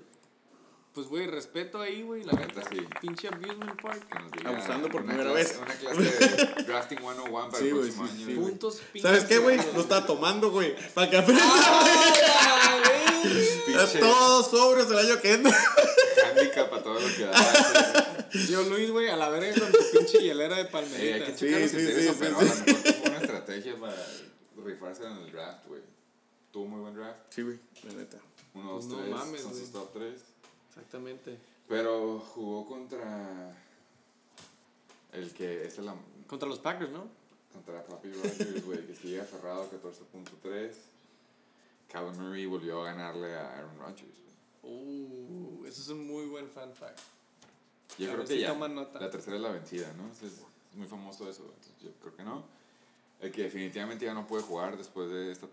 [0.97, 2.23] Pues, güey, respeto ahí, güey.
[2.23, 2.77] La neta, sí.
[2.99, 4.07] pinche Abusement Park.
[4.11, 5.59] Que nos diga Abusando por una primera clase- vez.
[5.61, 8.25] Una clase de Drafting 101 para Sí, el güey, próximo sí, año.
[8.25, 8.49] sí, güey.
[8.49, 9.01] Puntos pinches.
[9.03, 9.57] ¿Sabes qué, güey?
[9.75, 10.75] Lo estaba tomando, güey.
[10.95, 11.17] Para que.
[11.17, 11.25] ¡Ah,
[13.67, 15.55] Pinche Todos sobres el año que entra.
[16.31, 18.29] handicap a todo lo que da.
[18.49, 21.25] Yo, Luis, güey, a la verga con tu pinche hielera de Eh, hay palmerita.
[21.27, 22.45] que checar sí, si sí, eso, sí, pero sí.
[22.45, 23.95] a lo mejor fue una estrategia para
[24.65, 25.81] rifarse en el draft, güey.
[26.51, 27.19] Tuvo muy buen draft.
[27.29, 28.17] Sí, güey, la neta.
[28.55, 29.09] Uno, dos, no tres.
[29.11, 29.63] mames, son güey.
[29.63, 30.21] sus top tres.
[30.77, 31.37] Exactamente.
[31.67, 33.55] Pero jugó contra.
[35.11, 35.89] El que es el.
[36.27, 37.07] Contra los Packers, ¿no?
[37.53, 40.71] Contra Papi Rogers, güey, que sigue aferrado a 14.3.
[41.91, 44.17] Calvin Murray volvió a ganarle a Aaron Rodgers.
[44.63, 46.99] Uh, eso es un muy buen fan fact.
[47.97, 48.53] Yo A creo que si ya.
[48.53, 48.99] nota.
[48.99, 50.11] La tercera es la vencida, ¿no?
[50.11, 50.41] Es, es
[50.75, 51.43] muy famoso eso.
[51.43, 52.43] Entonces yo creo que no.
[53.19, 55.47] El que definitivamente ya no puede jugar después de, esta,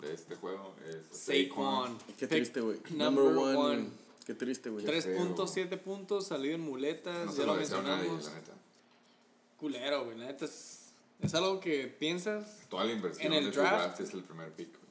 [0.00, 1.96] de este juego es Saquon.
[2.18, 2.80] Qué triste, güey.
[2.90, 3.54] Number one.
[3.54, 4.05] güey.
[4.26, 4.84] Qué triste, güey.
[4.84, 5.06] Tres.
[5.06, 8.24] 3.7 puntos, salido en muletas, No ya se lo lo nadie, mencionamos.
[8.24, 8.52] la neta.
[9.58, 10.88] Culero, güey, la neta es,
[11.20, 12.60] es algo que piensas.
[12.68, 14.86] Toda la inversión En el de tu draft- draft es el primer pick, güey.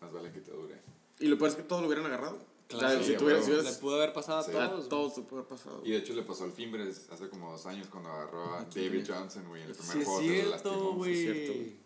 [0.00, 0.74] Más vale que te dure.
[1.20, 2.38] Y lo peor es que todos lo hubieran agarrado.
[2.66, 3.44] Claro, o sea, sí, si a tuviera, huevo.
[3.46, 4.50] si Le hubieras- pudo haber pasado a Sí.
[4.56, 4.88] a todos.
[4.88, 5.82] todos se puede haber pasado.
[5.84, 9.04] Y de hecho le pasó al Fimbres hace como dos años cuando agarró a David
[9.06, 11.76] Johnson, güey, en el primer Sí, juego cierto, es cierto, güey.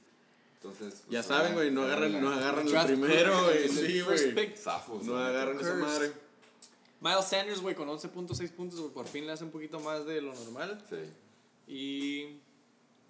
[0.62, 3.68] Entonces, Ya pues, saben, güey, no agarran, no agarran el Draft primero, güey.
[3.68, 4.34] Sí, güey.
[5.04, 6.12] No agarran esa madre.
[7.00, 10.20] Miles Sanders, güey, con 11.6 puntos, güey, por fin le hace un poquito más de
[10.22, 10.82] lo normal.
[10.88, 10.96] Sí,
[11.72, 12.40] Y,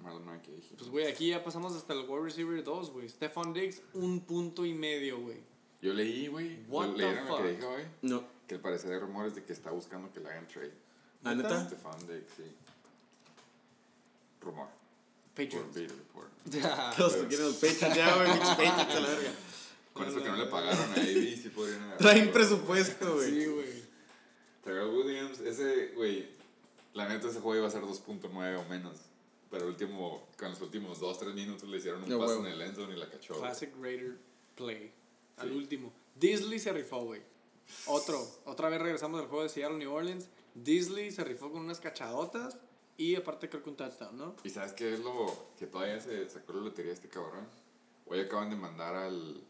[0.02, 0.42] Marlon Mack,
[0.76, 3.08] pues, güey, aquí ya pasamos hasta el wide receiver 2, güey.
[3.08, 5.38] Stefan Diggs, un punto y medio, güey.
[5.80, 6.58] Yo leí, güey.
[6.68, 7.50] What the ¿Leyeron lo que fuck?
[7.56, 7.84] dijo, güey?
[8.02, 8.24] No.
[8.46, 10.72] Que al parecer hay rumores de que está buscando que le hagan trade.
[11.24, 11.66] ¿Ah, neta?
[11.66, 12.44] Stefan Diggs, sí.
[14.40, 14.68] Rumor.
[15.34, 15.74] Por Patriots.
[15.74, 16.30] Report.
[16.96, 18.38] Todos quieren los ya, güey.
[18.38, 19.32] Patriots a la verga.
[19.92, 21.96] Con eso que no le pagaron a AB, sí podrían.
[21.96, 23.30] Traen presupuesto, güey.
[23.30, 23.75] sí, güey.
[24.66, 26.28] Terrell Williams, ese, güey,
[26.93, 28.98] la neta ese juego iba a ser 2.9 o menos.
[29.48, 32.74] Pero último, con los últimos 2-3 minutos le hicieron un No, paso en el end
[32.74, 33.38] zone y la cachó.
[33.38, 34.16] Classic Raider
[34.56, 34.93] play.
[35.36, 35.55] Al Sí.
[35.56, 35.93] último.
[36.16, 37.22] Disley se rifó, güey.
[37.86, 38.20] Otro.
[38.44, 40.28] Otra vez regresamos del juego de Seattle New Orleans.
[40.55, 42.59] Disley se rifó con unas cachadotas.
[42.97, 44.34] Y aparte creo que un touchdown, ¿no?
[44.43, 47.47] ¿Y sabes qué es lo que todavía se sacó la lotería este cabrón?
[48.06, 49.44] Hoy acaban de mandar al,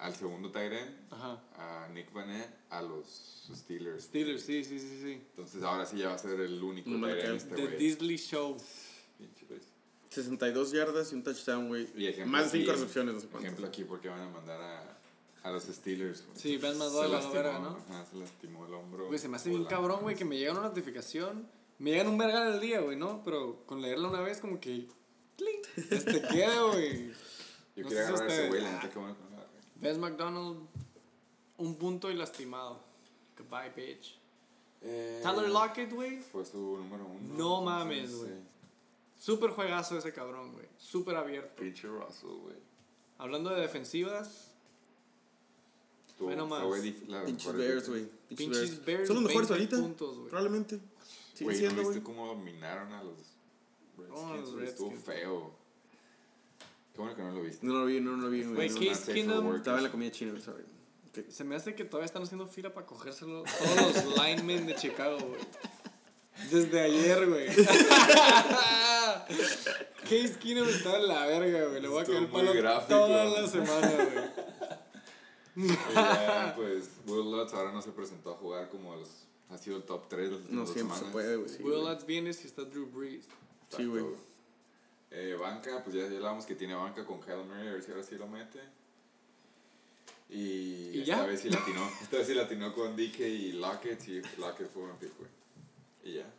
[0.00, 0.50] al segundo
[1.10, 1.42] Ajá.
[1.56, 4.04] a Nick Vanet, a los Steelers.
[4.04, 5.12] Steelers, sí, sí, sí, sí.
[5.30, 7.34] Entonces ahora sí ya va a ser el único No queda.
[7.34, 7.76] este The.
[7.76, 8.56] Disley Show.
[9.18, 9.60] Pinche güey.
[10.08, 11.88] 62 yardas y un touchdown, güey.
[11.94, 13.28] Y ejemplo Más de 5 aquí- recepciones, no sé.
[13.38, 14.98] Ejemplo aquí porque van a mandar a,
[15.42, 16.24] a los Steelers.
[16.26, 16.38] güey.
[16.38, 17.68] Sí, Ben Se Madoy a la lastimó, verga, ¿no?
[17.88, 19.06] Ajá, se lastimó el hombro.
[19.06, 21.46] Güey, se me hace bien cabrón, güey, que me llega una notificación.
[21.78, 23.22] Me llegan un verga al día, güey, ¿no?
[23.24, 24.88] Pero con leerla una vez, como que.
[25.36, 25.66] ¡clink!
[25.90, 27.08] Este queda, güey.
[27.76, 29.16] Yo No quería agarrar a ese güey, la neta, qué bueno
[29.80, 30.58] Vance McDonald,
[31.58, 32.80] un punto y lastimado.
[33.38, 34.18] Goodbye, bitch.
[34.82, 36.18] Eh, Tyler Lockett, güey.
[36.20, 37.34] Fue su número uno.
[37.36, 38.16] No mames, Sí.
[38.16, 38.32] güey.
[39.18, 40.66] Súper juegazo ese cabrón, güey.
[40.78, 41.60] Súper abierto.
[41.62, 42.56] Pinche Russell, güey.
[43.18, 44.46] Hablando de defensivas,
[46.18, 46.62] Bueno, más.
[47.26, 48.08] Pinches Bears, güey.
[48.28, 49.06] pinches Bears.
[49.08, 49.88] Son los mejores 20 ahorita.
[49.88, 50.28] puntos.
[50.28, 50.80] Probablemente.
[51.40, 53.16] Güey, ¿no viste cómo dominaron a los
[53.96, 54.48] Redskins?
[54.54, 54.60] Oh?
[54.60, 55.54] Estuvo feo.
[56.92, 57.66] Qué bueno que no lo viste.
[57.66, 58.42] No lo vi, no lo vi.
[58.44, 59.56] Güey, Case work.
[59.56, 60.64] Estaba en la comida china, sorry.
[61.30, 63.76] Se me hace que todavía están haciendo fila para cogérselo todos
[64.06, 65.40] los linemen de Chicago, güey.
[66.50, 67.48] Desde ayer, güey.
[70.04, 71.80] Case Keenum está en la verga, güey.
[71.82, 72.88] Le voy a caer el palo gráfico.
[73.00, 74.30] toda la semana, güey.
[75.56, 79.08] Y ya, pues, Will Lutz ahora no se presentó a jugar como los,
[79.50, 81.12] ha sido el top 3 las No últimas dos siempre se semanas.
[81.12, 81.48] puede, güey.
[81.48, 81.84] sí, Will.
[81.84, 83.26] Lutz viene si está Drew Brees.
[83.76, 84.04] Sí, güey.
[85.12, 87.90] Eh, banca, pues ya, ya hablamos que tiene banca con Kyle Murray, a ver si
[87.90, 88.60] ahora sí lo mete.
[90.28, 91.26] Y, ¿Y esta ya?
[91.26, 91.88] vez sí latinó.
[92.02, 94.06] Esta vez sí latinó con DK y Lockett.
[94.08, 95.30] Y Lockett fue un pick, güey.
[96.04, 96.32] Y ya.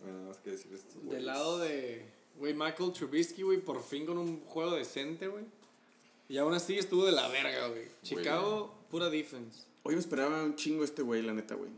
[0.00, 1.00] Bueno, nada más que decir esto.
[1.02, 2.04] Del lado de,
[2.38, 5.44] güey, Michael Trubisky, güey, por fin con un juego decente, güey.
[6.28, 7.88] Y aún así estuvo de la verga, güey.
[8.02, 9.62] Chicago, pura defense.
[9.82, 11.70] Hoy me esperaba un chingo este güey, la neta, güey.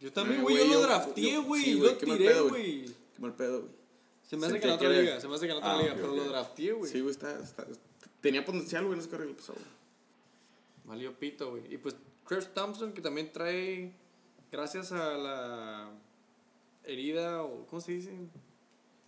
[0.00, 1.62] Yo también, Eh, güey, yo lo drafteé, yo- güey.
[1.62, 2.84] sí, lo tiré, güey.
[2.86, 3.83] Qué mal pedo, güey.
[4.28, 5.82] Se me hace que en la otra liga, se me hace que en otra Ah,
[5.82, 6.90] liga, pero lo drafteé, güey.
[6.90, 7.38] Sí, güey, está,
[8.20, 9.64] Tenía potencial, güey, no sé qué le pasó, güey.
[10.84, 11.72] Valió pito, güey.
[11.72, 11.94] Y pues
[12.26, 13.92] Chris Thompson, que también trae,
[14.50, 15.90] gracias a la
[16.84, 18.12] herida, o ¿cómo se dice?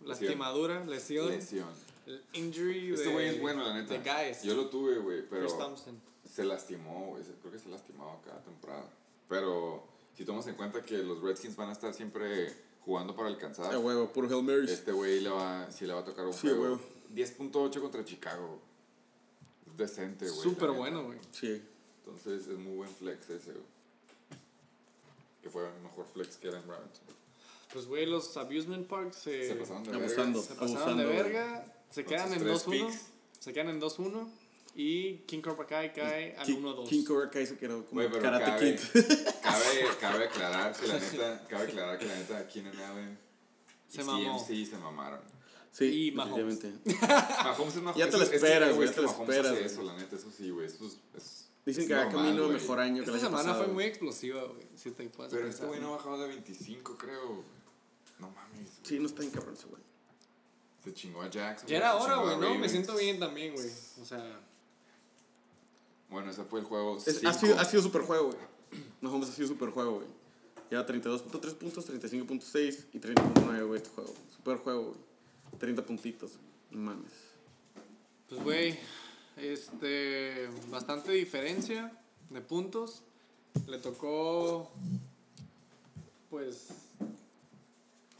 [0.03, 1.29] Lastimadura, lesión.
[1.29, 1.67] Lesión.
[2.05, 3.93] El injury Este güey es bueno, la neta.
[3.93, 4.43] de guys.
[4.43, 5.99] Yo lo tuve, güey, pero Chris Thompson.
[6.31, 7.23] se lastimó, güey.
[7.41, 8.87] Creo que se lastimaba cada temporada.
[9.27, 9.83] Pero
[10.15, 12.53] si tomas en cuenta que los Redskins van a estar siempre
[12.87, 14.71] jugando para alcanzar, huevo, puro Hail Marys.
[14.71, 16.63] este güey le va, sí le va a tocar un Sí, juego.
[16.63, 16.79] huevo.
[17.13, 18.59] 10.8 contra Chicago.
[19.69, 20.41] Es decente, güey.
[20.41, 21.19] Súper la bueno, güey.
[21.31, 21.61] Sí.
[21.99, 23.65] Entonces es muy buen flex ese, güey.
[25.43, 27.01] Que fue mejor flex que Allen Browns.
[27.73, 30.39] Pues, güey, los amusement parks se, Se pasaron de Abusando.
[30.39, 30.47] verga.
[30.47, 31.73] se pasaron abusando, de verga.
[31.91, 32.71] Se Con quedan en tres 2-1.
[32.71, 33.01] picks.
[33.39, 34.27] Se quedan en 2-1.
[34.79, 36.87] Y King Cobra Kai cae al King, 1-2.
[36.87, 39.01] King Cobra Kai se quedó como pero Karate cabe, Kid.
[39.41, 43.19] cabe, cabe aclarar que la neta, cabe aclarar que la neta, Keenan Allen
[43.87, 44.45] Se mamó.
[44.47, 45.19] CMC se mamaron.
[45.71, 46.59] Sí, Y Mahomes.
[46.61, 47.07] definitivamente.
[47.43, 47.97] Mahomes es Mahomes.
[48.05, 50.29] Ya te lo esperas, güey, es ya te lo esperas, hace eso, la neta, eso
[50.31, 50.67] sí, güey.
[50.67, 52.59] Eso es, es- Dicen es que va camino güey.
[52.61, 53.63] mejor año que Esta semana pasado.
[53.65, 54.67] fue muy explosiva, güey.
[54.75, 57.43] Si te puedes Pero este güey no ha bajado de 25, creo.
[58.19, 58.61] No mames.
[58.61, 58.79] güey.
[58.83, 59.81] Sí, no está en cabrón ese güey.
[60.83, 61.67] Se chingó a Jackson.
[61.67, 62.55] Ya era hora, a güey, ¿no?
[62.59, 63.67] Me siento bien también, güey.
[64.01, 64.39] O sea,
[66.09, 66.97] Bueno, ese fue el juego.
[67.05, 68.37] Es- ha, sido, ha sido super juego, güey.
[69.01, 70.07] Mahomes ha sido super juego, güey.
[70.69, 74.13] Lleva 32.3 puntos, 35.6 y 30.9, güey, este juego.
[74.35, 74.97] Super juego, güey.
[75.59, 76.31] 30 puntitos,
[76.71, 77.11] no mames.
[78.29, 78.79] pues, güey,
[79.37, 81.91] este, bastante diferencia
[82.29, 83.01] de puntos.
[83.65, 84.69] Le tocó,
[86.29, 86.67] pues,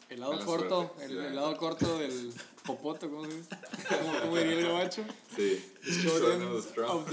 [0.10, 2.34] el lado corto, suerte, el, sí, el la lado corto del
[2.68, 3.50] popoto, ¿cómo se dice?
[3.90, 5.04] ¿Cómo, cómo diría el gabacho?
[5.36, 5.64] Sí.
[5.84, 7.06] Short of the straw.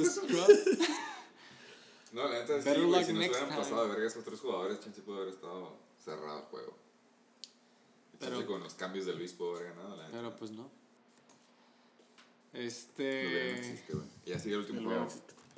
[2.12, 3.05] No, la neta, sí, Better güey.
[3.05, 6.44] Si nos next hubieran pasado de vergas otros jugadores, chance pudo haber estado cerrado el
[6.44, 6.74] juego.
[8.20, 10.16] Chance Pero- con los cambios de Luis pudo haber ganado, la neta.
[10.18, 10.62] Pero pues no.
[10.62, 10.68] No,
[12.52, 13.51] güey, no Este.
[13.59, 14.06] existe, güey.
[14.26, 15.09] Y así el último juego.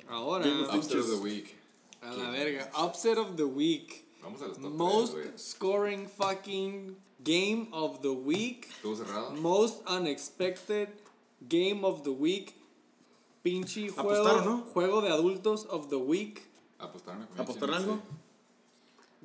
[0.09, 0.45] Ahora,
[0.75, 1.55] Upset of the week.
[2.01, 2.71] a la verga.
[2.83, 4.05] Upset of the week.
[4.21, 5.37] Vamos a los top Most 3, güey.
[5.37, 8.67] scoring fucking game of the week.
[8.69, 9.31] ¿Estuvo cerrado?
[9.31, 10.89] Most unexpected
[11.41, 12.53] game of the week.
[13.43, 14.57] Pinche juego, ¿Apostaron, no?
[14.73, 16.41] juego de adultos of the week.
[16.79, 17.27] ¿Apostaron?
[17.37, 17.99] a ¿Apostaron algo?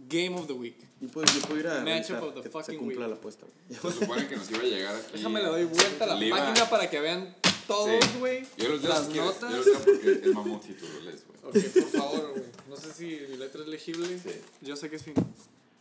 [0.08, 0.76] Game of the week.
[1.00, 3.08] Yo puedo, yo puedo ir a Matchup of the que se fucking cumpla week.
[3.10, 3.80] la apuesta, güey.
[3.92, 5.12] Se supone que nos iba a llegar aquí.
[5.14, 7.36] Déjame le doy vuelta a la página para que vean
[7.66, 8.18] todos, Sí.
[8.18, 8.46] güey.
[8.56, 9.30] Yo los Las si quieres.
[9.42, 9.50] notas.
[9.50, 11.38] Yo los leo porque es mamutito, lo lees, güey.
[11.66, 12.44] Ok, por favor, güey.
[12.68, 14.18] No sé si mi letra es legible.
[14.18, 14.30] Sí.
[14.62, 15.12] Yo sé que sí.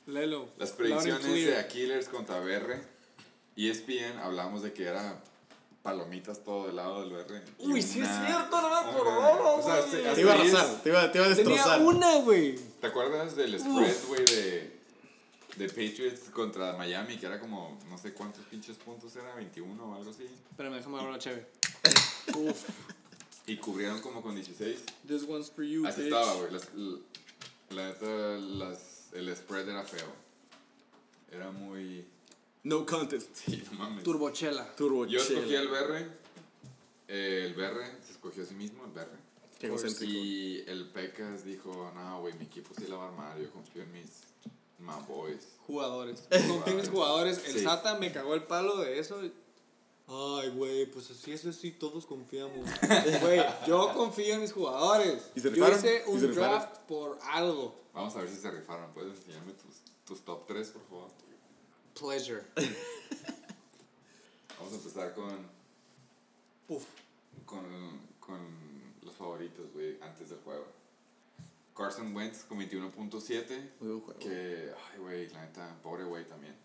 [0.08, 0.50] Léelo.
[0.58, 2.82] Las predicciones de Aquilers contra BR.
[3.56, 5.22] ESPN hablamos de que era
[5.84, 7.42] palomitas todo del lado del BR.
[7.60, 9.92] y Uy, sí es una- cierto, no me una- acordaba, o sea, güey.
[10.04, 11.82] Te hasta iba a arrasar, te iba, te iba a Tenía destrozar.
[11.82, 12.56] una, güey.
[12.80, 14.80] ¿Te acuerdas del spread, güey, de,
[15.58, 17.18] de Patriots contra Miami?
[17.18, 20.26] Que era como, no sé cuántos pinches puntos era, 21 o algo así.
[20.52, 21.48] Espérame, déjame hablar la chévere.
[23.48, 24.78] Y cubrieron como con 16.
[25.08, 26.14] This one's for you, Así bitch.
[26.14, 26.52] estaba, güey.
[26.52, 26.68] Las-
[27.72, 28.80] La neta, las,
[29.14, 30.08] el spread era feo.
[31.32, 32.06] Era muy.
[32.64, 33.30] No contest.
[33.46, 34.04] Sí, no mames.
[34.04, 34.76] Turbochela.
[34.76, 36.08] Turbo Yo escogí el BR.
[37.08, 39.08] eh, el BR se escogió a sí mismo, el BR.
[39.60, 40.12] Qué egocéntrico.
[40.12, 43.40] Y el Pecas dijo: No, güey, mi equipo sí la va a armar.
[43.40, 44.24] Yo confío en mis
[44.80, 45.48] my boys.
[45.68, 46.24] Jugadores.
[46.30, 47.38] Confío en mis jugadores.
[47.46, 47.64] El Sí.
[47.64, 49.22] Sata me cagó el palo de eso.
[50.08, 52.68] Ay, güey, pues así es así, todos confiamos.
[53.22, 55.24] Güey, yo confío en mis jugadores.
[55.36, 57.80] ¿Y se yo hice ¿Y un draft por algo.
[57.94, 58.92] Vamos a ver si se rifaron.
[58.94, 61.12] ¿Puedes enseñarme tus, tus top 3, por favor?
[62.00, 62.44] Pleasure.
[64.58, 65.48] Vamos a empezar con,
[66.70, 66.86] Uf.
[67.46, 67.66] con,
[68.20, 68.40] con
[69.02, 70.66] los favoritos, güey, antes del juego.
[71.76, 73.72] Carson Wentz con 21.7.
[73.80, 74.20] Muy buen juego.
[74.20, 76.56] Que, ay, güey, la neta, pobre güey también.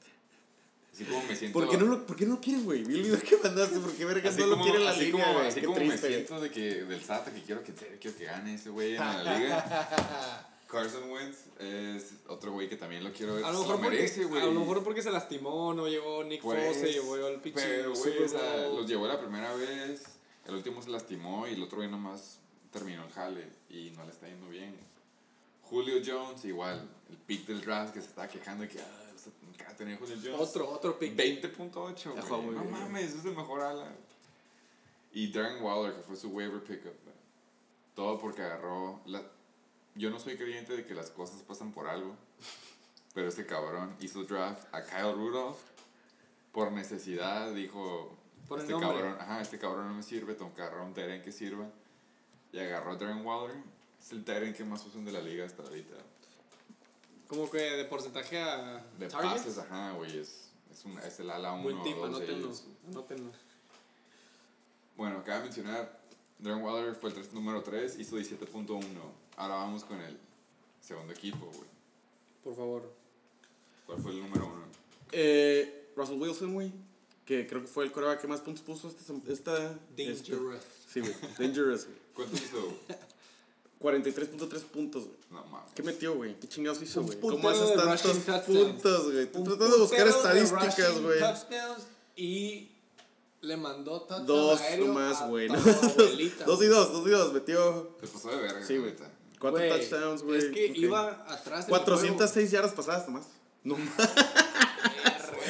[0.92, 1.58] Así como me siento.
[1.58, 2.84] ¿Por qué no lo, por qué no lo quieren, güey?
[2.84, 5.38] Vi el video que mandaste, ¿por qué vergas no lo quieren la así liga, como,
[5.40, 6.14] así como me triste, güey.
[6.14, 9.38] siento de que, del SATA que quiero que, quiero que gane ese güey en la
[9.38, 10.48] liga.
[10.66, 13.44] Carson Wentz es otro güey que también lo quiero ver.
[13.44, 16.42] A lo Se mejor, merece, porque, a lo mejor porque se lastimó, no llegó Nick
[16.42, 20.04] Pues, Fosse, llegó el pinche Pero, güey, o sea, los llevó la primera vez,
[20.44, 22.40] el último se lastimó y el otro güey nomás
[22.72, 24.76] terminó el jale y no le está yendo bien.
[25.62, 29.18] Julio Jones, igual, el pick del draft que se estaba quejando de que, ah, o
[29.18, 29.32] sea,
[29.76, 30.40] tener Julio Jones.
[30.40, 31.16] Otro, otro pick.
[31.16, 32.22] 20.8, Ya güey.
[32.22, 33.92] jugó muy No mames, es el mejor ala.
[35.12, 36.92] Y Darren Waller, que fue su waiver pickup.
[37.94, 39.00] Todo porque agarró.
[39.06, 39.22] La...
[39.96, 42.14] Yo no soy creyente de que las cosas pasan por algo.
[43.14, 45.56] Pero este cabrón hizo draft a Kyle Rudolph
[46.52, 47.52] por necesidad.
[47.54, 48.14] Dijo:
[48.46, 50.34] Por Este cabrón, ajá, este cabrón no me sirve.
[50.34, 51.66] Tengo que agarrar un Teren que sirva.
[52.52, 53.56] Y agarró a Darren Waller.
[54.00, 55.96] Es el Teren que más usan de la liga hasta ahorita.
[57.26, 59.34] Como que de porcentaje a De targets.
[59.42, 60.18] pases, ajá, güey.
[60.18, 62.52] Es, es, un- es el ala 1 Buen tip, o 2 de anótenlo.
[62.88, 63.32] Anótenlo.
[64.96, 66.00] Bueno, acaba de mencionar,
[66.38, 68.84] Darren Waller fue el tres- número 3, hizo 17.1.
[69.36, 70.16] Ahora vamos con el
[70.80, 71.68] segundo equipo, güey.
[72.42, 72.92] Por favor.
[73.86, 74.54] ¿Cuál fue el número 1?
[75.12, 76.72] Eh, Russell Wilson, güey.
[77.24, 79.02] Que creo que fue el coreback que más puntos puso esta.
[79.32, 80.62] esta este- Dangerous.
[80.88, 81.12] sí, güey.
[81.38, 81.98] Dangerous, güey.
[82.14, 82.72] ¿Cuánto hizo?
[83.80, 85.16] 43.3 puntos, güey.
[85.30, 85.72] No mames.
[85.74, 86.38] ¿Qué metió, güey?
[86.40, 87.20] ¿Qué chingados hizo, güey?
[87.20, 89.24] ¿Cómo haces tantos puntos, güey?
[89.24, 91.20] Estoy tratando de buscar estadísticas, güey.
[92.16, 92.70] Y
[93.42, 95.48] le mandó touchdown Dos aéreo nomás, güey.
[95.48, 97.32] Dos y dos, dos y dos.
[97.34, 98.92] Metió Se pasó de verga, Sí, güey.
[98.92, 99.10] neta.
[99.38, 100.38] Cuatro touchdowns, güey.
[100.38, 103.26] Es que iba atrás en el 406 yardas pasadas nomás.
[103.64, 103.76] No.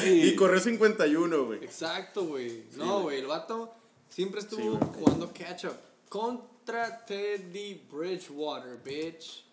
[0.04, 1.64] Y corrió 51, güey.
[1.64, 2.64] Exacto, güey.
[2.76, 3.20] No, güey.
[3.20, 3.74] el vato
[4.08, 5.76] siempre estuvo jugando catch up.
[6.08, 9.44] contra Teddy Bridgewater, bitch.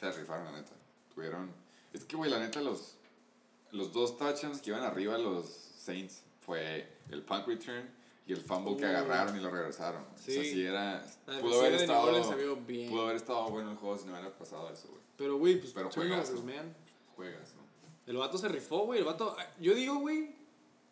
[0.00, 0.72] Se rifaron, la neta.
[1.14, 1.50] Tuvieron.
[1.92, 2.94] Es que, güey, la neta, los,
[3.70, 7.88] los dos touchdowns que iban arriba los Saints fue el punt return
[8.26, 10.02] y el fumble que agarraron y lo regresaron.
[10.14, 10.50] O sea, Sí.
[10.52, 11.04] sí era.
[11.40, 12.90] Pudo haber, estado, bien.
[12.90, 15.00] pudo haber estado bueno el juego si no hubiera pasado eso, güey.
[15.16, 16.46] Pero, güey, pues Pero turnovers, juegazo.
[16.46, 16.74] man.
[17.16, 17.62] Juegas, ¿no?
[18.06, 18.98] El vato se rifó, güey.
[19.00, 19.36] El vato.
[19.60, 20.34] Yo digo, güey,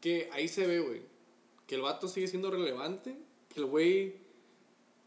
[0.01, 1.03] que ahí se ve, güey.
[1.67, 3.17] Que el vato sigue siendo relevante.
[3.49, 4.17] Que el güey.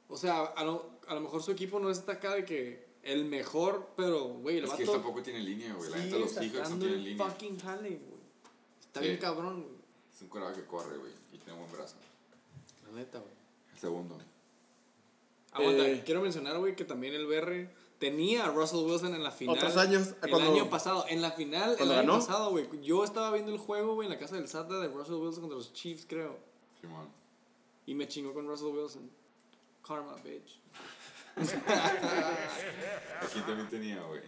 [0.09, 3.25] O sea, a lo, a lo mejor su equipo no está acá de que el
[3.25, 4.81] mejor, pero, güey, el Es vato.
[4.83, 5.89] que tampoco tiene línea, güey.
[5.89, 7.25] La neta, los Seahawks no tienen línea.
[7.25, 8.13] fucking jale, güey.
[8.81, 9.07] Está Sí.
[9.07, 9.75] bien cabrón, güey.
[10.13, 11.11] Es un coraje que corre, güey.
[11.31, 11.95] Y tiene buen brazo.
[12.93, 13.33] La neta, güey.
[13.73, 14.17] El segundo.
[15.51, 16.03] Aguanta, Eh.
[16.05, 19.55] quiero mencionar, güey, que también el BR tenía a Russell Wilson en la final.
[19.57, 22.13] Otros años, El cuando- año pasado, en la final, el año ganó.
[22.19, 22.67] pasado, güey.
[22.81, 25.57] Yo estaba viendo el juego, güey, en la casa del SATA de Russell Wilson contra
[25.57, 26.37] los Chiefs, creo.
[27.85, 29.09] Y me chingó con Russell Wilson.
[29.85, 30.59] Karma, bitch.
[33.21, 34.21] Aquí también tenía, güey.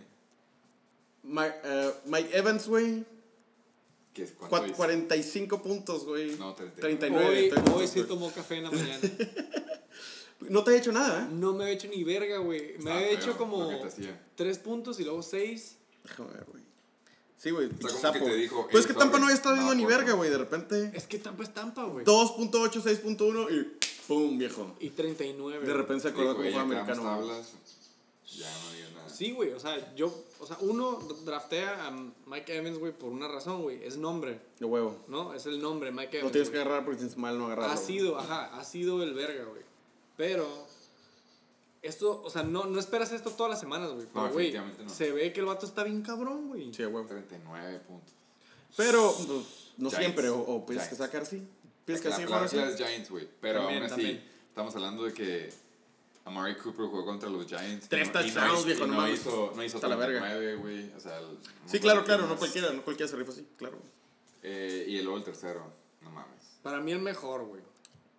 [1.23, 3.05] Mike, eh, Mike Evans, güey.
[4.15, 4.31] ¿Qué es?
[4.31, 4.75] ¿Cuánto cua- hizo?
[4.77, 6.35] 45 puntos, güey.
[6.37, 6.79] No, 39.
[6.79, 7.27] 39.
[7.27, 8.99] Hoy, estoy- hoy sí tomó café en la mañana.
[10.49, 11.27] No te he hecho nada, ¿eh?
[11.31, 12.61] No me ha hecho ni verga, güey.
[12.73, 14.21] Me Estaba ha feo hecho como lo que te hacía.
[14.35, 15.77] tres puntos y luego seis.
[16.03, 16.63] Déjame ver, güey.
[17.37, 17.69] Sí, güey.
[17.69, 18.13] sea, como sapo.
[18.25, 19.97] que te dijo, pues es "Ey, que Tampa sorry, no había estado viendo ni porfa".
[19.97, 20.29] verga, güey.
[20.29, 22.05] De repente, Es que Tampa es Tampa, güey.
[22.05, 23.77] 2.8, 6.1 y
[24.07, 24.37] ¡pum!
[24.37, 24.75] viejo.
[24.79, 25.65] Y 39.
[25.65, 27.25] De repente se acordó como "Ey, juego ya creamos americano.
[27.25, 27.29] güey.
[27.29, 27.53] tablas.
[28.37, 29.09] Ya no digas nada.
[29.09, 30.13] Sí, güey, o sea, yo,
[30.45, 31.91] o sea, uno draftea a
[32.27, 34.95] Mike Evans, güey, por una razón, güey, es nombre, De huevo.
[35.07, 35.33] ¿no?
[35.33, 36.25] Es el nombre, Mike Evans.
[36.25, 36.67] No tienes que güey.
[36.67, 37.71] agarrar porque tienes mal no agarrarlo.
[37.73, 37.87] Ha güey.
[37.87, 39.63] sido, ajá, ha sido el verga, güey.
[40.15, 40.47] Pero,
[41.81, 44.05] esto, o sea, no, no esperas esto todas las semanas, güey.
[44.13, 44.89] No, güey, efectivamente no.
[44.89, 46.71] se ve que el vato está bien cabrón, güey.
[46.71, 47.07] Sí, de huevo.
[47.07, 48.13] 39 puntos.
[48.77, 49.27] Pero, pues,
[49.77, 49.97] no Giants.
[49.97, 50.29] siempre.
[50.29, 51.47] O, o piensas que sacar así.
[51.85, 53.27] Piensas que así Giants, güey.
[53.41, 54.31] Pero También, aún así, también.
[54.49, 55.64] estamos hablando de que
[56.25, 57.87] Amari Cooper jugó contra los Giants.
[57.87, 59.19] Tres touchdowns, viejo, no no mames.
[59.21, 60.19] hizo, no hizo Está la verga.
[60.21, 60.91] 39, güey.
[60.95, 61.37] O sea, el-
[61.67, 62.23] Sí, claro, claro.
[62.23, 62.31] más.
[62.31, 63.47] No cualquiera, no cualquiera se rifa así.
[63.57, 63.77] Claro.
[64.41, 65.71] Eh, y luego el tercero.
[66.01, 66.57] No mames.
[66.63, 67.61] Para mí el mejor, güey.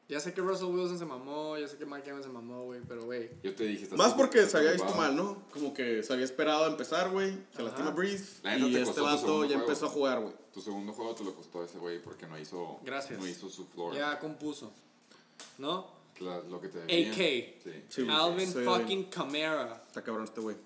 [0.08, 2.80] Ya sé que Russell Wilson se mamó, ya sé que Mike Evans se mamó, güey,
[2.86, 3.28] pero, güey.
[3.42, 3.88] Yo te dije.
[3.96, 5.42] Más porque se había visto mal, ¿no?
[5.52, 7.36] Como que se había esperado a empezar, güey.
[7.56, 8.38] Se lastima Breeze.
[8.44, 9.62] La Y te este vato ya juego.
[9.64, 10.32] empezó a jugar, güey.
[10.54, 12.78] Tu segundo juego te lo costó ese güey porque no hizo.
[12.84, 13.18] Gracias.
[13.18, 13.96] No hizo su floor.
[13.96, 14.72] Ya compuso,
[15.58, 15.95] ¿no?
[16.20, 16.80] La- lo que te.
[16.82, 17.62] AK.
[17.62, 17.84] Sí.
[17.88, 18.06] Sí.
[18.10, 19.84] Alvin Sí, fucking Camara.
[19.86, 20.56] Está cabrón este güey.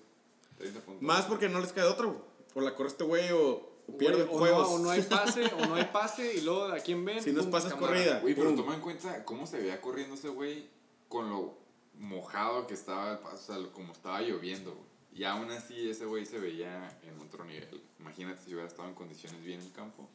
[0.57, 1.01] 30 puntos.
[1.01, 2.19] Más porque no les cae de otra, güey.
[2.53, 4.69] O la corre este güey o, o pierde juegos.
[4.69, 7.21] No, o no hay pase, o no hay pase, y luego a quién ven.
[7.23, 7.75] Si no es Camara.
[7.77, 8.19] corrida.
[8.19, 10.67] Güey, pero toma en cuenta cómo se veía corriendo ese güey
[11.07, 11.57] con lo
[11.95, 14.91] mojado que estaba el paso, o sea, como estaba lloviendo, güey.
[15.13, 17.81] Y aún así ese güey se veía en otro nivel.
[17.99, 20.09] Imagínate si hubiera estado en condiciones bien en el campo.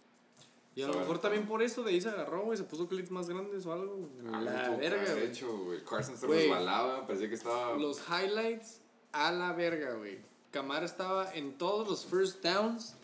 [0.76, 3.10] Y a lo mejor también por eso de ahí se agarró, güey, se puso clips
[3.10, 3.96] más grandes o algo.
[3.96, 4.34] güey.
[4.34, 5.26] Algo la verga, güey.
[5.26, 5.82] hecho, güey.
[5.84, 7.76] Carson se resbalaba, parecía que estaba...
[7.78, 8.80] Los highlights
[9.12, 10.18] a la verga, güey.
[10.50, 12.94] Camara estaba en todos los first downs,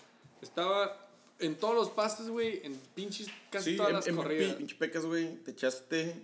[0.43, 0.99] estaba
[1.39, 4.55] en todos los pases, güey, en pinches casi Sí, todas M- las MVP, corridas.
[4.57, 5.37] pinche pecas, güey.
[5.43, 6.15] Te echaste.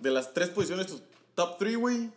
[0.00, 1.02] De las tres posiciones, tus
[1.34, 2.10] top 3, güey.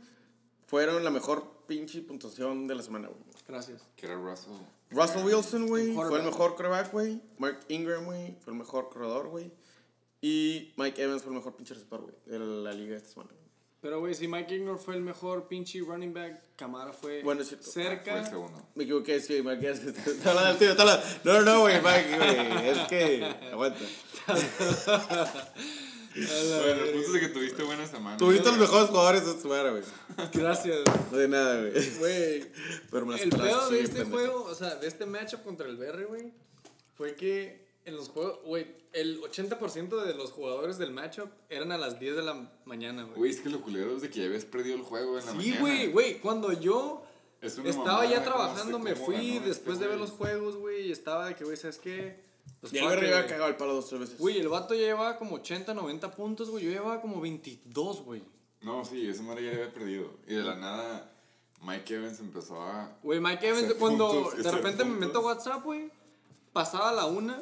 [0.67, 3.21] Fueron la mejor pinche puntuación de la semana, güey.
[3.47, 3.83] Gracias.
[3.95, 4.51] Que era Russell.
[4.91, 7.21] Russell Wilson, güey, fue el mejor coreback, güey.
[7.37, 9.51] Mark Ingram, güey, fue el mejor corredor, güey.
[10.21, 13.31] Y Mike Evans fue el mejor pinche receptor, güey, de la liga esta semana.
[13.81, 17.47] Pero, güey, si Mike Ignor fue el mejor pinche running back, Camara fue Bueno, es
[17.47, 17.65] cierto.
[17.71, 18.25] Fue el cerca.
[18.25, 18.61] segundo.
[18.75, 19.83] Me equivoqué, sí, Mike Evans.
[20.07, 21.03] Está hablando del tío, está hablando.
[21.23, 22.69] No, no, no, güey, Mike, güey.
[22.69, 23.25] Es que.
[23.51, 23.79] Aguanta.
[26.15, 28.17] Bueno, el punto es de que tuviste buena semana.
[28.17, 29.83] Tuviste los mejores jugadores de esta semana, güey.
[30.33, 30.79] Gracias.
[31.11, 31.89] No de nada, güey.
[31.99, 32.45] Güey,
[32.91, 34.17] Pero me las el pedo sí, de este pendejo.
[34.17, 36.33] juego, o sea, de este matchup contra el BR, güey,
[36.95, 41.77] fue que en los juegos, güey, el 80% de los jugadores del matchup eran a
[41.77, 43.15] las 10 de la mañana, güey.
[43.15, 45.31] Güey, es que lo culero es de que ya habías perdido el juego en la
[45.31, 45.59] Sí, mañana.
[45.61, 47.03] güey, güey, cuando yo
[47.41, 50.91] Es estaba mamada, ya trabajando, me fui este después de ver los juegos, güey, y
[50.91, 52.29] estaba de que, güey, ¿sabes qué?
[52.59, 54.19] Pues Y el fuck Berry it, había cagado el palo dos o tres veces.
[54.19, 58.21] Güey, el vato ya llevaba como 80, 90 puntos, güey, yo llevaba como 22, güey.
[58.61, 60.11] No, sí, esa madre ya le había perdido.
[60.27, 61.11] Y de la nada,
[61.63, 62.95] Mike Evans empezó a.
[63.01, 65.91] Güey, Mike Evans, cuando puntos, de repente me meto a WhatsApp, güey,
[66.53, 67.41] pasaba la una,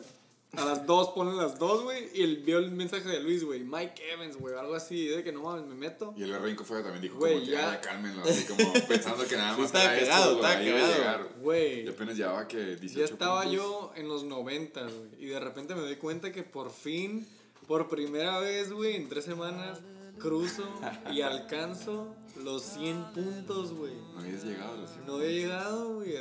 [0.58, 3.60] a las dos ponen las dos, güey, y él vio el mensaje de Luis, güey,
[3.64, 6.14] Mike Evans, güey, algo así, de que no mames, me meto.
[6.18, 7.74] Y el Berrinco fue también dijo, Güey, ya.
[7.74, 11.28] "Ah, cálmenlo, así como pensando que nada Sí, más estaba era esto, estaba llegar.
[11.42, 13.56] Güey, Y apenas llevaba que 18 ya estaba puntos.
[13.56, 17.28] yo en los noventas, güey, y de repente me doy cuenta que por fin,
[17.68, 19.80] por primera vez, güey, en tres semanas,
[20.18, 20.68] cruzo
[21.12, 23.94] y alcanzo los 100 puntos, güey.
[24.14, 26.14] No habías llegado a los 100 No había llegado, güey.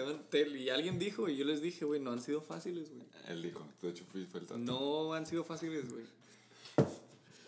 [0.63, 3.07] Y alguien dijo, y yo les dije, güey, no han sido fáciles, güey.
[3.29, 4.59] Él dijo, de hecho fui, fue el tato.
[4.59, 6.05] No han sido fáciles, güey.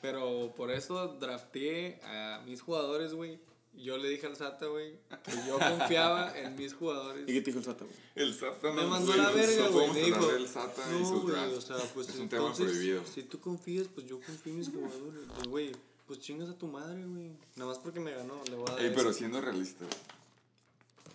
[0.00, 3.38] Pero por eso drafteé a mis jugadores, güey.
[3.74, 4.94] Yo le dije al Sata, güey,
[5.24, 7.22] que yo confiaba en mis jugadores.
[7.28, 7.96] ¿Y qué te dijo el Sata, güey?
[8.16, 9.90] El SATA Me no- mandó güey, la verga, güey.
[9.92, 11.54] Me dijo, del SATA y no, su draft.
[11.56, 13.04] o sea, pues es un tema entonces, prohibido.
[13.06, 15.22] si tú confías, pues yo confío en mis jugadores.
[15.36, 15.72] Pues, güey,
[16.10, 17.30] pues chingas a tu madre, güey.
[17.54, 19.18] Nada más porque me ganó, le voy a dar Ey, pero eso.
[19.20, 19.84] siendo realista,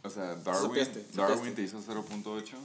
[0.03, 2.55] o sea, Darwin, Darwin te hizo 0.8.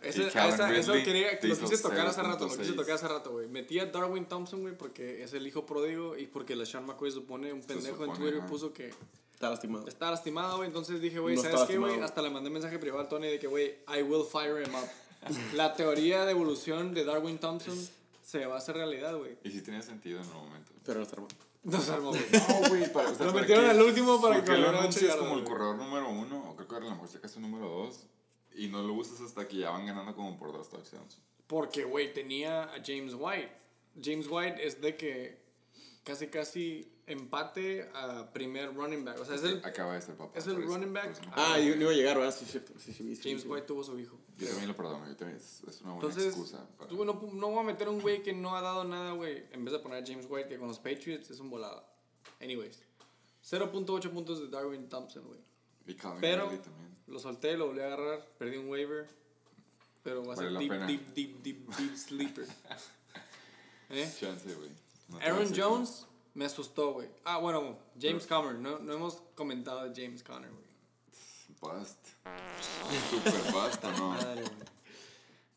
[0.00, 2.58] Ese- y Calvin esa- eso quería, te lo quise tocar hace rato, lo 0.6.
[2.60, 3.48] quise tocar hace rato, güey.
[3.48, 7.10] Metí a Darwin Thompson, güey, porque es el hijo pródigo y porque la Sean McCoy
[7.10, 8.46] supone, un pendejo en supone, Twitter ajá.
[8.48, 8.94] puso que
[9.34, 9.88] Está lastimado.
[9.88, 10.68] Está lastimado, güey.
[10.68, 11.98] Entonces dije, güey, No ¿sabes qué, güey?
[12.00, 14.88] Hasta le mandé mensaje privado al Tony de que, güey, I will fire him up.
[15.54, 17.76] La teoría de evolución de Darwin Thompson
[18.24, 19.36] se va a hacer realidad, güey.
[19.42, 20.72] Y sí tenía sentido en el momento.
[20.84, 21.34] Pero no está armado.
[21.72, 22.22] No se armó, güey.
[22.32, 25.38] No, güey, para, Lo ¿para metieron al último para ¿Por que lo anuncias yardas, como
[25.38, 26.50] el corredor número uno?
[26.50, 28.06] O creo que a lo mejor el número dos.
[28.54, 31.18] Y no lo usas hasta que ya van ganando como por dos touchdowns.
[31.46, 33.52] Porque, güey, tenía a James White.
[34.02, 35.42] James White es de que
[36.04, 39.18] casi, casi empate a primer running back.
[39.20, 39.64] O sea, es el...
[39.64, 40.38] Acaba de ser papá.
[40.38, 41.16] es el eso- running back.
[41.32, 42.34] Ah, yo no iba a llegar, ¿verdad?
[42.34, 42.44] Sí.
[42.46, 43.48] Sí, sí, sí, James sí.
[43.48, 44.18] White tuvo su hijo.
[44.36, 45.06] Yo también lo perdono.
[45.08, 46.66] Yo también, es, es una buena Entonces, excusa.
[46.76, 49.12] para- tú, no, no voy a meter a un güey que no ha dado nada,
[49.12, 49.44] güey.
[49.52, 51.84] En vez de poner a James White, que con los Patriots es un volado.
[52.40, 52.80] Anyways,
[53.44, 55.40] 0.8 puntos de Darwin Thompson, güey.
[55.86, 56.50] Y Calvin Pero
[57.06, 59.08] lo solté, lo volví a agarrar, perdí un waiver.
[60.02, 62.46] Pero va a ser deep, deep, deep, deep, deep sleeper.
[63.90, 64.10] ¿Eh?
[64.20, 64.70] Chance, güey.
[65.08, 66.06] No Aaron Jones
[66.38, 67.08] me asustó, güey.
[67.24, 68.54] Ah, bueno, James Conner.
[68.54, 70.68] No, no hemos comentado de James Conner, güey.
[71.60, 71.98] Bust.
[73.10, 74.14] Super bust, ¿o no?
[74.14, 74.44] Güey.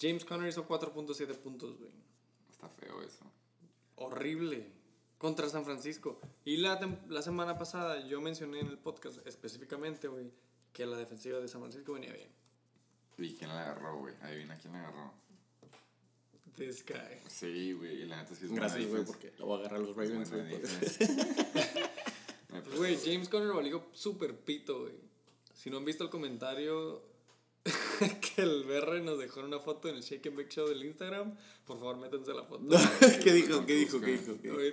[0.01, 1.91] James Conner hizo 4.7 puntos, güey.
[2.49, 3.23] Está feo eso.
[3.95, 4.71] horrible
[5.19, 6.19] contra San Francisco.
[6.45, 6.79] Y la,
[7.09, 10.31] la semana pasada yo mencioné en el podcast específicamente, güey,
[10.73, 12.29] que la defensiva de San Francisco venía bien.
[13.19, 14.15] ¿Y quién la agarró, güey?
[14.23, 15.13] Adivina quién la agarró.
[16.55, 17.17] This guy.
[17.29, 18.03] Sí, güey.
[18.03, 20.31] Y la neta sí es Gracias, güey, porque lo voy a agarrar a los Ravens,
[20.31, 20.59] güey.
[20.59, 20.99] pues.
[22.51, 24.93] Pues, güey, James Conner valió súper pito, güey.
[25.53, 27.03] Si no han visto el comentario
[28.35, 30.83] que el BR nos dejó en una foto en el Shake and Bake Show del
[30.85, 32.65] Instagram, por favor, métanse la foto.
[33.23, 33.65] ¿Qué dijo?
[33.65, 33.99] ¿Qué dijo?
[33.99, 34.37] ¿Qué dijo?
[34.41, 34.55] ¿Qué dijo?
[34.55, 34.71] Güey,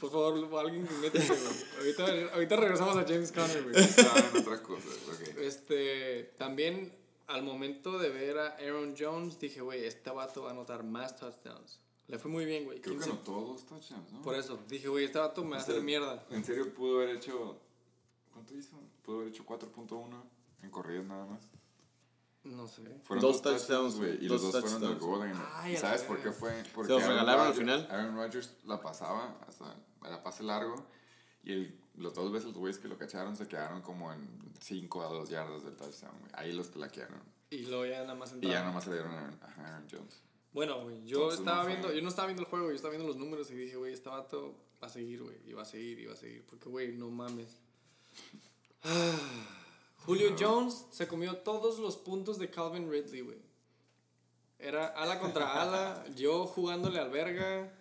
[0.00, 1.96] por favor, alguien que métese, güey.
[1.96, 3.76] Ahorita, ahorita regresamos a James Conner, güey.
[3.76, 5.38] Estaba en otras cosas, ok.
[5.38, 6.92] Este, también
[7.32, 11.16] al momento de ver a Aaron Jones, dije, güey, este vato va a anotar más
[11.16, 11.80] touchdowns.
[12.08, 12.80] Le fue muy bien, güey.
[12.80, 13.10] Creo que 15.
[13.10, 14.22] anotó dos touchdowns, ¿no?
[14.22, 16.24] Por eso, dije, güey, este vato me va a hacer mierda.
[16.30, 17.58] En serio, pudo haber hecho.
[18.32, 18.76] ¿Cuánto hizo?
[19.02, 20.22] Pudo haber hecho 4.1
[20.62, 21.40] en corridas nada más.
[22.44, 22.82] No sé.
[23.04, 24.24] Fueron Dos dos, touchdowns, touchdowns, güey.
[24.24, 25.18] Y los dos dos fueron del touchdowns.
[25.18, 25.40] goal line.
[25.54, 26.50] Ay, ¿Y a sabes por qué fue?
[26.74, 27.88] Porque los Aaron regalaron al Rodgers- final.
[27.90, 30.74] Aaron Rodgers la pasaba hasta la pase largo.
[31.44, 34.26] Y el, los dos veces los güeyes que lo cacharon se quedaron como en
[34.60, 36.32] 5 a 2 yardas del touchdown, güey.
[36.34, 37.20] Ahí los plaquearon.
[37.50, 38.52] Y luego ya nada más Y entraron.
[38.54, 39.28] ya nada más se le dieron a
[39.58, 40.22] Aaron, Jones.
[40.52, 41.72] Bueno, güey, yo Entonces, estaba no fue.
[41.72, 43.92] viendo, yo no estaba viendo el juego, yo estaba viendo los números y dije, güey,
[43.92, 46.68] este vato va a seguir, güey, y va a seguir, y va a seguir, porque,
[46.68, 47.56] güey, no mames.
[50.04, 53.38] Julio Jones se comió todos los puntos de Calvin Ridley, güey.
[54.58, 57.72] Era ala contra ala, yo jugándole al verga.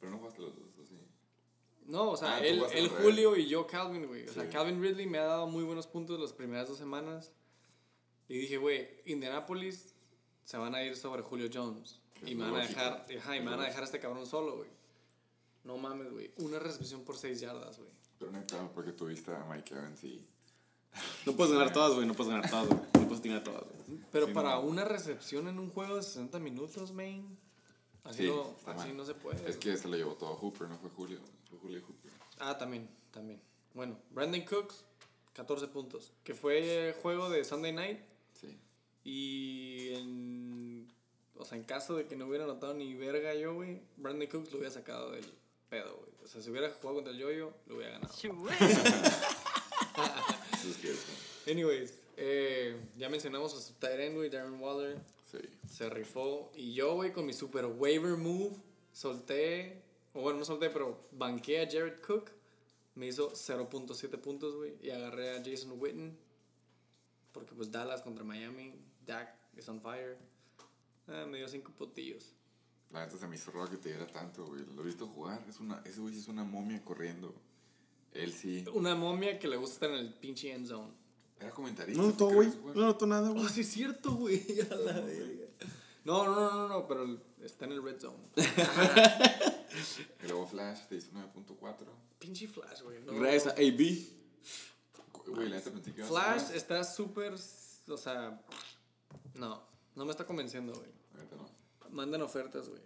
[0.00, 0.63] Pero no jugaste los dos.
[1.86, 2.88] No, o sea, Ah, él, él.
[2.88, 4.26] Julio y yo Calvin, güey.
[4.28, 4.48] O sea, Sí.
[4.50, 7.32] Calvin Ridley me ha dado muy buenos puntos las primeras dos semanas.
[8.28, 9.94] Y dije, güey, Indianapolis
[10.44, 12.00] se van a ir sobre Julio Jones.
[12.24, 14.56] Y me van a dejar, ajá, y me van a dejar a este cabrón solo,
[14.56, 14.68] güey.
[15.64, 16.30] No mames, güey.
[16.38, 17.90] Una recepción por seis yardas, güey.
[18.18, 20.26] Pero no claro, porque tuviste a Mike Evans y.
[21.26, 22.06] No puedes ganar todas, güey.
[22.06, 22.80] No puedes ganar todas, güey.
[22.94, 24.00] No puedes tener todas, güey.
[24.12, 24.60] Pero Sí, para no.
[24.62, 27.36] una recepción en un juego de 60 minutos, man.
[28.04, 29.48] Así, Sí, no, así no se puede.
[29.48, 31.18] Es que se lo llevó todo Hooper, no fue Julio.
[31.54, 32.10] Fue Julio Hooper.
[32.38, 33.40] Ah, también, también.
[33.74, 34.84] Bueno, Brandon Cooks,
[35.34, 36.12] 14 puntos.
[36.24, 38.00] Que fue juego de Sunday Night.
[38.40, 38.58] Sí.
[39.04, 40.92] Y en.
[41.36, 44.52] O sea, en caso de que no hubiera anotado ni verga yo, güey, Brandon Cooks
[44.52, 45.24] lo hubiera sacado del
[45.68, 46.10] pedo, güey.
[46.24, 48.14] O sea, si hubiera jugado contra el Yoyo, lo hubiera ganado.
[50.54, 51.02] Eso es cierto.
[51.50, 54.98] Anyways, eh, ya mencionamos a su tight güey, Darren Waller.
[55.30, 55.38] Sí.
[55.68, 56.50] Se rifó.
[56.54, 58.56] Y yo, güey, con mi super waiver move,
[58.92, 59.83] solté.
[60.14, 62.30] O bueno, no solté, pero banqué a Jared Cook.
[62.94, 64.76] Me hizo 0.7 puntos, güey.
[64.80, 66.16] Y agarré a Jason Witten.
[67.32, 68.74] Porque pues Dallas contra Miami.
[69.04, 70.16] Dak is on fire.
[71.08, 72.32] Ah, me dio 5 potillos.
[72.92, 74.64] La neta se me hizo raro que te diera tanto, güey.
[74.74, 75.44] Lo he visto jugar.
[75.48, 77.34] Es una, ese güey es una momia corriendo.
[78.12, 78.64] Él sí.
[78.72, 80.92] Una momia que le gusta estar en el pinche end zone.
[81.40, 82.00] Era comentarista.
[82.00, 82.48] No ¿tú notó, güey.
[82.76, 83.44] No notó nada, güey.
[83.44, 84.40] Oh, sí es cierto, güey.
[84.70, 85.46] A la verga.
[86.04, 88.22] No, no, no, no, no, pero está en el red zone.
[90.22, 91.76] Y luego Flash te hizo 9.4.
[92.18, 93.00] pinche Flash, güey.
[93.00, 93.12] no.
[93.14, 94.14] Gracias a AB.
[95.26, 97.34] Güey, la neta pensé que iba a Flash está súper.
[97.88, 98.40] O sea.
[99.34, 99.62] No,
[99.94, 100.90] no me está convenciendo, güey.
[101.14, 101.48] Neta no.
[101.90, 102.82] Manden ofertas, güey.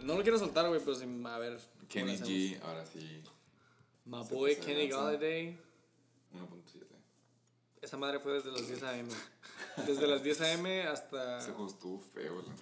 [0.00, 1.24] No lo quiero soltar, güey, pero sin.
[1.26, 1.58] A ver.
[1.58, 2.16] ¿cómo Kenny?
[2.16, 3.22] G, ahora sí.
[4.04, 4.88] My Se boy Kenny.
[4.88, 5.58] Galladay.
[6.34, 6.84] 1.7.
[7.80, 9.08] Esa madre fue desde las 10 a.m.
[9.86, 10.82] Desde las 10 a.m.
[10.84, 11.38] hasta.
[11.38, 12.54] Ese juego estuvo feo, la.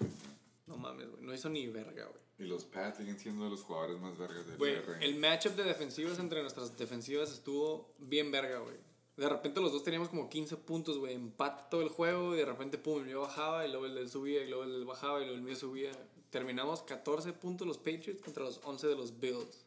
[0.66, 1.22] No mames, güey.
[1.22, 2.22] No hizo ni verga, güey.
[2.42, 5.04] Y los Pats siguen siendo los jugadores más vergas del Güey, R.
[5.04, 8.76] el matchup de defensivas entre nuestras defensivas estuvo bien verga, güey.
[9.16, 11.14] De repente los dos teníamos como 15 puntos, güey.
[11.14, 14.10] Empate todo el juego y de repente, pum, el mío bajaba y luego el del
[14.10, 15.92] subía y luego el del bajaba y luego el mío subía.
[16.30, 19.64] Terminamos 14 puntos los Patriots contra los 11 de los Bills.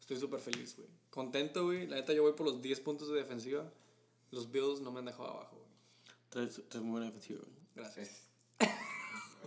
[0.00, 0.88] Estoy súper feliz, güey.
[1.10, 1.86] Contento, güey.
[1.88, 3.70] La neta yo voy por los 10 puntos de defensiva.
[4.30, 5.68] Los Bills no me han dejado abajo, güey.
[6.30, 7.58] Traes muy buena defensiva, güey.
[7.74, 8.28] Gracias.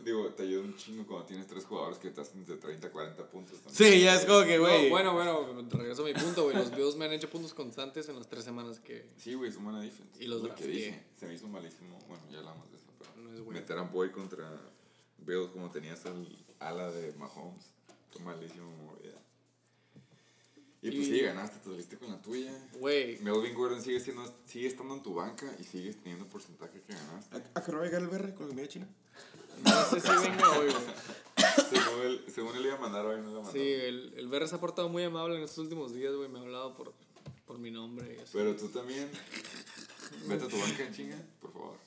[0.03, 2.91] Digo, te ayuda un chingo cuando tienes tres jugadores que te hacen de 30 a
[2.91, 3.59] 40 puntos.
[3.61, 3.93] también.
[3.93, 4.89] Sí, ya es como que, No, güey.
[4.89, 6.55] bueno, bueno, regreso a mi punto, güey.
[6.55, 9.05] Los Bills me han hecho puntos constantes en las tres semanas que...
[9.17, 10.15] Sí, güey, es una buena defensa.
[10.19, 11.99] Y los Lo que dije, se me hizo malísimo.
[12.07, 13.11] Bueno, ya hablamos de eso, pero.
[13.17, 14.49] No es meter a Boy contra
[15.19, 17.65] Bills como tenías el ala de Mahomes.
[18.11, 19.19] Fue malísimo movida.
[20.83, 22.51] Y pues Y- sí, ganaste, te saliste con la tuya.
[22.79, 26.93] Güey, Melvin Gordon sigue, siendo, sigue estando en tu banca y sigues teniendo porcentaje que
[26.93, 27.35] ganaste.
[27.37, 28.87] ¿A, a que no va a llegar el BR con la comida china?
[29.63, 31.55] No sé si venga hoy, güey.
[31.69, 33.51] según, él, según él iba a mandar hoy, no lo mandó.
[33.51, 36.29] Sí, el, el BR se ha portado muy amable en estos últimos días, güey.
[36.29, 36.93] Me ha hablado por,
[37.45, 38.31] por mi nombre y así.
[38.33, 39.09] Pero tú también.
[40.27, 41.77] Vete a tu banca en chinga, por favor.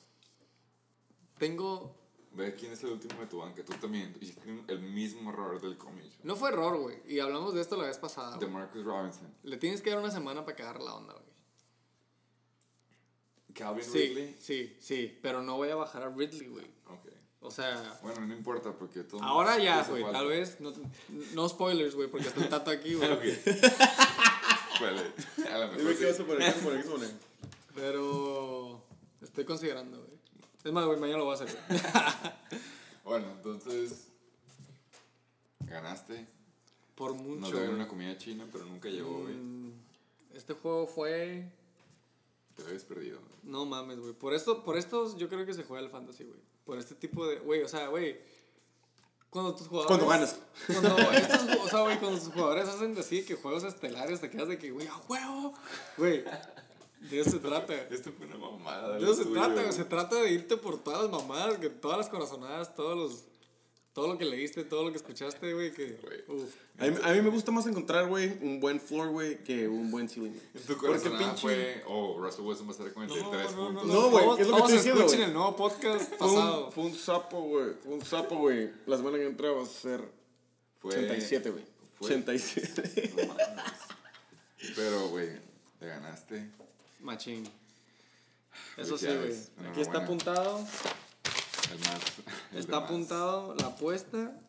[1.37, 1.95] Tengo...
[2.33, 3.63] Ve quién es el último de tu banca.
[3.63, 6.11] Tú también hiciste el mismo error del cómic.
[6.23, 6.97] No fue error, güey.
[7.07, 8.49] Y hablamos de esto la vez pasada, De güey.
[8.51, 9.33] Marcus Robinson.
[9.43, 11.25] Le tienes que dar una semana para cagar la onda, güey.
[13.53, 14.35] Calvin Sí, Ridley.
[14.39, 15.17] sí, sí.
[15.21, 16.67] Pero no voy a bajar a Ridley, güey.
[17.45, 17.99] O sea...
[18.01, 19.21] Bueno, no importa porque todo.
[19.23, 20.03] Ahora ya, güey.
[20.11, 20.59] Tal vez...
[20.59, 20.73] No,
[21.33, 23.11] no spoilers, güey, porque está el tato aquí, güey.
[23.11, 23.21] Ok.
[24.81, 25.01] Vale.
[25.51, 25.99] A lo mejor Dime sí.
[25.99, 27.11] qué vas a poner, qué vas a poner, qué vas a poner.
[27.75, 28.81] Pero...
[29.21, 30.15] Estoy considerando, güey.
[30.63, 31.81] Es más, güey, mañana lo voy a hacer, güey.
[33.03, 34.07] Bueno, entonces.
[35.59, 36.27] Ganaste.
[36.95, 37.75] Por Nos mucho, deben güey.
[37.75, 39.35] una comida china, pero nunca llegó, güey.
[39.35, 39.73] Mm,
[40.33, 41.51] Este juego fue...
[42.55, 43.19] Te habías perdido.
[43.43, 44.13] No mames, güey.
[44.13, 46.39] Por esto, por estos yo creo que se juega el fantasy, güey.
[46.65, 48.19] Por este tipo de, güey, o sea, güey.
[49.29, 50.39] Cuando tus jugadores Cuando ganas.
[50.67, 54.47] Cuando estos, o sea, güey, cuando tus jugadores hacen así que juegos estelares te quedas
[54.47, 55.53] de que, güey, a huevo.
[55.97, 56.23] Güey,
[57.09, 57.73] de eso se trata.
[57.91, 58.97] Esto fue una mamada.
[58.97, 59.73] De eso se tuyo, trata, güey.
[59.73, 63.34] Se trata de irte por todas las mamadas, que todas las corazonadas, todos los
[63.95, 65.97] todo lo que leíste, todo lo que escuchaste, güey, que
[66.27, 66.53] uf.
[66.77, 69.89] A mí, a mí me gusta más encontrar, güey, un buen floor, güey, que un
[69.89, 70.33] buen ceiling.
[70.53, 71.83] En tu Porque corazón pinche- fue.
[71.87, 73.85] Oh, Russell Wilson va a estar con 43 puntos.
[73.87, 75.29] no, güey, Todos- es lo que estoy diciendo, escuchen güey.
[75.29, 76.71] el nuevo podcast Fue un, pasado.
[76.71, 77.73] fue un sapo, güey.
[77.83, 78.69] Fue un sapo, güey.
[78.85, 80.01] La semana que entra va a ser
[80.79, 81.63] Fue- 87, güey.
[81.97, 83.13] fue- 87.
[83.17, 83.45] No mames.
[84.75, 85.29] Pero, güey,
[85.79, 86.49] te ganaste.
[86.99, 87.49] Machín.
[88.77, 89.33] Eso sí, güey.
[89.69, 90.65] Aquí está apuntado.
[91.71, 92.01] El más.
[92.51, 92.89] el Está más.
[92.89, 94.39] apuntado la apuesta.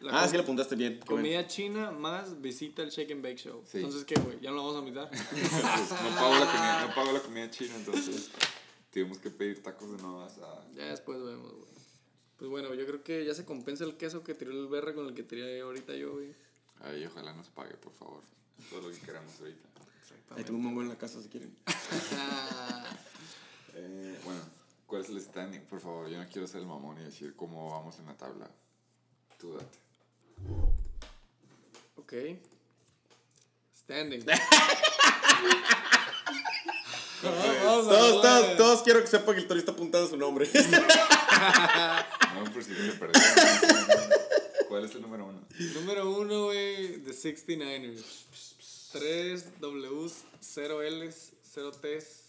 [0.00, 1.00] La ah, sí, le apuntaste bien.
[1.00, 3.64] Comida china más visita al Shake and Bake Show.
[3.66, 3.78] Sí.
[3.78, 4.38] Entonces, ¿qué, güey?
[4.40, 5.10] ¿Ya no lo vamos a invitar?
[5.12, 8.30] no, pago la comida, no pago la comida china, entonces
[8.92, 10.64] tuvimos que pedir tacos de nuevas a...
[10.74, 11.76] ya después vemos, güey.
[12.36, 15.06] Pues bueno, yo creo que ya se compensa el queso que tiró el berre con
[15.06, 16.34] el que tiré ahorita yo, güey.
[16.82, 18.22] Ay, ojalá nos pague, por favor.
[18.68, 19.68] Todo lo que queramos ahorita.
[20.36, 21.56] Ahí tengo un mongo en la casa si quieren.
[23.78, 24.40] Eh, bueno,
[24.86, 25.60] ¿cuál es el standing?
[25.62, 28.50] Por favor, yo no quiero ser el mamón y decir cómo vamos en la tabla.
[29.38, 29.78] Tú date.
[31.96, 32.12] ok.
[33.76, 34.24] Standing.
[37.22, 40.48] Todos, todos, todos quiero que sepan que el Tori está apuntando su nombre.
[42.34, 43.22] No, por si se perdió.
[44.68, 45.40] ¿Cuál es el número uno?
[45.74, 48.04] Número uno, güey, The 69ers.
[48.92, 52.25] 3 Ws, 0 Ls, 0 Ts.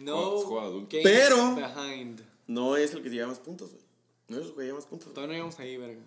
[0.00, 0.96] No Es juego adulto.
[1.02, 2.20] Pero- behind.
[2.46, 3.82] No es el que lleva más puntos, güey.
[4.28, 5.08] No es el que lleva más puntos.
[5.12, 6.00] Todavía no llegamos ahí, verga.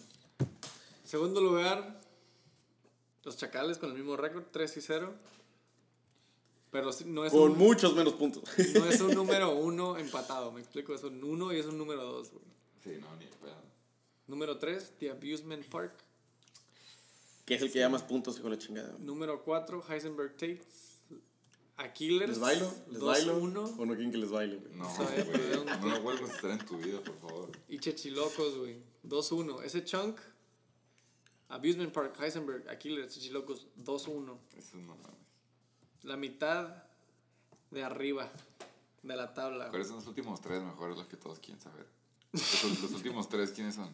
[1.03, 2.01] Segundo lugar,
[3.23, 5.13] los Chacales con el mismo récord, 3 y 0.
[6.71, 8.43] Pero sí- no es, Con un, muchos menos puntos.
[8.75, 12.03] no es un número uno empatado, me explico, es un 1 y es un número
[12.03, 12.27] 2.
[12.83, 13.55] Sí, no, ni pedo.
[14.27, 15.93] Número 3, The Abusement Park.
[17.45, 18.91] que es el que lleva más puntos, hijo de la chingada.
[18.91, 19.03] güey.
[19.03, 20.94] Número 4, Heisenberg Tates.
[21.77, 22.29] Aquilers.
[22.29, 22.73] ¿Les bailo?
[22.89, 23.39] ¿Les bailo?
[23.41, 23.75] 2-1.
[23.77, 24.73] ¿O no quieren que les baile, güey?
[24.75, 25.91] No, güey.
[25.91, 27.51] No vuelvas a estar en tu vida, por favor.
[27.67, 28.77] Y Chechilocos, güey.
[29.03, 29.63] 2-1.
[29.63, 30.19] Ese chunk.
[31.49, 34.37] Abusement Park, Heisenberg, Aquilers, Chechilocos, 2-1.
[34.57, 35.19] Eso no mames.
[36.03, 36.83] La mitad
[37.71, 38.31] de arriba
[39.03, 39.69] de la tabla.
[39.69, 41.85] ¿Cuáles son los últimos tres mejores los que todos quieren saber?
[42.31, 43.93] Los, los últimos tres, ¿quiénes son?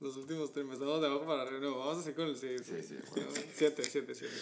[0.00, 0.66] Los últimos tres.
[0.70, 1.60] Estamos de abajo para arriba.
[1.60, 2.62] No, vamos así con el 6.
[2.64, 3.30] Sí, sí, bueno.
[3.54, 4.34] 7, 7, 7.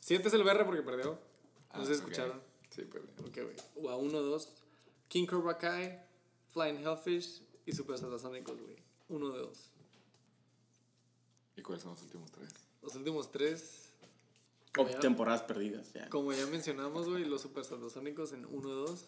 [0.00, 1.18] 7 es el BR porque perdió.
[1.74, 2.40] No Ah, se escucharon.
[2.70, 3.08] Sí, perdí.
[3.20, 3.56] Ok, güey.
[3.76, 4.48] O a 1, 2.
[5.08, 6.00] King Cobra Kai,
[6.52, 8.76] Flying Hellfish y Super Satasónicos, güey.
[9.08, 9.70] 1 de 2.
[11.56, 12.50] ¿Y cuáles son los últimos tres?
[12.82, 13.90] Los últimos tres,
[14.76, 16.08] O ya- temporadas perdidas, ya.
[16.10, 19.04] como ya mencionamos, güey, los Super Satasónicos en 1-2.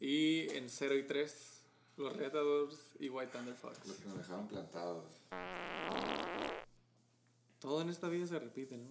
[0.00, 1.60] y en 0 y 3,
[1.96, 3.86] los Retadors y White Thunder Fox.
[3.86, 5.04] Los que nos dejaron plantados.
[7.60, 8.88] Todo en esta vida se repite, ¿no?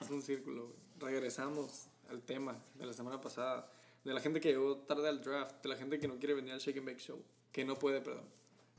[0.00, 0.78] Es un círculo, güey.
[1.12, 3.70] Regresamos al tema de la semana pasada.
[4.04, 5.62] De la gente que llegó tarde al draft.
[5.62, 7.22] De la gente que no quiere venir al Shake and Bake Show.
[7.52, 8.24] Que no puede, perdón.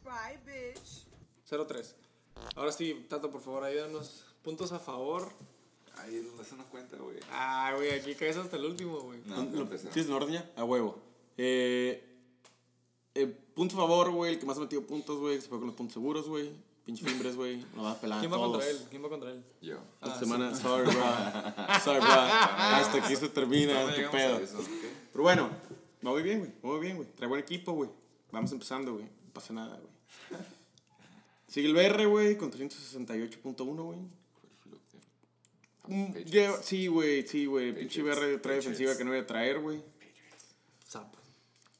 [0.03, 1.05] Bye, bitch.
[1.49, 1.93] 0-3.
[2.55, 4.25] Ahora sí, Tato, por favor, ayúdanos.
[4.43, 5.29] Puntos a favor.
[5.97, 7.17] Ahí es donde se nos cuenta, güey.
[7.31, 9.19] Ah, güey, aquí caes hasta el último, güey.
[9.25, 9.67] No, no.
[9.67, 10.51] ¿Tienes orden ya?
[10.55, 10.97] A huevo.
[11.37, 12.01] Eh,
[13.15, 14.33] eh, punto a favor, güey.
[14.33, 15.35] El que más ha metido puntos, güey.
[15.35, 16.51] que Se fue con los puntos seguros, güey.
[16.89, 17.57] Pinche Fimbres, güey.
[17.75, 18.51] Nos va a pelar ¿Quién va todos.
[18.53, 18.77] contra él?
[18.89, 19.43] ¿Quién va contra él?
[19.61, 19.75] Yo.
[20.01, 21.03] Esta Ah, semana, sorry, bro.
[21.83, 22.09] Sorry, bro.
[22.11, 24.39] Hasta aquí se termina No tu llegamos pedo.
[25.11, 25.49] Pero bueno,
[26.01, 26.51] me voy bien, güey.
[26.63, 27.07] Me voy bien, güey.
[27.15, 27.91] Trae buen equipo, güey.
[28.31, 29.05] Vamos empezando, güey.
[29.05, 30.41] No pasa nada, güey.
[31.47, 33.99] Sigue el BR, güey, con 368.1, güey.
[35.87, 36.13] Mm,
[36.63, 37.71] Sí, güey, sí, güey.
[37.75, 38.65] Pinche BR trae Patriots.
[38.65, 39.83] defensiva que no voy a traer, güey.
[40.87, 41.19] Sapo.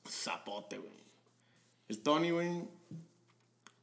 [0.08, 0.92] Zapote, güey.
[1.88, 2.64] El Tony, güey.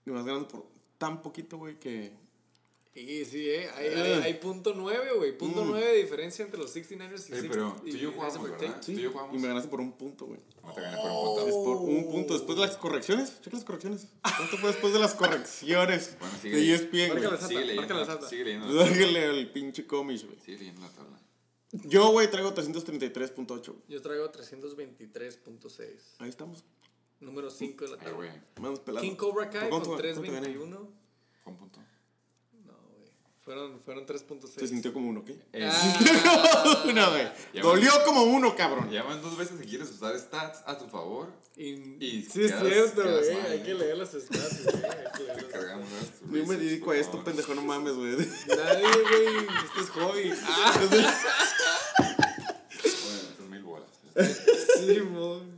[0.05, 0.67] Me vas ganando por
[0.99, 2.13] tan poquito, güey, que.
[2.95, 3.69] Sí, sí, eh.
[3.75, 5.37] Hay, hay, hay punto 9, güey.
[5.37, 8.13] Punto 9 de diferencia entre los 69ers y Ey, 60 pero tú y yo y
[8.15, 8.75] jugamos, Heisenberg ¿verdad?
[8.77, 8.87] Tate.
[8.87, 9.35] Sí, Tú y yo jugamos.
[9.35, 10.41] y me ganaste por un punto, güey.
[10.63, 11.65] No te gané por un Es punto.
[11.65, 12.33] por un punto.
[12.33, 13.41] Después de las correcciones.
[13.43, 14.07] Checa las correcciones.
[14.23, 16.17] ¿Cuánto fue después de las correcciones?
[16.21, 16.75] Bueno, sigue de.
[16.75, 17.31] ESPN, Márcale güey.
[17.39, 18.29] Santa, Sigue leyendo, márcale Santa.
[18.31, 18.67] sigue leyendo.
[18.67, 18.97] la tabla.
[18.97, 20.41] Dágale al pinche comish, güey.
[20.41, 21.21] Sigue leyendo la tabla.
[21.73, 23.67] Yo, güey, traigo 333.8.
[23.67, 23.83] güey.
[23.89, 25.83] Yo traigo 323.6.
[26.19, 26.65] Ahí estamos.
[27.21, 28.17] Número 5 de la Ay, tabla.
[28.17, 28.31] güey.
[28.61, 29.09] Vamos pelando.
[29.09, 30.41] King Cobra Kai ¿Por con cuánto- cuánto gané?
[30.49, 30.89] 321.
[31.43, 31.81] Fue un punto.
[32.65, 33.09] No, güey.
[33.43, 34.61] Fueron, fueron 3.6.
[34.61, 35.39] Se sintió como uno, ¿qué?
[35.65, 37.29] Ah, Una, güey.
[37.63, 38.91] Dolió como uno, cabrón.
[38.91, 41.33] Ya van dos veces que quieres usar stats a tu favor.
[41.57, 41.71] y,
[42.05, 43.47] Y sí, es quedas- cierto, quedas güey.
[43.47, 43.63] Hay ¿eh?
[43.63, 44.85] que leer las stats, güey.
[44.85, 45.89] Hay que leer Te cargamos
[46.23, 48.17] me dedico a esto, pendejo, no mames, güey.
[48.17, 49.47] Nadie, güey.
[49.65, 50.33] Este es hobby.
[50.45, 50.81] Ah,
[51.99, 53.89] Bueno, son mil bolas.
[54.79, 55.56] sí, mon.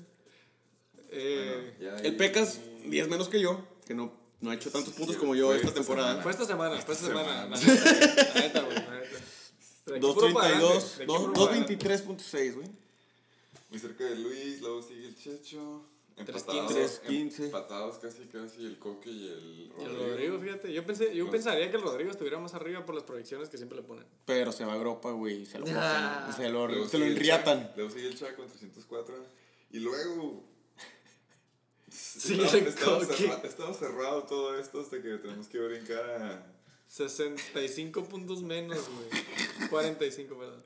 [2.02, 5.52] El Pecas, 10 menos que yo, que no, no ha hecho tantos puntos como yo
[5.54, 6.22] esta esta temporada.
[6.22, 7.56] Fue esta semana, fue esta Esta semana.
[7.56, 8.30] semana.
[8.34, 8.74] La neta, güey.
[8.76, 9.18] La neta.
[9.86, 11.78] De aquí puro para adelante, 232, de aquí dos- puro para adelante.
[11.78, 12.68] 223.6, güey.
[13.70, 15.84] Muy cerca de Luis, luego sigue el Checho.
[16.16, 16.74] Tres Empatados, quince.
[16.74, 17.44] Tres quince.
[17.44, 20.08] empatados casi, casi el Coque y el Y el Rodrigo.
[20.08, 23.48] Rodrigo, fíjate, yo, pensé, yo pensaría que el Rodrigo estuviera más arriba por las proyecciones
[23.48, 24.04] que siempre le ponen.
[24.24, 25.46] Pero se va a Europa, güey.
[25.46, 26.32] Se lo, Ah.
[26.36, 27.70] se lo, se lo enriatan.
[27.76, 29.14] Luego sigue el Cha con 304.
[29.70, 30.42] Y luego.
[32.18, 33.14] Estaba Coque.
[33.14, 36.52] cerra- estaba cerrado todo esto hasta que tenemos que brincar a
[36.88, 39.68] 65 puntos menos, güey.
[39.70, 40.62] 45, perdón.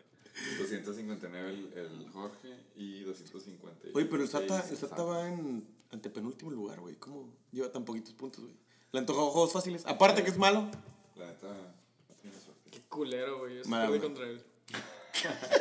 [0.58, 3.88] 259 el, el Jorge y 250.
[3.92, 6.94] Oye, pero el Sata, el Sata va en antepenúltimo lugar, güey.
[6.96, 8.54] ¿Cómo lleva tan poquitos puntos, güey?
[8.92, 9.84] Le antojó juegos fáciles.
[9.86, 10.70] Aparte que es malo.
[11.16, 12.70] La neta, no tiene suerte.
[12.70, 13.56] Qué culero, güey.
[13.58, 14.42] Yo sí contra él.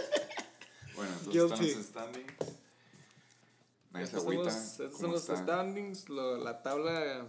[0.95, 1.79] Bueno, entonces Guilty.
[1.79, 2.33] están los standings.
[3.95, 7.27] Estos son los, estos son ¿Cómo los standings, lo- la tabla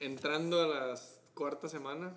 [0.00, 1.00] entrando a la
[1.34, 2.14] cuarta semana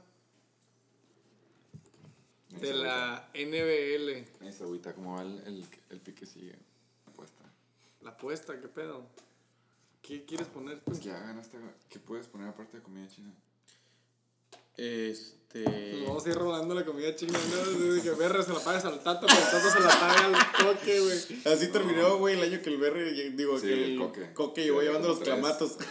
[2.50, 4.26] de la NBL.
[4.62, 4.94] Agüita.
[4.94, 6.56] ¿Cómo va el, el, el pique sigue?
[7.08, 7.44] Apuesta.
[8.02, 9.04] La apuesta, ¿qué pedo?
[10.02, 10.80] ¿Qué quieres poner?
[10.82, 11.58] Pues que ya ganaste.
[11.90, 13.34] ¿Qué puedes poner aparte de comida china?
[14.78, 15.64] Este.
[16.00, 17.72] Nos vamos a ir robando la comida china, ¿no?
[17.80, 20.34] Desde que Berre se la pagas al tato, pero el tato se la paga al
[20.76, 21.18] toque, güey.
[21.46, 24.34] Así terminó, güey, el año que el Berry, digo, Sí, que el el Coque.
[24.34, 25.30] Coque, llevó llevando los tres.
[25.30, 25.78] clamatos.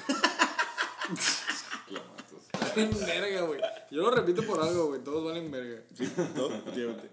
[1.88, 3.00] Clamatos.
[3.06, 3.60] Verga, güey.
[3.90, 5.02] Yo lo repito por algo, güey.
[5.02, 5.82] Todos valen verga.
[5.96, 6.48] Sí, ¿no?
[6.74, 7.10] Llévate.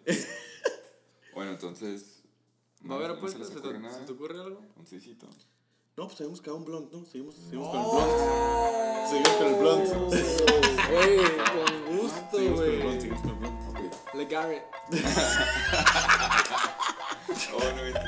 [1.34, 2.22] Bueno, entonces.
[2.89, 3.39] Va a haber no- no se apuestas.
[3.41, 3.93] les ¿Se, ocurre te-.
[3.93, 4.61] ¿Se te ocurre algo?
[4.77, 5.27] Un seisito.
[5.98, 7.06] No, pues habíamos quedado un blunt, ¿no?
[7.06, 8.12] Seguimos, seguimos con el blunt.
[9.10, 9.86] Seguimos con el blunt.
[10.90, 13.02] Güey, con gusto, Seguimos con el blunt, güey.
[13.02, 13.94] seguimos con el blunt.
[14.14, 14.64] Le Garrett.
[17.54, 18.00] Oh, no viste.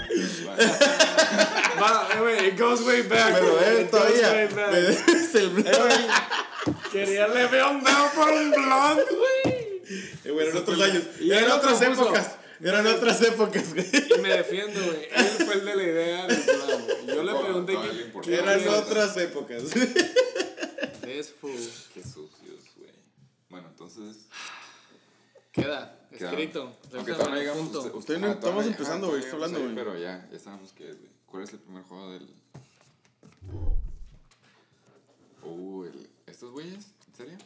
[1.82, 3.34] Va, eh, güey, it goes way back.
[3.34, 4.32] Pero güey, él it goes todavía.
[4.32, 4.72] way back.
[4.72, 5.68] me debes el blunt.
[5.68, 9.82] Eh, güey, Quería le veo un dedo por un blond, güey.
[10.26, 11.04] Eh, güey, eran otros años.
[11.22, 12.04] Y Eran él lo otras propuso.
[12.04, 12.32] épocas.
[12.64, 13.86] Eran otras épocas, güey.
[14.18, 15.08] Y me defiendo, güey.
[15.16, 16.86] Él fue el de la idea del blond.
[16.86, 17.08] güey.
[17.16, 17.78] Yo le pregunté
[18.24, 19.64] qué Eran otras épocas.
[21.08, 21.52] Es full.
[21.94, 22.92] Qué sucios, güey.
[23.50, 24.26] Bueno, entonces.
[25.52, 26.76] Queda, queda- escrito.
[26.94, 27.62] Aunque todavía no llegamos.
[27.64, 27.80] punto.
[27.80, 29.76] usted- Ustedes no- ah, estamos todavía- empezando, güey, estoy hablando, güey.
[29.76, 31.12] Pero ya, ya sabemos qué es, güey.
[31.28, 32.28] ¿Cuál es el primer juego del.
[35.44, 36.10] Uh, el...
[36.26, 36.86] ¿estos güeyes?
[37.08, 37.38] ¿En serio?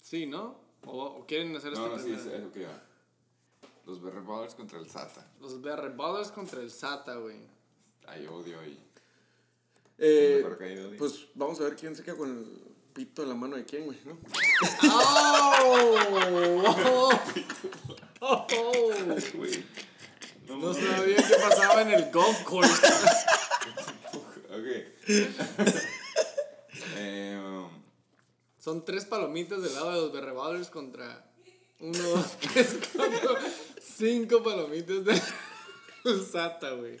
[0.00, 0.58] Sí, ¿no?
[0.86, 2.82] ¿O, o quieren hacer No, no, sí, es lo que va.
[3.90, 5.26] Los Berry Ballers contra el Sata.
[5.40, 7.40] Los Ballers contra el SATA, güey.
[8.06, 8.80] Hay odio ahí.
[9.98, 10.46] Eh,
[10.96, 12.62] pues vamos a ver quién se queda con el
[12.92, 14.16] Pito en la mano de quién, güey, ¿no?
[19.34, 19.64] Güey.
[20.46, 22.86] No sabía qué pasaba en el golf course.
[24.50, 24.66] Ok.
[26.96, 27.66] eh,
[28.58, 31.26] Son tres palomitas del lado de los Berrebalers contra
[31.80, 33.36] uno, dos, tres, cuatro,
[33.80, 35.20] cinco palomitas de
[36.32, 36.98] Sata, güey.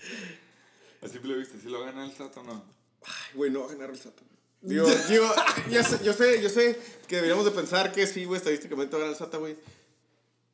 [1.02, 2.64] así lo viste, ¿sí lo gana el Sato o no?
[3.04, 4.22] Ay, güey, no va a ganar el Sato.
[4.62, 5.26] Digo, digo,
[5.70, 6.78] yo sé, yo sé, yo sé
[7.08, 9.56] que deberíamos de pensar que sí, güey, estadísticamente va a ganar el Sata, güey.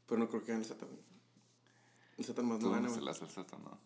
[0.07, 0.99] Pero no creo que gane el Sata, güey.
[2.19, 3.05] El Sata más Tú no gana, se güey.
[3.05, 3.79] la hace el Sato, ¿no?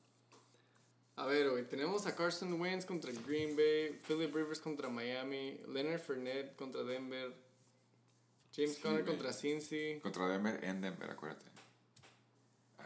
[1.17, 6.01] A ver, güey, tenemos a Carson Wentz contra Green Bay, Philip Rivers contra Miami, Leonard
[6.01, 7.35] Fournette contra Denver,
[8.57, 10.01] James Sí, Conner contra Cincy.
[10.03, 11.50] Contra Denver en Denver, acuérdate.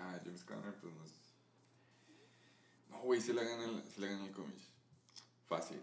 [0.07, 1.13] Ah, James Conner, pues no es.
[2.91, 4.69] No, güey, sí le gana el, sí le gana el Comish.
[5.49, 5.81] Fácil.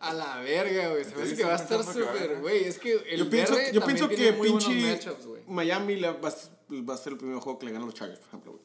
[0.00, 1.04] A la verga, güey.
[1.04, 2.64] Se me hace Estoy que va a estar que súper, güey.
[2.64, 5.00] Es que el Yo pienso, verde yo pienso tiene que pinche.
[5.46, 6.30] Miami la- va,
[6.70, 8.64] va a ser el primer juego que le ganan los Chargers, por ejemplo, güey.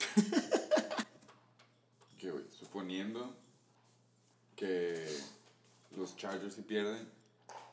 [2.18, 3.34] Que, güey, suponiendo
[4.56, 5.06] que
[5.96, 7.08] los Chargers sí pierden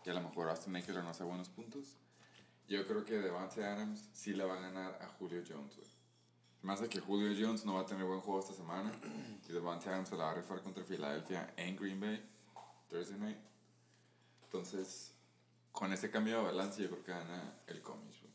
[0.05, 1.97] y a lo mejor Austin Eckler no hace buenos puntos,
[2.67, 5.87] yo creo que Devante Adams sí le va a ganar a Julio Jones, güey.
[6.63, 8.91] Más de que Julio Jones no va a tener buen juego esta semana
[9.47, 12.21] y Devante Adams se la va a rifar contra Filadelfia en Green Bay,
[12.89, 13.37] Thursday night.
[14.43, 15.13] Entonces,
[15.71, 18.33] con ese cambio de balance, yo creo que gana el Comish, güey.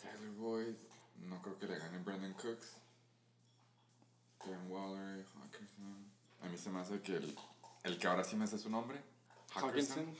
[0.00, 0.76] Tyler Boyd,
[1.16, 2.76] no creo que le gane Brandon Cooks.
[4.44, 6.12] Darren Waller, Hawkinson.
[6.42, 7.36] A mí se me hace que el,
[7.84, 9.00] el que ahora sí me hace su nombre,
[9.54, 10.14] Hawkinson.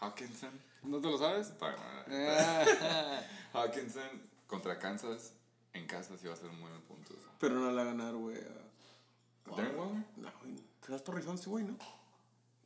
[0.00, 0.71] Hawkinson.
[0.82, 1.52] ¿No te lo sabes?
[1.60, 3.22] Ah.
[3.54, 5.32] Hawkinson contra Kansas
[5.72, 7.14] en casa sí va a ser un muy buen punto.
[7.38, 8.36] Pero no la va a ganar, güey.
[8.38, 10.04] a- ¿Darren Waller?
[10.16, 10.56] No, güey.
[10.84, 11.76] Te das torrizón ese güey, ¿no?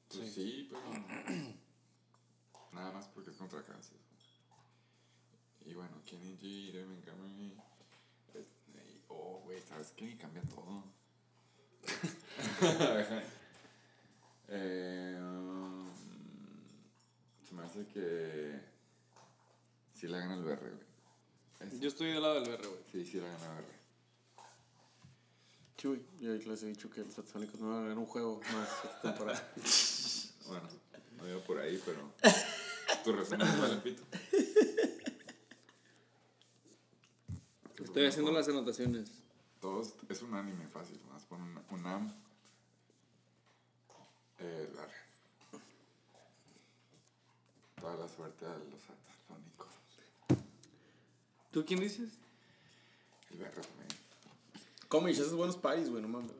[0.09, 0.83] Pues sí, pero.
[2.73, 3.93] Nada más porque es contra Kansas.
[5.65, 7.53] Y bueno, Kenny G, David Montgomery.
[8.35, 8.47] eh,
[9.09, 10.17] Oh, güey, ¿sabes qué?
[10.17, 10.85] Cambia todo.
[14.49, 15.56] eh, um,
[17.77, 18.61] hace que.
[19.95, 20.87] Sí la gana el BR, güey.
[21.81, 22.81] Yo estoy del lado del verde, güey.
[22.93, 23.65] Sí, sí la gana BR.
[25.77, 26.01] Sí, güey.
[26.21, 29.03] Yo les he dicho que los Satsónicos no van a ganar un juego más esta
[29.03, 29.53] temporada.
[30.47, 30.69] Bueno,
[31.17, 32.13] no iba por ahí, pero.
[33.05, 34.05] Tu resumen es vale pito.
[37.83, 39.11] Estoy haciendo las anotaciones.
[39.61, 42.15] Todos, es un anime fácil, más pon un, un am.
[44.39, 44.71] Eh.
[47.87, 49.69] Toda la suerte a los atalfónicos.
[51.53, 52.15] ¿Tú quién dices?
[53.31, 53.87] El berro también.
[54.89, 56.33] Comish, esos buenos paris, güey, no mames.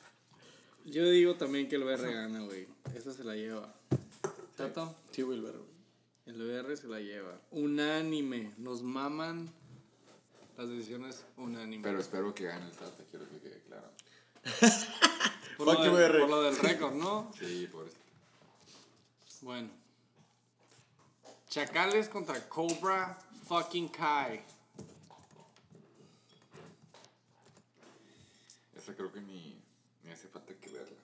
[0.84, 2.68] Yo digo también que el BR gana, güey.
[2.94, 3.72] Esta se la lleva.
[4.58, 4.94] ¿Tato?
[5.12, 5.64] Sí, güey, el verbo.
[6.26, 7.40] El BR se la lleva.
[7.52, 8.52] Unánime.
[8.58, 9.50] Nos maman
[10.58, 11.82] las decisiones unánime.
[11.82, 13.90] Pero espero que gane el Sata, quiero que quede claro.
[15.56, 16.20] por, lo you, del, BR.
[16.20, 17.32] por lo del récord, ¿no?
[17.38, 17.96] Sí, por eso.
[19.40, 19.79] Bueno.
[21.50, 23.18] Chacales contra Cobra
[23.48, 24.40] fucking Kai.
[28.76, 29.60] Esa creo que ni,
[30.04, 30.96] ni hace falta que verla.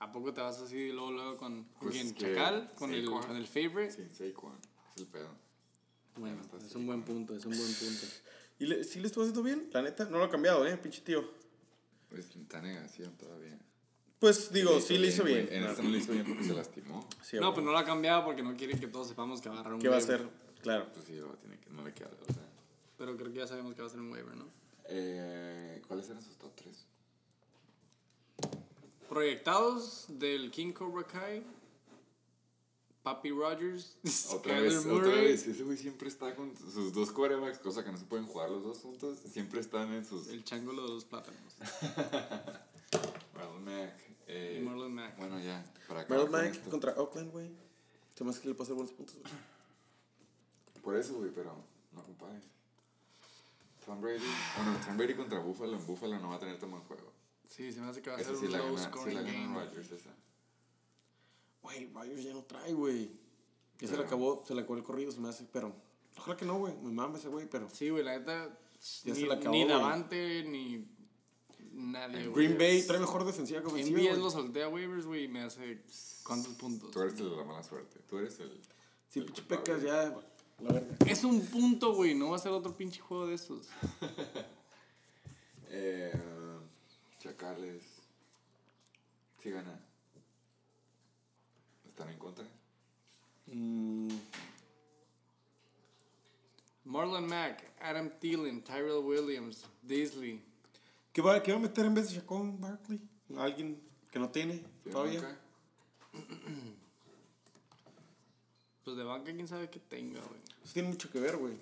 [0.00, 2.70] ¿A poco te vas así luego, luego con, con Pues ¿Chacal?
[2.74, 3.90] ¿Con el, con el favorite?
[3.90, 4.52] Sin Saquon,
[4.94, 5.30] es el pedo.
[6.16, 8.06] Bueno, es un buen punto, es un buen punto.
[8.58, 9.70] ¿Y le, sí le estuvo haciendo bien?
[9.72, 10.76] La neta, no lo ha cambiado, ¿eh?
[10.76, 11.26] Pinche tío.
[12.10, 13.58] Pues está negación todavía.
[14.18, 15.48] Pues digo, sí le hizo bien.
[15.50, 17.06] En esta no le hizo bien porque se lastimó.
[17.22, 19.56] sí, No, pues no lo ha cambiado porque no quiere que todos sepamos que va
[19.56, 20.20] a agarrar un ¿Qué va a waiver.
[20.22, 20.30] hacer?
[20.62, 20.86] Claro.
[20.92, 22.10] Pues sí, tiene que, no le queda.
[22.28, 22.42] O sea.
[22.96, 24.46] Pero creo que ya sabemos que va a ser un waiver, ¿no?
[24.88, 26.86] Eh, ¿Cuáles eran sus top 3?
[29.08, 31.42] Proyectados del King Cobra Kai.
[33.02, 33.96] Papi Rogers.
[34.32, 35.46] Otra vez, otra vez.
[35.46, 38.64] Ese güey siempre está con sus dos quarterbacks, cosa que no se pueden jugar los
[38.64, 39.18] dos juntos.
[39.30, 40.26] Siempre están en sus.
[40.26, 41.54] El changulo de los plátanos.
[43.66, 43.94] Marlon Mack.
[44.26, 45.16] Eh, Y Marlon Mack.
[45.18, 45.64] Bueno, ya.
[45.88, 46.70] Para con Mack esto.
[46.70, 47.50] contra Oakland, güey.
[48.14, 49.32] Se me hace que le pasa buenos puntos, güey.
[50.82, 51.54] Por eso, güey, pero
[51.92, 52.40] no compadre.
[53.84, 54.24] Tom Brady.
[54.56, 55.76] Bueno, Tom Brady contra Buffalo.
[55.76, 57.12] En Buffalo no va a tener tan buen juego.
[57.48, 59.22] Sí, se me hace que va a ser sí un low gana, sí scoring la
[59.22, 59.54] gana game.
[59.64, 60.10] Rodgers, esa.
[61.62, 63.12] Güey, Ryers ya no trae, güey.
[63.80, 65.72] Ya se le acabó, se le acabó el corrido, se me hace, pero.
[66.16, 66.74] Ojalá que no, güey.
[66.76, 67.68] Me mama ese güey, pero.
[67.70, 68.58] Sí, güey, la neta.
[69.04, 69.64] Ya ni, se le acabó, ni.
[69.66, 70.95] Davante, ni
[71.76, 72.46] nadie, güey.
[72.46, 73.98] Green Bay trae mejor defensiva que ofensiva.
[73.98, 74.22] MBS güey.
[74.22, 75.82] lo solté a waivers, güey, y me hace.
[76.24, 76.90] ¿Cuántos puntos?
[76.90, 78.00] Tú eres el de la mala suerte.
[78.08, 78.60] Tú eres el.
[79.08, 80.14] Sí, pinche pecas ya.
[80.60, 80.96] La verga.
[81.06, 83.68] Es un punto, güey, no va a ser otro pinche juego de esos.
[85.68, 86.12] Eh,
[87.18, 87.82] Chacales.
[89.42, 89.78] si gana.
[91.86, 92.44] ¿Están en contra?
[93.46, 94.08] Mm,
[96.84, 100.42] Marlon Mack, Adam Thielen, Tyrell Williams, Disley.
[101.16, 103.00] ¿Qué va, ¿Qué va a meter en vez de Chacón Barkley?
[103.38, 105.22] ¿Alguien que no tiene ¿Sí, todavía?
[105.22, 105.40] banca?
[108.84, 110.38] Pues de banca, quién sabe qué tenga, güey.
[110.62, 111.54] Eso tiene mucho que ver, güey.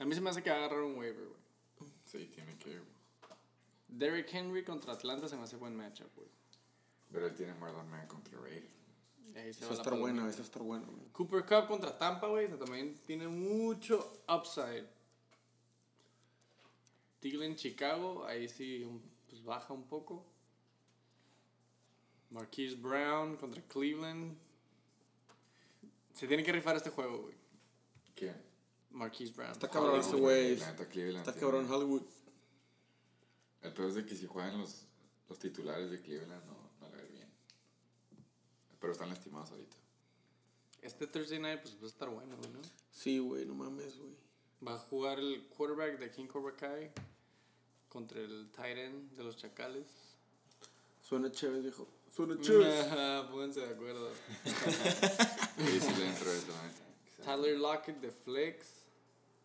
[0.00, 1.92] A mí se me hace que va a agarrar un waiver, güey.
[2.04, 2.80] Sí, tiene que.
[3.86, 6.28] Derrick Henry contra Atlanta se me hace buen matchup, güey.
[7.12, 10.46] Pero él tiene Marlon Mack contra se Eso va a estar bueno, eso va a
[10.46, 11.06] estar bueno, güey.
[11.12, 12.48] Cooper Cup contra Tampa, güey.
[12.48, 14.88] También tiene mucho upside.
[17.22, 18.84] Thielen Chicago, ahí sí
[19.28, 20.26] pues baja un poco.
[22.30, 24.36] Marquise Brown contra Cleveland.
[26.14, 27.34] Se tiene que rifar este juego, güey.
[28.16, 28.36] ¿Quién?
[28.90, 29.52] Marquise Brown.
[29.52, 30.54] Está cabrón ese güey.
[30.54, 32.02] Está tiene- cabrón Hollywood.
[33.62, 34.86] El peor es de que si juegan los,
[35.28, 37.28] los titulares de Cleveland no, no le va a ir bien.
[38.80, 39.76] Pero están lastimados ahorita.
[40.80, 42.60] Este Thursday night pues va a estar bueno, güey, ¿no?
[42.90, 44.16] Sí, güey, no mames, güey.
[44.66, 46.90] Va a jugar el quarterback de King Cobra Kai
[47.92, 49.86] contra el tight end de los Chacales.
[51.02, 51.86] Suena chévere, viejo.
[52.10, 52.80] Suena chévere.
[52.80, 54.10] Ajá, Pónganse de acuerdo.
[55.62, 57.24] Sí la neta.
[57.24, 58.66] Tyler Lockett de Flex.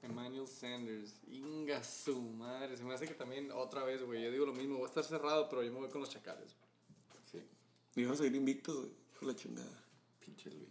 [0.01, 1.15] Emmanuel Sanders.
[1.29, 2.77] Inga su madre.
[2.77, 4.23] Se me hace que también otra vez, güey.
[4.23, 4.79] Yo digo lo mismo.
[4.79, 6.55] Va a estar cerrado, pero yo me voy con los chacales.
[7.29, 7.43] Sí,
[7.95, 8.91] Y vamos a seguir invictos, güey.
[9.13, 9.83] Hijo de la chingada.
[10.23, 10.69] pinche Luis.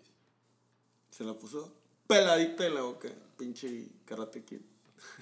[1.11, 1.73] Se la puso
[2.07, 3.11] peladita en la boca.
[3.37, 4.61] Pinche karate kid.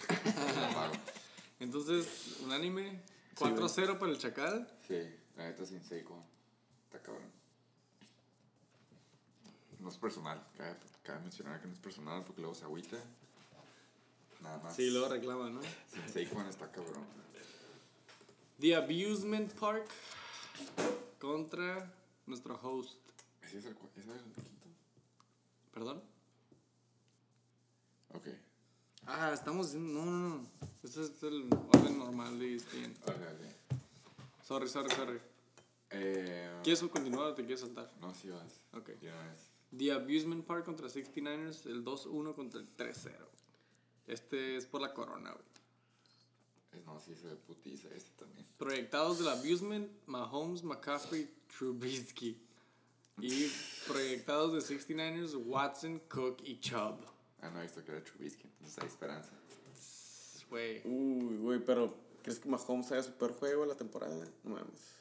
[1.60, 3.02] Entonces, unánime.
[3.36, 4.68] Sí, 4-0 para el chacal.
[4.86, 5.00] Sí,
[5.36, 6.24] la neta sin Seiko.
[6.86, 7.30] Está cabrón.
[9.80, 10.42] No es personal.
[10.56, 12.96] Cabe, cabe mencionar que no es personal porque luego se agüita.
[14.40, 14.76] Nada más.
[14.76, 15.60] Sí, luego reclama, ¿no?
[15.92, 17.04] Sin Saquon está cabrón.
[18.60, 19.88] The Abusement Park
[21.18, 21.92] contra
[22.26, 23.00] nuestro host.
[23.42, 24.68] ¿Ese es el, es el quinto?
[25.72, 26.02] ¿Perdón?
[28.14, 28.28] Ok.
[29.06, 29.74] Ah, estamos.
[29.74, 30.46] No, no, no.
[30.82, 32.94] Este es el orden normal de ESPN.
[33.02, 33.78] Ok, ok.
[34.42, 35.20] Sorry, sorry, sorry.
[35.90, 37.92] Eh, ¿Quieres continuar o te quieres saltar?
[38.00, 38.60] No, sí vas.
[38.72, 38.90] Ok.
[39.00, 39.50] Ya ves.
[39.76, 43.10] The Abusement Park contra 69ers, el 2-1 contra el 3-0.
[44.06, 46.84] Este es por la corona, güey.
[46.84, 48.46] No, sí se ve putiza este también.
[48.58, 52.36] Proyectados del Abusement, Mahomes, McCaffrey, Trubisky.
[53.20, 53.48] Y
[53.86, 57.13] proyectados de 69ers, Watson, Cook y Chubb.
[57.44, 59.30] Ah, no, esto que era Trubisky, entonces hay esperanza.
[60.48, 60.80] Güey.
[60.86, 64.14] Uy, güey, pero ¿crees que Mahomes haga super juego la temporada?
[64.44, 64.94] No mames.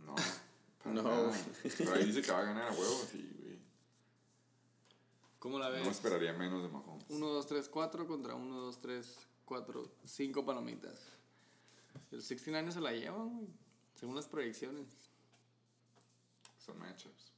[0.00, 0.14] No.
[0.82, 1.32] para No, nada.
[1.78, 3.58] Pero ahí dice que va a ganar a huevo, sí, güey.
[5.38, 5.84] ¿Cómo la ves?
[5.84, 7.04] No esperaría menos de Mahomes.
[7.08, 11.00] 1, 2, 3, 4 contra 1, 2, 3, 4, 5 palomitas.
[12.10, 13.48] El 69 se la llevan, güey.
[13.94, 14.88] Según las proyecciones.
[16.58, 17.32] Son matchups.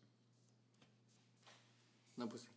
[2.16, 2.56] No, pues sí.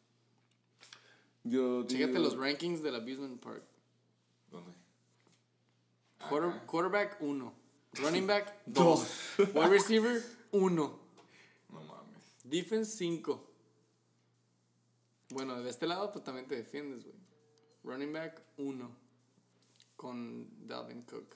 [1.43, 3.63] Yo Chécate digo- los rankings del Abusement Park.
[4.51, 4.73] ¿Dónde?
[6.29, 7.53] Quarter- quarterback, 1.
[7.93, 9.07] Running back, 2.
[9.53, 10.99] Wide receiver, 1.
[11.69, 12.23] No mames.
[12.43, 13.45] Defense, 5.
[15.29, 17.15] Bueno, de este lado, pues también te defiendes, güey.
[17.83, 18.89] Running back, 1.
[19.95, 21.35] Con Dalvin Cook.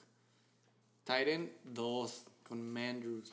[1.04, 2.24] Tight end, 2.
[2.48, 3.32] Con Mandrews.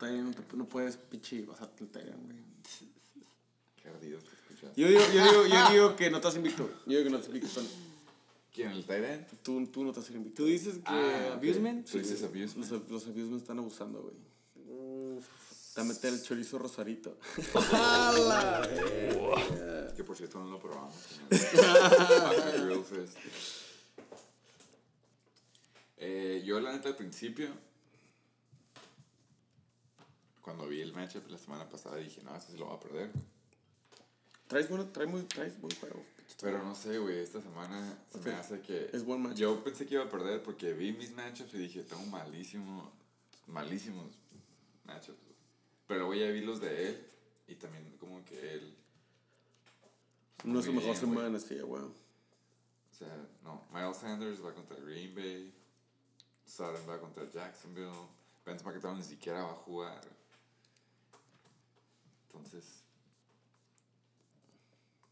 [0.00, 2.36] Bien, no, te- no puedes pinche basarte el Tyrant, güey.
[3.82, 4.18] Qué ardido.
[4.76, 6.68] Yo digo, yo, digo, yo digo que no estás invicto.
[6.86, 7.60] Yo digo que no estás invicto.
[8.52, 8.70] ¿Quién?
[8.70, 9.28] ¿El Tyrant?
[9.42, 10.42] Tú, tú no estás invicto.
[10.42, 11.32] ¿Tú dices que Ah.
[11.34, 11.88] Abusement?
[11.90, 12.88] Tú dices Los, abusement.
[12.90, 14.14] los abusement me están abusando, güey.
[15.74, 17.16] Te a meter el chorizo rosarito.
[19.96, 20.94] Que por cierto no lo probamos.
[21.30, 23.16] Grill Fest.
[25.98, 27.48] Eh, yo la neta al principio,
[30.42, 33.10] cuando vi el matchup la semana pasada dije, no, este se lo va a perder.
[34.54, 36.00] Traes, bueno, traes, muy, traes buen juego.
[36.40, 38.88] Pero no sé, güey, esta semana se me hace que...
[38.92, 39.36] Es buen matchup.
[39.36, 42.92] Yo pensé que iba a perder porque vi mis matchups y dije, tengo malísimo,
[43.48, 44.12] malísimos
[44.84, 45.18] matchups.
[45.88, 47.06] Pero ya vi los de él
[47.48, 48.76] y también como que él...
[50.44, 51.82] No es su mejor semana, sí, güey.
[51.82, 51.92] O
[52.96, 55.52] sea, no, Miles Sanders va contra Green Bay,
[56.46, 57.90] Sutton va contra Jacksonville,
[58.46, 60.00] Vance McIntyre ni siquiera va a jugar.
[62.28, 62.83] Entonces,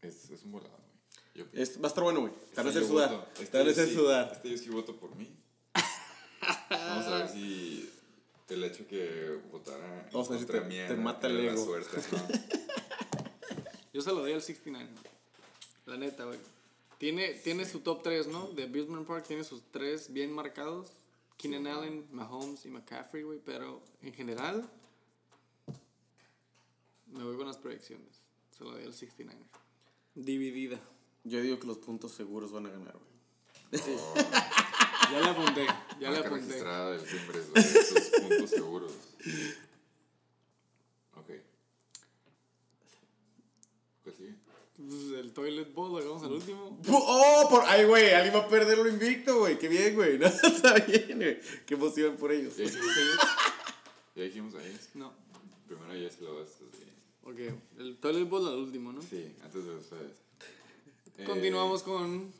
[0.07, 0.77] es, es un volado,
[1.35, 1.47] güey.
[1.53, 2.33] Es, va a estar bueno, güey.
[2.33, 3.09] Te van a Este hacer yo sudar.
[3.11, 4.31] voto- este Te van a yo hacer sí- sudar.
[4.33, 5.35] Este yo sí voto por mí.
[6.69, 7.89] Vamos a ver si
[8.49, 11.63] el hecho que votara Vamos a ver si contra te- mí te mata el ego.
[11.65, 12.27] suerte, ¿no?
[13.93, 14.89] Yo se lo doy al 69.
[15.85, 16.39] La neta, güey.
[16.99, 18.47] Tiene, tiene su top 3, ¿no?
[18.49, 20.91] De Abusement Park tiene sus 3 bien marcados.
[21.37, 23.39] Keenan Allen, Mahomes y McCaffrey, güey.
[23.43, 24.69] Pero en general,
[27.07, 28.21] me voy con las proyecciones.
[28.57, 29.39] Se lo doy al 69
[30.15, 30.79] Dividida.
[31.23, 33.81] Yo digo que los puntos seguros van a ganar, güey.
[35.11, 35.67] Ya le apunté,
[35.99, 36.45] ya le apunté.
[36.47, 37.63] registrada del Timbres, güey.
[37.63, 38.91] Sus puntos seguros.
[41.15, 41.29] Ok.
[44.03, 44.35] ¿Cuál sigue?
[44.75, 46.79] Pues, el Toilet Bowl, lo hagamos al último.
[46.87, 47.47] ¡Oh!
[47.49, 47.63] Por...
[47.67, 48.11] ¡Ay, güey!
[48.13, 49.59] Alguien va a perder lo invicto, güey.
[49.59, 50.17] ¡Qué bien, güey!
[50.17, 51.39] No, está bien, güey.
[51.65, 52.55] ¡Qué emoción por ellos!
[52.57, 53.19] ¿Ya dijimos a ellos?
[54.15, 54.89] ¿Ya dijimos a ellos?
[54.95, 55.13] No.
[55.67, 56.82] Primero ya se lo das estos güeyes.
[57.25, 57.39] Ok,
[57.77, 59.01] el Toilet Bowl al último, ¿no?
[59.01, 60.11] Sí, antes de ustedes.
[61.15, 62.33] Eh, Continuamos con.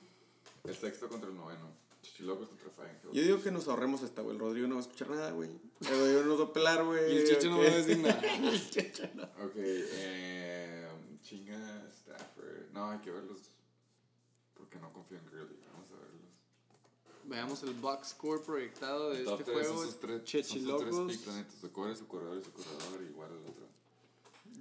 [0.64, 1.70] El sexto contra el noveno.
[2.02, 4.36] Chichilocos contra Fine Yo digo que nos ahorremos esta, güey.
[4.36, 5.52] El Rodrigo no va a escuchar nada, güey.
[5.82, 7.14] El Rodrigo no va a pelar, güey.
[7.14, 7.64] Y el Chicho no ¿ok?
[7.64, 8.22] va a decir nada.
[8.36, 9.24] El Chicho no.
[9.46, 10.88] Ok, eh,
[11.22, 12.72] chinga Stafford.
[12.74, 13.42] No, hay que verlos.
[14.56, 15.60] Porque no confío en Gurley.
[15.72, 17.26] Vamos a verlos.
[17.26, 19.84] Veamos el box score proyectado de este juego.
[19.84, 20.60] sus tres, son
[21.12, 21.46] sus tres.
[21.62, 23.04] Su core, su corredor y su corredor.
[23.08, 23.63] Igual el otro.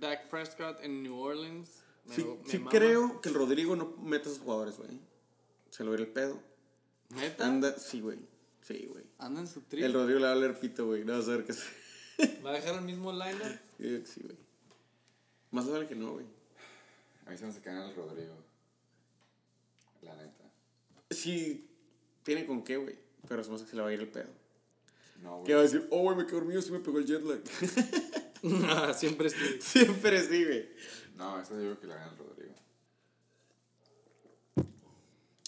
[0.02, 1.84] Dak Prescott en New Orleans.
[2.04, 2.70] Me- Sí, me sí mama.
[2.70, 4.90] creo que el Rodrigo no mete a sus jugadores, güey.
[5.70, 6.40] Se lo va a ir el pedo.
[7.10, 7.46] ¿Neta?
[7.46, 8.18] Anda, sí, güey.
[8.62, 9.04] Sí, güey.
[9.18, 9.84] Anda en su trip.
[9.84, 11.04] El Rodrigo le va a leer pito, güey.
[11.04, 11.62] No va a saber qué es.
[12.44, 13.58] ¿Va a dejar el mismo lineup?
[13.78, 14.36] Que sí, güey.
[15.52, 16.26] Más vale que no, güey.
[17.26, 18.34] A mí se me hace caer el Rodrigo.
[20.02, 20.44] La neta.
[21.10, 21.68] Sí,
[22.24, 22.96] tiene con qué, güey.
[23.28, 24.30] Pero se me hace que se le va a ir el pedo.
[25.22, 25.72] No, ¿Qué va a güey.
[25.72, 25.88] decir?
[25.92, 27.40] Oh, güey, me quedé dormido, sí me pegó el jet lag.
[28.94, 29.60] Siempre sí.
[29.60, 30.68] Siempre sí, güey.
[31.16, 32.54] No, eso digo que la gana el Rodrigo.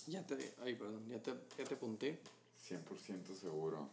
[0.06, 0.54] Ya te.
[0.62, 1.08] Ay, perdón.
[1.08, 2.20] Ya te, ya te apunté.
[2.68, 3.88] 100% seguro.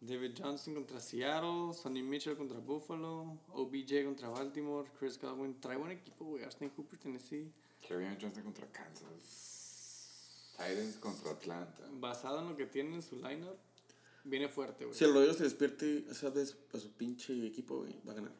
[0.00, 1.74] David Johnson contra Seattle.
[1.74, 3.38] Sonny Mitchell contra Buffalo.
[3.52, 4.88] OBJ contra Baltimore.
[4.98, 5.60] Chris Godwin.
[5.60, 6.44] Trae buen equipo, güey.
[6.44, 7.52] Austin Hooper, Tennessee.
[7.80, 9.60] Kevin Johnson contra Kansas.
[10.60, 11.88] Titans contra Atlanta.
[11.92, 13.56] Basado en lo que tiene en su lineup,
[14.24, 14.96] viene fuerte, güey.
[14.96, 18.32] Si el Rodrigo se despierte esa vez a su pinche equipo, güey, va a ganar.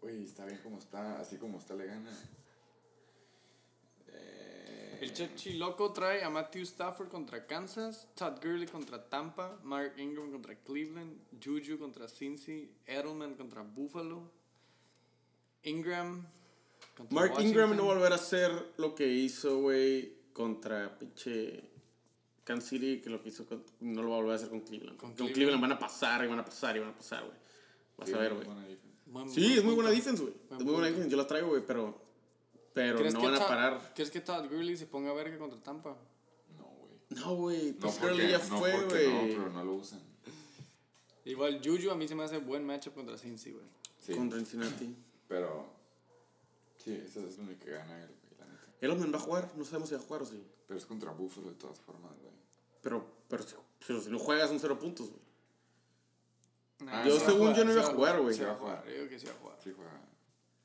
[0.00, 0.14] güey.
[0.14, 1.18] Güey, está bien como está.
[1.20, 2.10] Así como está, le gana.
[4.08, 9.94] Eh, El Chechi Loco trae a Matthew Stafford contra Kansas, Todd Gurley contra Tampa, Mark
[9.98, 14.30] Ingram contra Cleveland, Juju contra Cincy, Edelman contra Buffalo,
[15.62, 16.26] Ingram
[16.96, 21.70] contra Mark Ingram no va a volver a hacer lo que hizo, güey, contra pinche
[22.44, 24.60] Kansas City, que lo que hizo con- no lo va a volver a hacer con
[24.60, 24.96] Cleveland.
[24.98, 25.34] Con Con, Cleveland.
[25.34, 25.62] Cleveland.
[25.62, 27.36] van a pasar y van a pasar y van a pasar, güey.
[27.96, 28.46] Vas a ver, güey.
[29.28, 30.34] Sí, buen es muy buena defense, güey.
[30.34, 30.84] Es muy buena punto.
[30.90, 31.10] defense.
[31.10, 31.98] Yo la traigo, güey, pero,
[32.72, 33.92] pero ¿Crees no van a Todd- parar.
[33.94, 35.96] ¿Crees que Todd Gurley se ponga verga contra Tampa?
[36.58, 36.98] No, güey.
[37.10, 37.72] No, güey.
[37.72, 39.30] No, porque, Gurley ya no fue, porque no, güey.
[39.36, 40.00] pero no lo usan.
[41.24, 43.64] Igual Juju a mí se me hace buen matchup contra Cincy, güey.
[44.00, 44.94] Sí, Contra Cincinnati.
[45.26, 45.72] pero...
[46.76, 48.66] Sí, esa es la única que gana él, güey, la neta.
[48.82, 49.50] Edelman va a jugar.
[49.56, 50.44] No sabemos si va a jugar o sí.
[50.66, 52.23] Pero es contra Buffalo de todas formas, güey.
[52.84, 53.54] Pero, pero si,
[53.86, 55.22] pero si no juegas, son cero puntos, güey.
[56.80, 58.34] Nah, Yo según yo no iba a jugar, güey.
[58.34, 59.58] Sí va a jugar, yo digo que sí va a jugar.
[59.64, 60.00] Sí juega.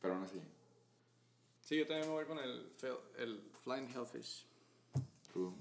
[0.01, 0.41] Pero aún así.
[1.61, 2.73] Sí, yo también me voy con el,
[3.17, 4.45] el Flying Hellfish.
[5.31, 5.53] Tú.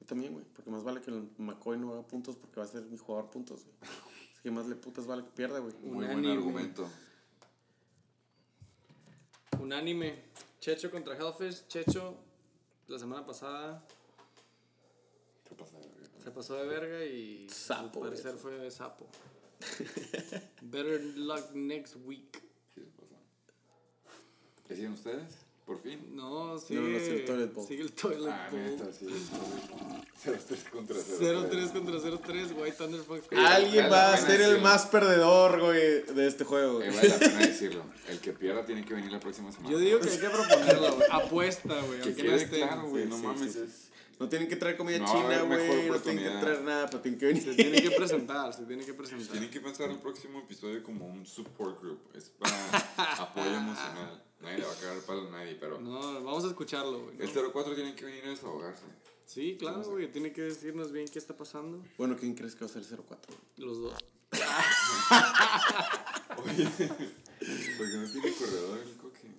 [0.00, 0.44] Yo también, güey.
[0.44, 3.30] Porque más vale que el McCoy no haga puntos porque va a ser mi jugador
[3.30, 3.76] puntos, güey.
[4.32, 5.72] Así que más le putas vale que pierda, güey.
[5.82, 6.20] Muy Unánime.
[6.20, 6.88] buen argumento.
[9.58, 10.24] Unánime.
[10.60, 11.66] Checho contra Hellfish.
[11.68, 12.16] Checho,
[12.88, 13.82] la semana pasada.
[16.24, 18.38] Se pasó de verga y Sapo, al parecer eso.
[18.38, 19.06] fue de sapo.
[20.62, 22.42] Better luck next week.
[22.74, 23.14] Sí, se pasó.
[24.66, 25.34] ¿Qué siguen ustedes?
[25.66, 26.14] ¿Por fin?
[26.14, 27.66] No, sigue, no, sigue el Toilet Bowl.
[27.66, 28.92] Sigue el Toilet Ah, Bowl.
[28.98, 29.06] sí.
[30.24, 33.22] 0-3 contra 0 0-3 contra 0-3, White Thunder Fox.
[33.32, 36.96] Alguien va a ser el más perdedor, güey, de este juego, Eh, güey.
[36.96, 37.82] vale la pena decirlo.
[38.08, 39.70] El que pierda tiene que venir la próxima semana.
[39.70, 41.08] Yo digo que hay que proponerla, güey.
[41.10, 42.00] Apuesta, güey.
[42.00, 42.56] Que Aunque no quede esté.
[42.58, 43.04] claro, güey.
[43.04, 43.52] Sí, no sí, mames.
[43.52, 43.90] sí, es-
[44.20, 45.88] No tienen que traer comida No china, güey.
[45.88, 47.42] No tienen que traer nada, pero tienen que venir.
[47.42, 49.28] Se tiene que presentar, se tiene que presentar.
[49.28, 52.00] Tienen que pensar el próximo episodio como un support group.
[52.14, 52.54] Es para
[53.22, 54.22] apoyo emocional.
[54.40, 57.16] Nadie le va a cagar el palo a nadie, pero No, vamos a escucharlo, güey.
[57.20, 58.84] el 04 tiene que venir a desahogarse.
[59.24, 60.12] Sí, claro, güey.
[60.12, 61.82] Tiene que decirnos bien qué está pasando.
[61.96, 63.34] Bueno, ¿quién crees que va a ser el 04?
[63.56, 63.94] Los dos.
[66.44, 66.68] Oye,
[67.78, 69.30] porque no tiene corredor el coque.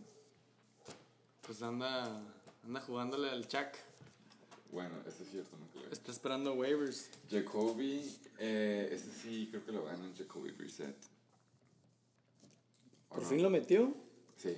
[1.41, 2.21] Pues anda,
[2.63, 3.67] anda jugándole al Chuck.
[4.75, 5.89] Bueno, esto es cierto, no creo.
[5.89, 7.09] Está esperando waivers.
[7.31, 8.01] Jacoby,
[8.37, 10.97] eh, este sí creo que lo ganan Jacoby Brissett.
[13.07, 13.35] ¿O no?
[13.37, 13.95] lo metió?
[14.35, 14.53] Sí.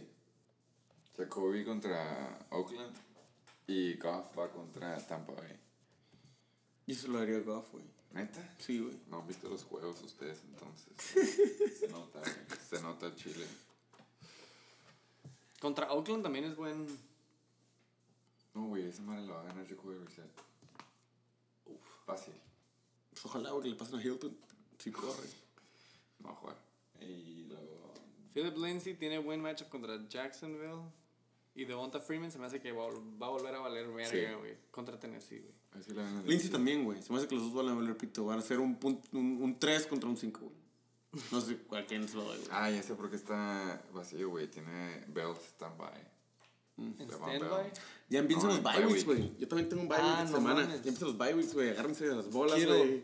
[1.16, 2.96] Jacoby contra Oakland
[3.68, 5.56] y Goff va contra Tampa Bay.
[6.88, 7.86] Yo se lo haría Goff, güey.
[8.14, 8.56] ¿Neta?
[8.58, 9.00] Sí, güey.
[9.12, 10.94] No han visto los juegos ustedes entonces.
[11.80, 12.60] Se nota, güey.
[12.68, 13.46] Se nota el chile.
[15.60, 16.88] Contra Oakland también es buen.
[18.58, 20.32] No, güey, ese madre lo va a ganar Jacoby Brissett.
[21.66, 22.34] Uf, fácil.
[23.24, 24.36] ojalá, güey, que le pasen a Hilton.
[24.80, 25.28] Si corre.
[26.20, 26.56] No va a jugar.
[27.02, 27.94] Y luego.
[28.34, 30.82] Philip Lindsay tiene buen matchup contra Jacksonville.
[31.54, 33.88] Y Devonta Freeman se me hace que va, a vol- va a volver a valer
[33.88, 34.36] verga, Sí.
[34.40, 34.56] güey.
[34.72, 35.54] Contra Tennessee, güey.
[35.96, 37.02] La el- Lindsay también, güey.
[37.02, 38.26] Se me hace que los dos van a valer pito.
[38.26, 40.68] Van a ser un, punt- un, un 3 contra un 5, güey.
[41.32, 42.50] No sé a quién se lo doy, güey.
[42.52, 44.48] Ah, ya sé por qué está vacío, güey.
[44.50, 45.88] Tiene Belt standby.
[46.78, 47.72] En standby.
[48.10, 49.06] Ya empiezan No, los bye weeks, week.
[49.06, 49.38] güey.
[49.40, 50.62] Yo también tengo un bye Ah, week esta no semana.
[50.62, 50.70] mames.
[50.84, 51.70] Ya empiezan los bye weeks, güey.
[51.70, 53.04] Agárrense de las bolas, güey.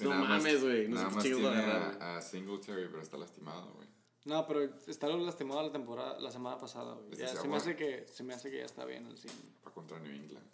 [0.00, 0.88] No mames, güey.
[0.88, 3.88] No nada sé qué a a, Singletary, pero está lastimado, güey.
[4.26, 7.12] No, pero está lastimado la temporada, la semana pasada, güey.
[7.12, 9.18] Este Ya, se se, me hace que, se me hace que ya está bien el
[9.18, 9.32] 100.
[9.62, 10.46] Para contra New England.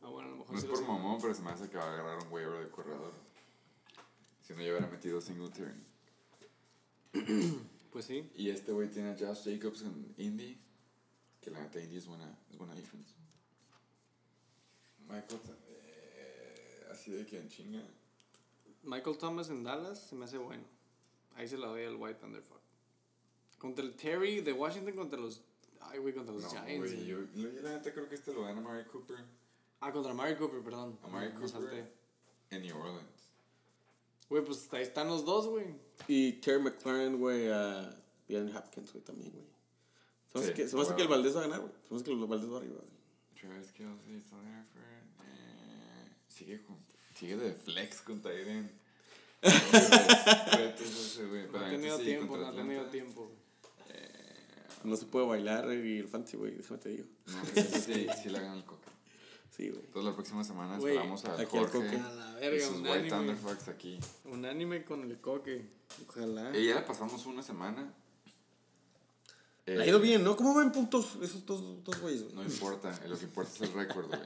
[0.00, 1.84] Ah, bueno, a lo mejor No es por mamón, pero se me hace que va
[1.84, 3.12] a agarrar un waiver de corredor.
[4.42, 5.72] Si no, yo hubiera metido Singletary.
[7.90, 8.30] Pues sí.
[8.36, 10.60] Y este güey tiene a Josh Jacobs en Indy.
[11.48, 13.14] Que la neta es buena, es buena defense.
[15.08, 17.82] Michael, eh, así de que en chinga.
[18.82, 20.62] Michael Thomas en Dallas se me hace bueno.
[21.36, 22.60] Ahí se la doy al White Thunderfuck.
[23.58, 25.40] Contra el Terry de Washington contra los.
[25.80, 26.76] Ay, güey, contra los No, Giants.
[26.78, 27.06] güey, güey.
[27.06, 29.16] yo, yo la neta creo que este lo gana Mary Cooper.
[29.80, 30.98] Ah, contra Mari Cooper, perdón.
[31.02, 31.92] A Mari Cooper salté.
[32.50, 33.08] en New Orleans.
[34.28, 35.64] Güey, pues ahí están los dos, güey.
[36.08, 37.96] Y Terry McLaren, güey, a
[38.28, 39.46] Ian Hopkins, güey, también, güey.
[40.32, 40.96] Se me hace Sí, que, se me hace bueno.
[40.96, 41.72] que el Valdés va a ganar, güey.
[41.82, 42.98] Se me hace que el Valdés va arriba, güey.
[45.24, 46.76] Eh, sigue, con,
[47.14, 48.70] sigue de flex con Tyrion.
[51.52, 53.26] No ha tenido tiempo, no ha tenido tiempo.
[53.26, 53.38] güey.
[54.84, 57.06] No se puede bailar y el fantasy, güey, déjame te digo.
[57.26, 58.90] No, ese sí, sí la gana el Coca.
[59.50, 59.84] Sí, güey.
[59.84, 61.96] Entonces la próxima semana esperamos a aquí al Jorge Coque.
[61.96, 63.10] A la y verga, sus un White anime.
[63.10, 63.98] Thunderfucks aquí.
[64.24, 65.68] Un anime con el coque.
[66.06, 66.56] Ojalá.
[66.56, 67.92] Y ya le pasamos una semana.
[69.68, 70.34] Eh, Le ha ido bien, ¿no?
[70.34, 72.34] ¿Cómo van puntos esos dos, dos güeyes, güey?
[72.36, 74.20] No importa, lo que importa es el récord, güey.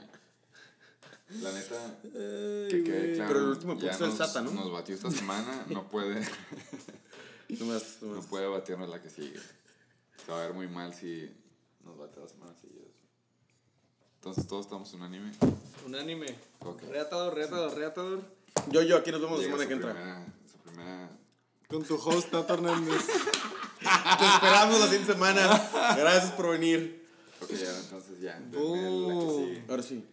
[1.41, 2.11] La neta, Ay,
[2.69, 3.27] que quede claro.
[3.33, 4.51] Pero el último punto es el Sata, ¿no?
[4.51, 6.21] Nos batió esta semana, no puede,
[7.49, 8.25] Nomás, no nomás.
[8.27, 9.39] puede batirnos la que sigue.
[10.25, 11.29] Se va a ver muy mal si
[11.83, 12.87] nos bate dos semanas seguidas.
[14.15, 15.31] Entonces todos estamos unánime.
[15.85, 16.27] Un anime.
[16.59, 16.83] Ok.
[16.83, 18.21] Reatador, reatador, reatador.
[18.71, 19.91] Yo, yo, aquí nos vemos la semana que entra.
[19.93, 21.09] primera, su primera
[21.67, 23.01] Con tu host, Tato Hernández.
[23.83, 25.69] Te esperamos la siguiente semana.
[25.97, 27.05] Gracias por venir.
[27.41, 28.39] Ok, ya, entonces ya.
[28.39, 29.63] la que sigue.
[29.69, 30.05] Ahora sí.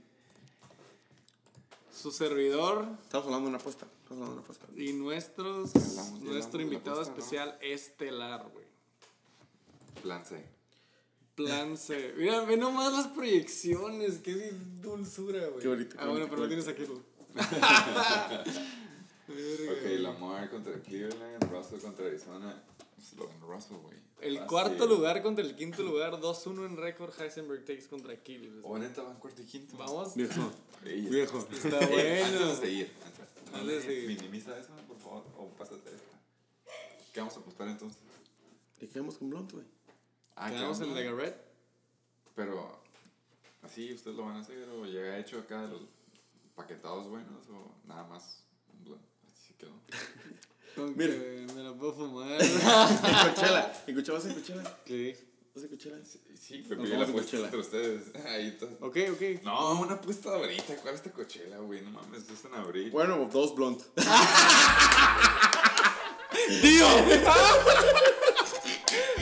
[1.95, 3.87] Su servidor Estamos hablando de una apuesta.
[4.03, 4.67] Estamos hablando de una apuesta.
[4.77, 7.19] y nuestros, Ya hablamos- ya nuestro invitado apuesta, ¿no?
[7.19, 8.65] especial estelar, güey.
[10.03, 10.45] Plan C.
[11.37, 12.15] Plan C.
[12.17, 14.19] Mira, ve nomás las proyecciones.
[14.19, 15.61] Qué dulzura, güey.
[15.61, 16.85] Qué bonito, Ah, bueno, pero lo qué tienes aquí.
[19.31, 20.01] Ok.
[20.01, 22.61] Lamar contra Cleveland, Russell contra Arizona.
[23.01, 23.99] Se lo ganó Russell, güey.
[24.21, 27.13] El cuarto lugar contra el quinto lugar, 2-1 en récord.
[27.19, 28.53] Heisenberg takes contra Aquiles.
[28.63, 29.77] O neta van cuarto y quinto.
[29.77, 30.15] Vamos.
[30.15, 30.53] Viejo.
[30.85, 31.39] Viejo.
[31.51, 32.39] Está Eh, bueno.
[32.45, 34.09] Antes de seguir, antes, no Antes de me seguir.
[34.21, 36.19] minimiza eso, por favor, o pásate esta.
[37.13, 38.01] ¿Qué vamos a apostar entonces?
[38.81, 39.65] ¿Y quedamos con Blunt, güey?
[40.37, 41.01] Ah, Quedamos ¿qué en onda?
[41.03, 41.37] Legaret.
[42.35, 42.81] Pero,
[43.63, 45.83] ¿así ustedes lo van a hacer o ya he hecho acá los
[46.55, 48.45] paquetados buenos o nada más?
[48.73, 49.03] un blunt?
[49.27, 49.73] Así se quedó.
[50.77, 51.13] Con Mira.
[51.15, 52.41] que me la puedo fumar.
[52.43, 53.73] En Coachella.
[53.87, 54.79] ¿En Coachella vas en Coachella?
[54.85, 55.17] ¿Qué?
[55.55, 55.97] ¿Vas en Coachella?
[56.05, 57.45] Sí, sí pero pide la apuesta Coachella.
[57.45, 58.03] entre ustedes.
[58.27, 58.67] Ahí está.
[58.81, 59.43] Ok, ok.
[59.43, 60.77] No, una apuesta ahorita.
[60.77, 61.81] ¿Cuál es esta cochela, güey?
[61.83, 62.91] No mames, es en abril.
[62.91, 63.83] Bueno, dos Blunt.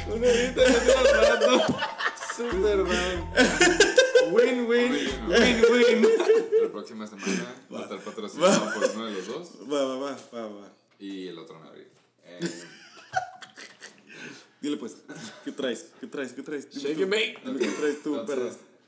[0.08, 1.66] Una horita ya tiene el rato.
[2.36, 3.24] Super round.
[4.32, 4.92] Win, win.
[5.28, 6.08] Win, win.
[6.62, 10.16] La próxima semana va a estar patrocinado por uno de los dos Va, va, va,
[10.32, 10.72] va, va.
[10.98, 11.88] Y el otro en abril.
[12.24, 12.40] Eh,
[14.60, 14.96] Dile pues,
[15.44, 15.92] ¿qué traes?
[16.00, 16.32] ¿Qué traes?
[16.32, 16.68] ¿Qué traes?
[16.70, 17.02] Dime Shake tú.
[17.02, 17.40] and bake.
[17.44, 18.14] Dime ¿Qué traes tú,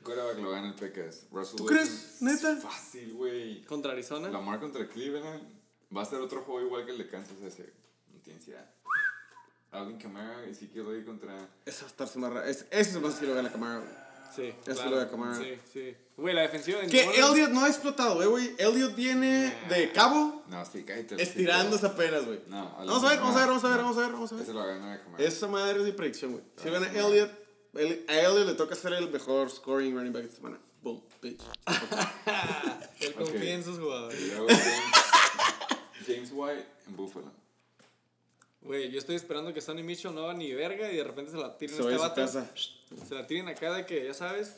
[0.03, 1.27] quarterback lo gana el Pecas.
[1.31, 2.21] Russell ¿Tú Wilson, crees?
[2.21, 2.51] ¿Neta?
[2.53, 3.61] es Fácil, güey.
[3.65, 4.29] Contra Arizona.
[4.29, 5.43] Lamar contra Cleveland.
[5.95, 7.71] Va a ser otro juego igual que el de Kansas ese.
[8.13, 8.69] No tiene ansiedad.
[9.71, 11.49] Alvin Kamara y Ezekiel Elliott contra...
[11.65, 12.49] Esa va a estar más rara.
[12.49, 13.89] Ese ese es más que lo gana Camara, güey.
[14.35, 14.53] Sí.
[14.65, 15.35] Eso lo de Kamara.
[15.37, 15.95] Sí, sí.
[16.17, 18.55] Güey, la defensiva de Que New Elliot no ha explotado, eh, güey.
[18.57, 21.21] Elliot viene de cabo No, sí, cállate.
[21.21, 22.39] estirándose apenas, güey.
[22.47, 24.35] No, Vamos a ver, vamos a ver, vamos a ver, vamos a ver, vamos a
[24.35, 24.43] ver.
[24.43, 25.23] Ese lo gana de Kamara.
[25.23, 26.43] Esa madre es mi predicción, güey.
[26.61, 27.31] Si gana Elliot,
[27.73, 30.59] el- a Elliot le toca ser el mejor scoring running back esta semana.
[30.83, 31.41] Boom, bitch.
[32.99, 34.19] Él confía en sus jugadores.
[36.07, 37.31] James White en Buffalo.
[38.61, 41.37] Güey, yo estoy esperando que Sonny Mitchell no haga ni verga y de repente se
[41.37, 42.15] la tiren Se a este a vato.
[42.21, 42.51] casa.
[43.07, 44.55] Se la tiren acá de que, ya sabes,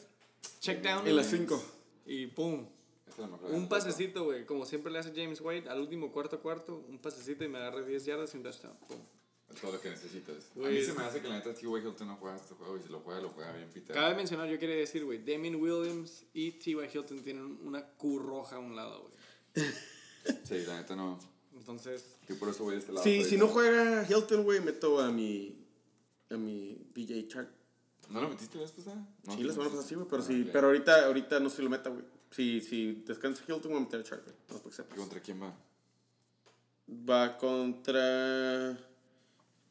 [0.59, 1.07] check down.
[1.07, 1.63] En las 5.
[2.07, 2.67] Y pum.
[3.07, 3.15] Es
[3.49, 4.45] Un pasecito, güey.
[4.45, 6.83] Como siempre le hace James White al último cuarto cuarto.
[6.89, 8.75] Un pasecito y me agarré 10 yardas y un touchdown.
[8.87, 8.97] Pum.
[9.53, 10.35] Es todo lo que necesitas.
[10.35, 11.67] a Güey, mí se me hace que la neta T.Y.
[11.67, 13.95] Hilton no juega este juego y si lo juega, lo juega bien Peter.
[13.95, 16.73] Cabe mencionar, yo quería decir, güey, Damien Williams y T.Y.
[16.91, 19.01] Hilton tienen una Q roja a un lado,
[19.53, 19.67] güey.
[20.43, 21.19] Sí, la neta no.
[21.63, 23.01] Entonces, Yo por eso voy de este lado.
[23.05, 25.55] Sí, si no juega Hilton, güey, meto a mi.
[26.29, 27.47] a mi DJ Shark.
[28.09, 29.07] ¿No lo metiste la vez pasada?
[29.23, 30.49] No, Sí, la semana pasada sí, güey, pero Ah, sí.
[30.51, 32.03] Pero ahorita, ahorita no si lo meta, güey.
[32.31, 34.35] Si, si descansa Hilton, voy a meter a Shark, güey.
[34.49, 34.97] No, porque sepas.
[34.99, 35.53] ¿Contra quién va?
[37.09, 38.77] Va contra.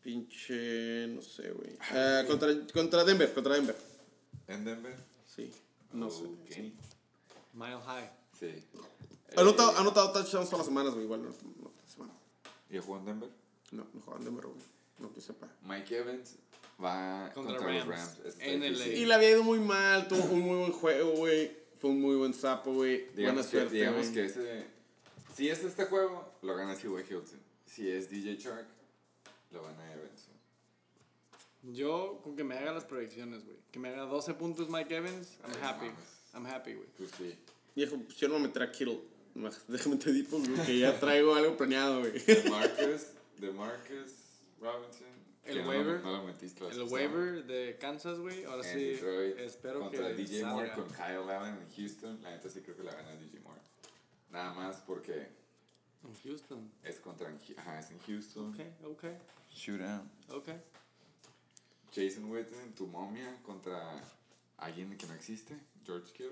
[0.03, 1.09] Pinche.
[1.09, 1.77] No sé, güey.
[1.91, 3.77] Ah, contra, contra Denver, contra Denver.
[4.49, 4.97] ¿En Denver?
[5.27, 5.53] Sí.
[5.93, 6.25] No sé.
[6.49, 6.73] Sí.
[7.53, 8.11] Mile High.
[8.41, 8.65] Sí.
[9.37, 11.05] Ha anotado, Eh, anotado touchdowns todas las semanas, güey.
[11.05, 11.29] Igual no.
[11.29, 12.13] No, esta semana.
[12.73, 13.31] ¿Y jugó en Denver?
[13.71, 14.61] no, no juega en Denver, güey.
[14.99, 15.49] No que sepa.
[15.63, 16.37] Mike Evans
[16.83, 18.19] va Contra contra, los Rams.
[18.41, 18.63] En.
[18.63, 21.57] Y le había ido muy mal, tuvo un muy buen juego, güey.
[21.81, 23.09] Fue un muy buen sapo, güey.
[23.15, 24.15] Buena que, suerte, digamos güey.
[24.15, 24.67] que ese.
[25.35, 26.89] Si es este juego, lo gana C.Y.
[26.91, 27.41] Hilton.
[27.67, 28.67] Si es DJ Shark,
[29.51, 30.29] lo gana Evans.
[31.63, 33.57] Yo, con que me haga las proyecciones, güey.
[33.71, 35.87] Que me haga 12 puntos Mike Evans, I'm Ay, happy.
[35.87, 36.05] mames.
[36.35, 36.89] I'm happy, güey.
[36.99, 37.35] Pues sí.
[37.75, 39.01] Viejo, pues yo no me meteré a Kittle.
[39.69, 42.13] Déjame te digo, güey, que ya traigo algo planeado, güey.
[42.13, 43.07] De Marcus,
[43.39, 44.13] de Marcus
[44.61, 45.07] Robinson.
[45.45, 45.97] El no waiver.
[45.97, 48.45] lo- No, lo metiste El waiver de Kansas, güey.
[48.45, 52.23] Ahora En sí, Detroit, espero contra que DJ Moore con Kyle Allen en Houston.
[52.23, 53.61] La neta sí creo que la gana DJ Moore.
[54.31, 55.29] Nada más porque
[56.05, 56.71] En Houston.
[56.85, 58.51] es contra ajá, es en Houston.
[58.55, 59.05] Ok, ok,
[59.53, 60.03] Shootout.
[60.31, 60.49] ok.
[61.95, 64.01] Jason Witten, tu momia contra
[64.59, 66.31] alguien que no existe, George Kittle.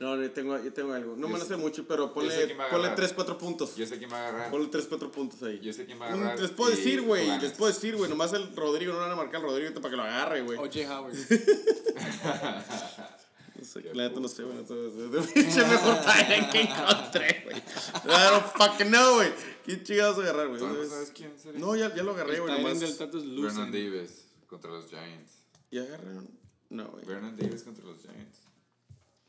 [0.00, 1.16] No, yo tengo, yo tengo algo.
[1.16, 2.94] No Yo me lo sé- sé mucho, pero ponle, ponle agarrar.
[2.94, 3.74] 3, 4 puntos.
[3.74, 4.50] Yo sé quién va a agarrar.
[4.52, 5.58] Ponle 3, 4 puntos ahí.
[5.60, 6.38] Yo sé quién va a agarrar.
[6.40, 7.26] Les puedo decir, güey.
[7.40, 8.08] Les puedo decir, güey.
[8.08, 10.56] Nomás el Rodrigo no van a marcar al Rodrigo para que lo agarre, güey.
[10.58, 11.00] O.J.
[11.00, 11.14] Howard.
[13.58, 14.56] No sé, Qué la neta no sé, güey.
[14.60, 17.56] Es el pinche mejor Tyrant que encontré, güey.
[17.56, 19.32] I don't fucking know, güey.
[19.64, 20.60] ¿Quién chingados a agarrar, güey?
[20.60, 21.58] ¿Tú no sabes quién sería?
[21.60, 22.56] No, ya, ya lo agarré, güey.
[22.56, 22.78] Nomás.
[22.78, 23.72] del Tato es Vernon.
[23.72, 25.32] Davis contra los Giants.
[25.72, 26.28] ¿Ya agarraron?
[26.70, 27.04] No, güey.
[27.04, 28.38] Vernon Davis contra los Giants.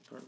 [0.09, 0.21] Güey.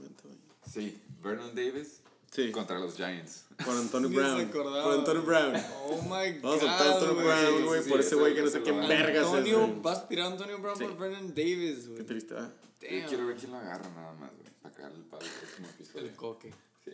[0.71, 2.01] Sí, Vernon Davis
[2.31, 2.49] Sí.
[2.51, 3.45] contra los Giants.
[3.65, 4.47] Por Antonio Brown.
[4.49, 5.53] Por Antonio Brown.
[5.85, 6.41] Oh my god.
[6.41, 7.15] Vamos a soltar a Antonio.
[7.23, 7.83] Brown, güey.
[7.83, 9.81] sí, por sí, ese güey que no sé qué vergas es, Antonio, güey.
[9.81, 10.83] vas a tirar a Antonio Brown Sí.
[10.85, 12.03] por Vernon Davis, Qué güey.
[12.05, 12.53] triste, ¿verdad?
[12.81, 13.07] Yo Damn.
[13.09, 14.49] quiero ver quién lo agarra nada más, güey.
[14.61, 16.05] Para cagarle el palo el próximo episodio.
[16.07, 16.53] El coque.
[16.85, 16.91] Sí.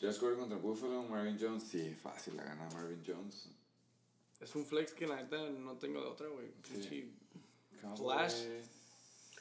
[0.00, 1.62] Josh Gordon contra Buffalo, Marvin Jones.
[1.62, 3.46] Sí, fácil la gana Marvin Jones.
[4.40, 6.48] Es un flex que la neta no tengo de otra, güey.
[6.88, 7.14] Sí.
[7.96, 8.44] Flash.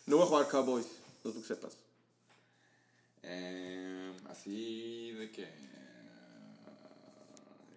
[0.05, 0.87] No voy a jugar Cowboys.
[1.23, 1.77] No tú que sepas.
[3.23, 5.45] Em, así de que.
[5.45, 5.51] ay,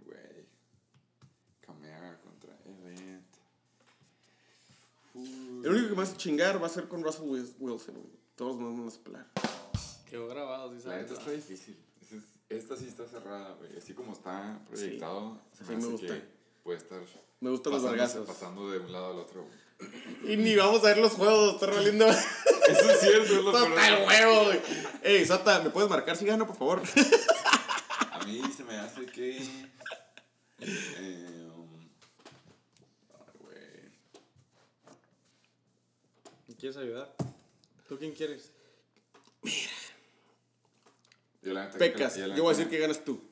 [0.05, 0.47] Güey.
[1.61, 2.57] Camara contra.
[2.65, 3.21] Uy.
[5.65, 8.17] El único que me hace chingar va a ser con Russell Wil- Wilson, güey.
[8.35, 9.27] Todos nos vamos a pelar.
[10.11, 11.03] Quedó grabado, sí La sabes.
[11.11, 11.77] neta está difícil.
[12.03, 13.77] Esta es- Esta sí está cerrada, güey.
[13.77, 15.41] Así como está proyectado.
[15.53, 16.07] Sí, se me gusta.
[16.07, 17.01] que Puede estar.
[17.41, 18.27] Me gustan los vergazos.
[18.27, 20.33] Pasando de un lado al otro, güey.
[20.33, 22.07] Y ni vamos a ver los juegos, está valiendo.
[22.69, 24.61] Eso es cierto, es lo Sota el huevo, güey.
[25.03, 26.83] Ey, Sota, ¿me puedes marcar si gano, por favor?
[28.13, 29.39] A mí se me hace que.
[30.61, 31.89] eh, um,
[33.15, 33.93] ay, güey.
[36.59, 37.15] ¿Quieres ayudar?
[37.89, 38.51] ¿Tú quién quieres?
[41.43, 42.17] Yo la neta- Pecas.
[42.17, 43.23] yo la Yo voy a neta- decir que ganas tú.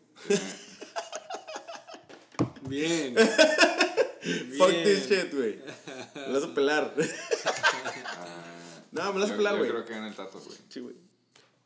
[2.68, 3.14] Bien.
[4.56, 5.60] Fuck this shit, güey.
[6.14, 6.94] Me vas a pelar.
[6.96, 8.44] Ah,
[8.94, 9.70] No, me la vas a yo- pelar, Yo güey.
[9.70, 10.58] creo que gana el Tato, güey.
[10.68, 10.96] Sí, güey.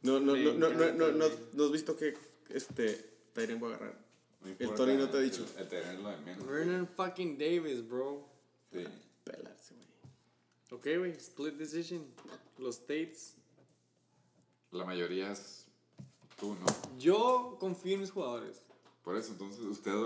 [0.02, 2.16] No, no, no, no, no, no, no, has visto que
[2.48, 2.94] este
[3.34, 3.98] Tyrion va a agarrar.
[4.40, 5.44] No El Tony no te ha dicho.
[5.58, 6.46] El, terreno es lo de menos.
[6.46, 8.24] Vernon fucking Davis, bro.
[8.72, 8.84] Sí.
[9.24, 9.88] Pelarse, güey.
[10.70, 11.12] Ok, güey.
[11.12, 12.06] Split decision.
[12.58, 13.34] Los States.
[14.70, 15.66] La mayoría es
[16.38, 16.66] tú, ¿no?
[16.98, 18.62] Yo confío en mis jugadores.
[19.02, 19.96] Por eso, entonces, ustedes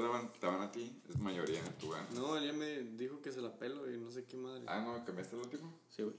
[0.41, 2.11] van a ti, es mayoría, tú ganas.
[2.15, 4.63] No, él ya me dijo que se la pelo y no sé qué madre.
[4.69, 5.77] Ah, no, ¿cambiaste el último?
[5.89, 6.15] Sí, güey.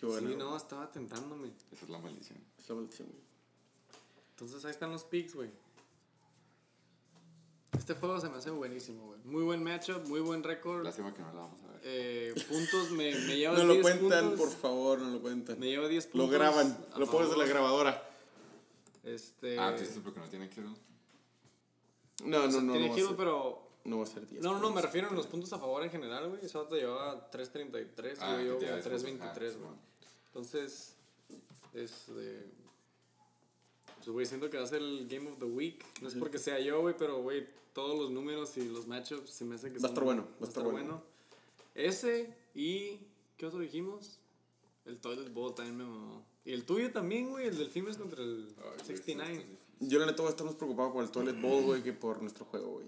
[0.00, 1.48] Sí, no, estaba tentándome.
[1.72, 2.38] Esa es la maldición.
[2.58, 3.22] Es la maldición, güey.
[4.30, 5.50] Entonces ahí están los picks, güey.
[7.76, 9.20] Este juego se me hace buenísimo, güey.
[9.24, 10.84] Muy buen matchup, muy buen récord.
[10.84, 11.80] Lástima que no la vamos a ver.
[11.84, 14.40] Eh, puntos, me, me lleva No lo 10 cuentan, puntos.
[14.40, 15.58] por favor, no lo cuentan.
[15.58, 16.30] Me lleva 10 Lo puntos.
[16.30, 18.04] graban, a lo pones de la grabadora.
[19.04, 19.58] Este.
[19.58, 22.72] Ah, tú dices porque no tiene que No, o no, sea, no.
[22.72, 23.70] tiene No Hero, pero.
[23.84, 24.42] no va a ser 10.
[24.42, 24.84] No, no, no, me puntos.
[24.84, 26.44] refiero a los puntos a favor en general, güey.
[26.44, 29.56] Eso te llevaba 3.33, Ah, güey, yo que te como iba a decir, 3.23, ah,
[29.60, 29.87] güey.
[30.28, 30.94] Entonces,
[31.74, 32.46] es de.
[33.96, 35.84] Pues, güey, siento que va a ser el Game of the Week.
[36.00, 39.44] No es porque sea yo, güey, pero, güey, todos los números y los matchups se
[39.44, 41.02] me hace que Va a estar bueno, va a estar bueno.
[41.74, 43.00] Ese y.
[43.36, 44.18] ¿Qué otro dijimos?
[44.84, 46.24] El Toilet Bowl también me mamó.
[46.44, 49.32] Y el tuyo también, güey, el del Filmes contra el Ay, güey, 69.
[49.32, 49.58] esto es difícil.
[49.80, 52.20] Yo, la neta, voy a estar más preocupado por el Toilet Bowl, güey, que por
[52.20, 52.86] nuestro juego, güey.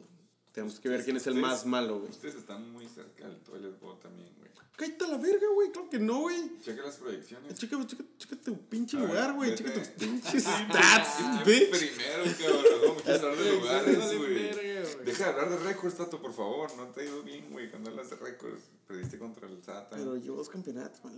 [0.53, 2.11] Tenemos que ver quién es el más malo, güey.
[2.11, 4.51] Ustedes están muy cerca del toilet bowl también, güey.
[4.77, 5.71] Cállate a la verga, güey.
[5.71, 6.59] Claro que no, güey.
[6.65, 7.55] Checa las proyecciones.
[7.55, 9.55] Checa, checa, checa tu pinche A lugar, güey.
[9.55, 11.71] Checa tus pinches stats, bitch.
[11.71, 12.65] Primero, cabrón.
[12.87, 15.21] ¿Cómo quieres hablar de lugares?
[15.21, 16.75] hablar de récords, Tato, por favor.
[16.77, 18.63] No te ha ido bien, güey, cuando hablas de récords.
[18.89, 19.97] Perdiste contra el Sata.
[19.97, 21.15] Pero llevo dos campeonatos, man.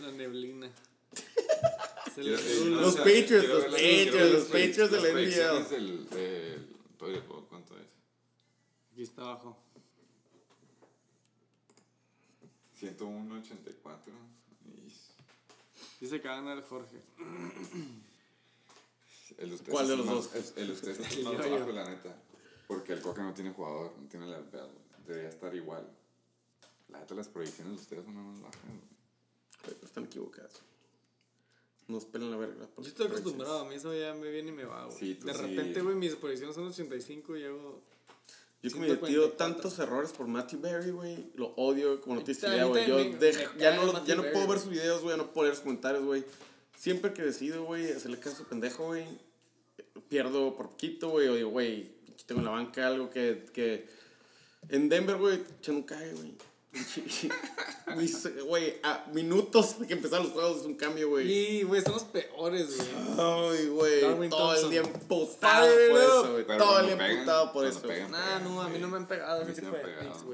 [0.00, 0.70] La neblina.
[2.14, 6.75] Se Quiero- le- no, Los o sea, Patriots, los Patriots, los Patriots de predicciones NBA.
[6.98, 7.86] Bowl, ¿cuánto es?
[8.92, 9.56] Aquí está abajo.
[12.80, 14.12] 101.84.
[14.64, 17.00] Y Dice que va a ganar Jorge.
[19.38, 20.56] el ¿Cuál de los más- dos?
[20.56, 22.16] El de ustedes es El más bajo, la neta.
[22.66, 24.40] Porque el Coca no tiene jugador, no tiene la.
[25.06, 25.88] Debería estar igual.
[26.88, 28.60] La neta, las proyecciones de ustedes son más bajas.
[28.64, 28.80] güey.
[29.64, 30.60] Pero están equivocados.
[31.88, 32.68] Nos pelan la verga.
[32.78, 34.98] Yo estoy acostumbrado, a mí eso ya me viene y me va, güey.
[34.98, 35.38] Sí, de sí.
[35.40, 37.80] repente, güey, mis posiciones son 85 y hago...
[38.62, 39.36] Yo que me he metido 144.
[39.36, 41.30] tantos errores por Matthew Berry, güey.
[41.36, 42.86] Lo odio como no tienes A mí idea, güey.
[42.88, 45.16] Yo también me- dej- me ya no, ya no puedo ver sus videos, güey.
[45.16, 46.24] Ya no puedo leer sus comentarios, güey.
[46.76, 49.06] Siempre que decido, güey, hacerle caso a su pendejo, güey,
[50.08, 51.28] pierdo por poquito, güey.
[51.28, 51.92] O digo, güey,
[52.26, 53.44] tengo en la banca algo que.
[53.52, 53.86] que...
[54.68, 56.32] En Denver, güey, echando un cague, güey.
[58.46, 61.30] Güey, a minutos de que empezaron los juegos es un cambio, güey.
[61.30, 62.88] Y, güey, son los peores, güey.
[63.18, 64.28] Ay, güey.
[64.28, 66.46] Todo el día emputado por eso, güey.
[66.58, 67.80] Todo el día emputado por eso.
[67.80, 67.92] güey.
[67.94, 70.24] pegan, Nah, no, a mí no me han pegado A mí sí me han pegado.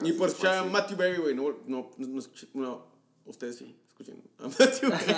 [0.00, 0.64] Ni por escuchar a.
[0.64, 1.34] Matthew Berry, güey.
[1.34, 2.20] No, no, no,
[2.54, 2.86] no,
[3.26, 4.22] ustedes sí, escuchen.
[4.38, 5.14] A Matthew Berry.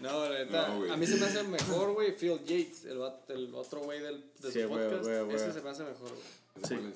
[0.00, 0.90] No, la neta, No, güey.
[0.90, 4.50] a mí se me hace mejor, güey, Phil Yates, el, el otro güey del, de
[4.52, 5.04] Sí, su güey, podcast.
[5.04, 5.36] güey, güey.
[5.36, 6.64] Ese se me hace mejor, güey.
[6.64, 6.94] ¿Ese Sí.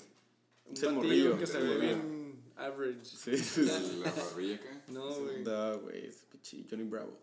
[0.70, 3.04] Un morrillo, que se ve bien average.
[3.04, 3.70] Sí, sí, sí.
[3.70, 4.82] ¿El- ¿La barbilla acá?
[4.88, 5.42] No, güey.
[5.44, 7.18] No, güey, ese pichi, Johnny Bravo.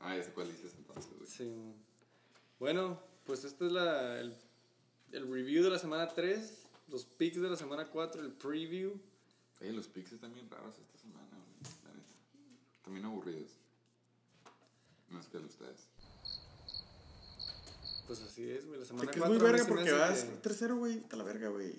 [0.00, 1.26] Ah, ese cuál dices entonces, güey.
[1.28, 1.52] Sí.
[2.58, 4.34] Bueno, pues este es la, el,
[5.12, 8.92] el review de la semana 3, los picks de la semana 4, el preview.
[9.60, 11.72] Oye, los picks están bien raros esta semana, güey.
[11.84, 12.12] La neta.
[12.82, 13.50] También aburridos.
[15.10, 15.88] Más que de ustedes.
[18.06, 18.78] Pues así es, güey.
[18.78, 20.98] La semana que es 4 muy a verga porque vas que- tercero, güey.
[20.98, 21.74] Está la verga, güey.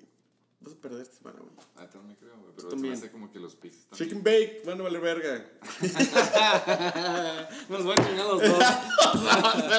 [0.59, 1.51] Vas a perder esta semana, güey.
[1.75, 2.51] Ah, también me creo, güey.
[2.55, 2.95] Pero también.
[2.95, 5.01] se me hace como que los picks están Shake and bien- bake, van a valer
[5.01, 5.45] verga.
[7.69, 8.49] Nos van a chingar los dos.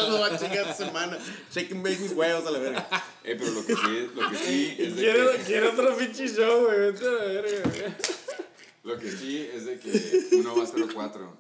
[0.09, 1.18] Los va a chingar esta semana.
[1.52, 2.88] Shake and bake mis huevos a la verga.
[3.24, 5.96] Eh, pero lo que sí es, lo que sí es de Quiero, que, quiero otro
[5.96, 6.78] pinche show, güey.
[6.92, 7.94] Vete a la verga, güey.
[8.84, 11.30] lo que sí es de que uno va a 0-4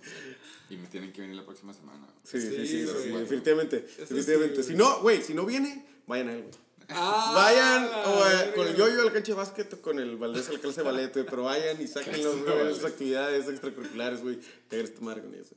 [0.70, 2.06] y me tienen que venir la próxima semana.
[2.24, 3.86] Sí, sí, Sí, sí, sí, definitivamente.
[3.88, 4.62] sí, definitivamente.
[4.64, 6.54] si no, güey, si no viene, vayan a él, güey.
[6.90, 10.16] Ah, Vayan o, eh, con el yoyo a la cancha de básquet o con el
[10.16, 14.22] Valdés a la clase de ballet, güey, pero vayan y sáquenlos, güey, esas actividades extracurriculares,
[14.22, 15.48] güey, que hagan esta madre con ellos.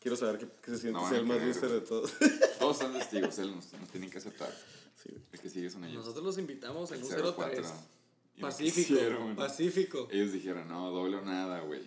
[0.00, 2.12] Quiero saber qué, qué se siente No ser el más booster de todos.
[2.60, 4.54] Todos son testigos, él nos, nos tienen que aceptar.
[5.02, 5.10] Sí.
[5.32, 5.96] El que sigue son ellos.
[5.98, 7.34] Nosotros los invitamos en El un 0-4.
[7.34, 7.64] 0-3.
[8.36, 8.88] Y no Pacífico.
[8.88, 9.36] quisieron.
[9.36, 10.08] Pacífico.
[10.12, 11.82] Ellos dijeron, no, doble o nada, güey.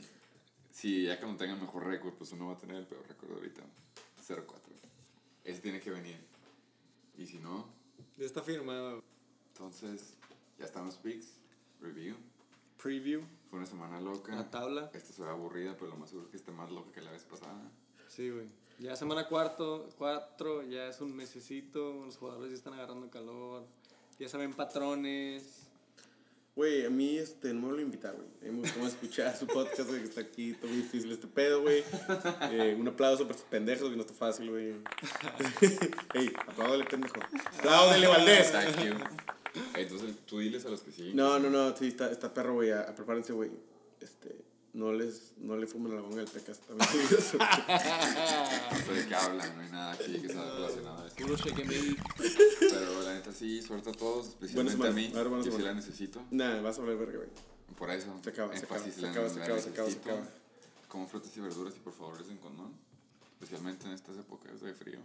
[0.72, 3.62] Sí, ya cuando tengan mejor récord, pues uno va a tener el peor récord ahorita.
[4.28, 4.44] 0-4.
[5.46, 6.18] Ese tiene que venir.
[7.18, 7.68] Y si no,
[8.20, 9.02] Ya está firmado.
[9.54, 10.18] entonces
[10.58, 11.38] ya están los picks.
[11.80, 12.18] Review.
[12.84, 13.22] Preview.
[13.50, 14.36] Fue una semana loca.
[14.36, 14.92] La tabla.
[14.94, 17.12] Esta se ve aburrida, pero lo más seguro es que esté más loca que la
[17.12, 17.72] vez pasada.
[18.10, 18.50] Sí, güey.
[18.78, 23.66] Ya semana cuarto, cuatro, ya es un mesecito, los jugadores ya están agarrando calor,
[24.20, 25.69] ya saben patrones.
[26.60, 28.54] Güey, a mí este, no me a invitar, güey.
[28.54, 31.86] Gusta más escuchar su podcast, que está aquí, todo difícil este pedo, güey.
[32.52, 34.74] Eh, un aplauso para estos pendejos, que no está fácil, güey.
[36.14, 37.14] Ey, apláudale, pendejo.
[37.60, 38.52] Apláudale, Valdés.
[38.52, 38.94] Thank you.
[39.74, 41.16] Entonces tú diles a los que siguen.
[41.16, 42.72] No, no, no, sí, está, está perro, güey.
[42.94, 43.52] Prepárense, güey.
[44.02, 44.36] Este,
[44.74, 46.60] no les, no le fumen a la bonga del pecas.
[46.60, 47.38] Peligroso.
[48.72, 51.26] No sé de qué hablan, no hay nada aquí que sea relacionado a esto.
[51.26, 51.36] Puro.
[52.60, 55.12] Pero la neta sí, suerte a todos, especialmente a mí.
[55.16, 55.66] A ver, sí semana.
[55.66, 56.22] la necesito.
[56.32, 57.30] Nah, vas a hablar verga, güey.
[57.78, 58.08] Por eso.
[58.24, 60.28] Se acaba, se acaba, se en acaba, se acaba, se acaba, se acaba.
[60.88, 62.74] Como frutas y verduras y por favor en condón.
[63.34, 65.00] Especialmente en estas épocas de frío.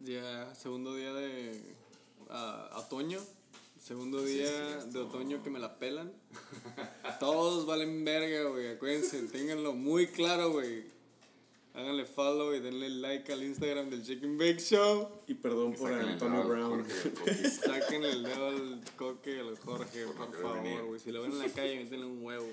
[0.00, 1.76] Ya, segundo día de
[2.30, 3.20] ah, otoño.
[3.78, 6.12] Segundo día sí, de otoño que me la pelan.
[7.20, 8.68] Todos valen verga, güey.
[8.68, 10.84] Acuérdense, ténganlo muy claro, güey.
[11.74, 15.22] Háganle follow y denle like al Instagram del Chicken Bake Show.
[15.28, 16.86] Y perdón por Sáquenle el Antonio Brown.
[17.64, 21.00] Saquen el dedo al coque y al Jorge, Por por favor, güey.
[21.00, 22.48] Si lo ven en la calle, métanle un huevo.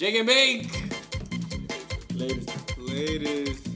[0.00, 0.68] And bake.
[2.14, 2.46] Ladies.
[2.76, 3.71] Ladies.